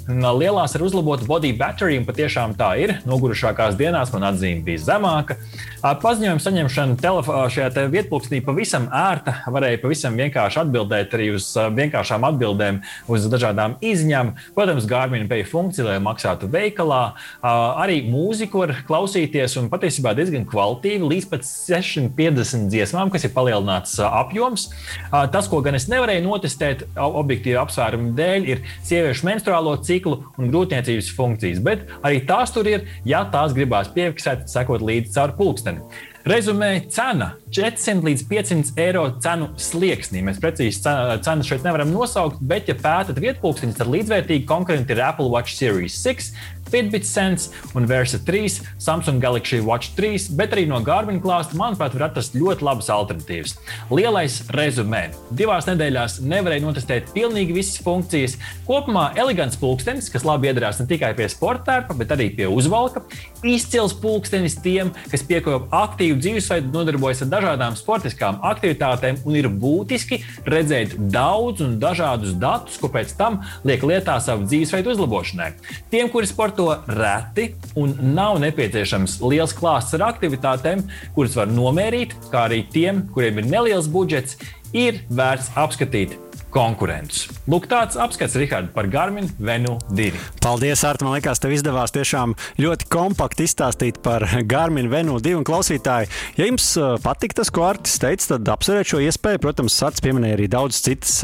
VNU2 0.08 0.34
lielās 0.38 0.74
ir 0.76 0.82
uzlabota 0.86 1.26
body 1.28 1.52
battery, 1.56 1.98
un 2.00 2.06
patiešām 2.08 2.54
tā 2.58 2.70
ir. 2.82 2.94
Nogurušākās 3.08 3.76
dienās 3.78 4.12
man 4.14 4.28
atzīme 4.30 4.64
bija 4.66 4.80
zemāka. 4.86 5.36
Paziņojuma 5.78 6.42
saņemšana 6.42 7.12
šajā 7.54 7.84
vietpunktsnī 7.92 8.40
pavisam 8.44 8.88
ērta. 8.94 9.36
Varēja 9.52 9.80
pavisam 9.82 10.16
vienkārši 10.18 10.62
atbildēt 10.64 11.14
arī 11.14 11.28
uz 11.36 11.46
vienkāršām 11.54 12.26
atbildēm 12.28 12.80
uz 13.10 13.26
dažādām 13.30 13.76
izņēmumiem. 13.78 14.34
Protams, 14.56 14.88
Garmin 14.90 15.28
Pay 15.30 15.44
funkcija, 15.46 15.86
lai 15.86 15.98
maksātu 16.02 16.48
veikalā. 16.50 17.02
Arī 17.44 18.00
mūziku 18.08 18.64
var 18.64 18.74
klausīties 18.88 19.54
un 19.60 19.68
patiesībā 19.70 20.14
diezgan 20.18 20.46
kvalitīvi 20.48 21.12
līdz 21.12 21.28
pat 21.30 21.46
650 21.46 22.72
dziesmām, 22.72 23.12
kas 23.14 23.28
ir 23.28 23.34
palielināts 23.36 23.98
apjoms. 24.02 24.68
Tas, 25.12 25.46
ko 25.50 25.62
gan 25.64 25.78
es 25.78 25.86
nevarēju 25.92 26.26
notestēt 26.26 26.84
objektīvu 26.98 27.60
apsvērumu 27.62 28.14
dēļ, 28.18 28.48
ir 28.50 28.64
sieviešu 28.88 29.28
menstruālo 29.28 29.67
ciklu 29.84 30.20
un 30.38 30.52
grūtniecības 30.52 31.10
funkcijas. 31.16 31.62
Bet 31.64 31.84
arī 32.02 32.22
tās 32.28 32.54
tur 32.54 32.68
ir, 32.70 32.86
ja 33.08 33.24
tās 33.32 33.56
gribās 33.56 33.90
piefiksēt, 33.94 34.48
sekot 34.50 34.84
līdzi 34.84 35.14
caur 35.16 35.34
pulksteni. 35.38 35.84
Rezumē 36.28 36.82
cena 36.92 37.30
400 37.56 38.04
līdz 38.04 38.22
500 38.28 38.82
eiro 38.82 39.04
cenu 39.22 39.46
slieksnī. 39.56 40.20
Mēs 40.26 40.40
precīzi 40.42 40.82
cenu 41.24 41.46
šeit 41.46 41.64
nevaram 41.64 41.88
nosaukt, 41.88 42.42
bet, 42.50 42.68
ja 42.68 42.76
pētat 42.76 43.20
vietpunktus, 43.22 43.78
tad 43.78 43.88
līdzvērtīgi 43.88 44.44
konkurenti 44.48 44.92
ir 44.92 45.00
Apple 45.06 45.30
Watch 45.32 45.56
Series 45.56 45.96
6, 46.02 46.34
Fitbit 46.68 47.06
Sense 47.08 47.50
un 47.74 47.86
Versa 47.88 48.18
3, 48.18 48.60
Samsung 48.78 49.22
Galaxy 49.22 49.60
Watch 49.64 49.94
3, 49.96 50.28
bet 50.38 50.52
arī 50.54 50.66
no 50.68 50.80
Garmin 50.84 51.20
klāsta, 51.22 51.56
manuprāt, 51.58 51.94
var 51.96 52.08
atrast 52.10 52.36
ļoti 52.36 52.66
labas 52.66 52.90
alternatīvas. 52.92 53.56
Lielais 53.94 54.40
rezumē. 54.54 55.08
Divās 55.34 55.68
nedēļās 55.68 56.18
nevarēja 56.28 56.64
notestēt 56.64 57.12
pilnīgi 57.14 57.56
visas 57.56 57.80
funkcijas. 57.84 58.36
Kopumā 58.68 59.08
elegants 59.18 59.58
pulkstenis, 59.60 60.10
kas 60.12 60.26
labi 60.28 60.50
iedarās 60.50 60.80
ne 60.82 60.88
tikai 60.90 61.14
pie 61.16 61.30
sporta 61.32 61.72
tērpa, 61.72 61.96
bet 61.98 62.12
arī 62.14 62.28
pie 62.36 62.48
uzvalka. 62.52 63.02
Izcils 63.46 63.94
pulkstenis 63.96 64.58
tiem, 64.64 64.92
kas 65.12 65.24
piekopja 65.26 65.68
aktīvu 65.80 66.20
dzīvesveidu, 66.20 66.72
nodarbojas 66.74 67.24
ar 67.24 67.32
dažādām 67.32 67.78
sportiskām 67.78 68.40
aktivitātēm 68.46 69.22
un 69.24 69.38
ir 69.38 69.48
būtiski 69.48 70.20
redzēt 70.48 70.96
daudz 71.12 71.64
un 71.64 71.78
dažādus 71.80 72.36
datus, 72.38 72.78
ko 72.80 72.90
pēc 72.92 73.14
tam 73.18 73.40
liek 73.68 73.84
lietā 73.86 74.18
savu 74.22 74.46
dzīvesveidu 74.48 74.94
uzlabošanai. 74.94 75.52
Tiem, 75.92 76.10
kuri 76.12 76.28
sportā 76.28 76.57
sporto 76.58 76.82
reti 76.86 77.54
un 77.78 77.94
nav 78.14 78.40
nepieciešams 78.42 79.20
liels 79.22 79.54
klāsts 79.54 79.94
ar 79.94 80.08
aktivitātēm, 80.08 80.82
kuras 81.14 81.36
var 81.38 81.50
nomērīt, 81.52 82.16
kā 82.32 82.48
arī 82.48 82.64
tiem, 82.72 83.04
kuriem 83.14 83.38
ir 83.38 83.50
neliels 83.52 83.86
budžets, 83.86 84.40
ir 84.74 85.04
vērts 85.08 85.52
apskatīt 85.54 86.18
konkurentus. 86.54 87.26
Lūk, 87.50 87.66
tāds 87.70 87.98
apskats, 88.00 88.36
Rihards, 88.40 88.72
par 88.74 88.88
Garmin 88.90 89.28
Venu 89.36 89.76
2. 89.92 90.12
Paldies, 90.44 90.84
Arta. 90.88 91.04
Man 91.06 91.16
liekas, 91.18 91.40
tev 91.42 91.52
izdevās 91.56 91.92
tiešām 91.94 92.34
ļoti 92.60 92.88
kompakti 92.92 93.44
izstāstīt 93.48 94.00
par 94.04 94.24
Garmin 94.48 94.88
Venu 94.92 95.18
2. 95.20 95.34
Un 95.38 95.46
klausītāji, 95.48 96.08
ja 96.38 96.48
jums 96.48 96.70
patīk 97.04 97.36
tas, 97.36 97.52
ko 97.52 97.66
Artis 97.68 97.98
teica, 98.00 98.34
tad 98.34 98.48
apsveriet 98.54 98.88
šo 98.92 99.02
iespēju. 99.04 99.42
Protams, 99.44 99.76
Artis 99.86 100.04
pieminēja 100.04 100.38
arī 100.38 100.48
daudz 100.52 100.80
citas 100.84 101.18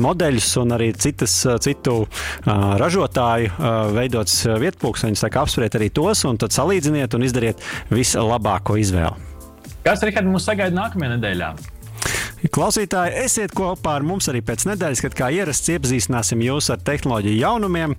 modeļus 0.00 0.50
un 0.62 0.76
arī 0.78 0.90
citas, 0.96 1.36
citu 1.64 2.00
ražotāju 2.46 3.52
veidotas 3.94 4.42
kā 4.44 5.42
apsveriet 5.44 5.76
arī 5.78 5.90
tos 5.94 6.24
un 6.28 6.38
tad 6.40 6.54
salīdziniet 6.54 7.14
un 7.16 7.24
izdariet 7.26 7.62
vislabāko 7.92 8.76
izvēli. 8.80 9.32
Kas, 9.84 10.00
Rihards, 10.00 10.30
mums 10.30 10.46
sagaida 10.48 10.72
nākamajā 10.78 11.16
nedēļā? 11.18 11.48
Klausītāji, 12.54 13.16
esiet 13.24 13.54
kopā 13.56 13.96
ar 13.98 14.04
mums 14.06 14.28
arī 14.30 14.42
pēc 14.44 14.66
nedēļas, 14.68 15.02
kad 15.06 15.16
kā 15.18 15.30
ierasts 15.34 15.72
iepazīstināsim 15.74 16.42
jūs 16.44 16.70
ar 16.74 16.82
tehnoloģiju 16.84 17.40
jaunumiem, 17.40 17.96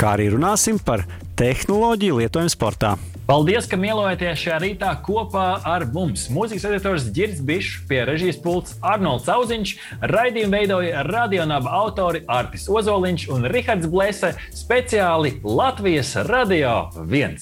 kā 0.00 0.14
arī 0.16 0.30
runāsim 0.32 0.80
par 0.82 1.04
tehnoloģiju 1.38 2.22
lietojumu 2.22 2.52
sportā. 2.52 2.94
Paldies, 3.24 3.64
ka 3.64 3.78
mielojaties 3.80 4.36
šajā 4.42 4.56
rītā 4.60 4.90
kopā 5.04 5.46
ar 5.64 5.86
mums. 5.94 6.26
Mūzikas 6.32 6.66
editors 6.68 7.06
Girts 7.16 7.40
Bišs, 7.40 7.78
pie 7.88 8.02
režijas 8.04 8.36
pults 8.44 8.76
Arnolds 8.84 9.24
Zauziņš, 9.30 9.72
raidījumu 10.12 10.52
veidoja 10.52 11.06
radionāba 11.08 11.72
autori 11.80 12.20
Artis 12.28 12.68
Ozoliņš 12.68 13.26
un 13.32 13.48
Rihards 13.48 13.88
Blese 13.88 14.34
speciāli 14.52 15.38
Latvijas 15.40 16.12
Radio 16.28 16.76
1. 17.00 17.40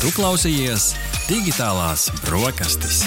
Tu 0.00 0.14
klausījies 0.16 0.92
digitālās 1.32 2.10
brokastis. 2.26 3.06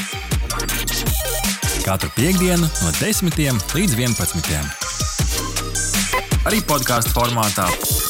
Katru 1.84 2.08
piekdienu 2.16 2.64
no 2.64 2.92
10 2.96 3.34
līdz 3.76 3.96
11. 4.00 4.54
Arī 6.48 6.62
podkāstu 6.64 7.12
formātā, 7.12 7.66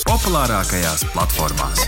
populārākajās 0.05 1.01
platformās. 1.15 1.81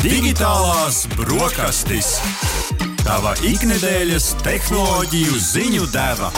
Digitālās 0.00 1.02
brokastis. 1.18 2.16
Tava 3.04 3.36
ikdienas 3.44 4.32
tehnoloģiju 4.40 5.42
ziņu 5.52 5.90
deva. 5.92 6.32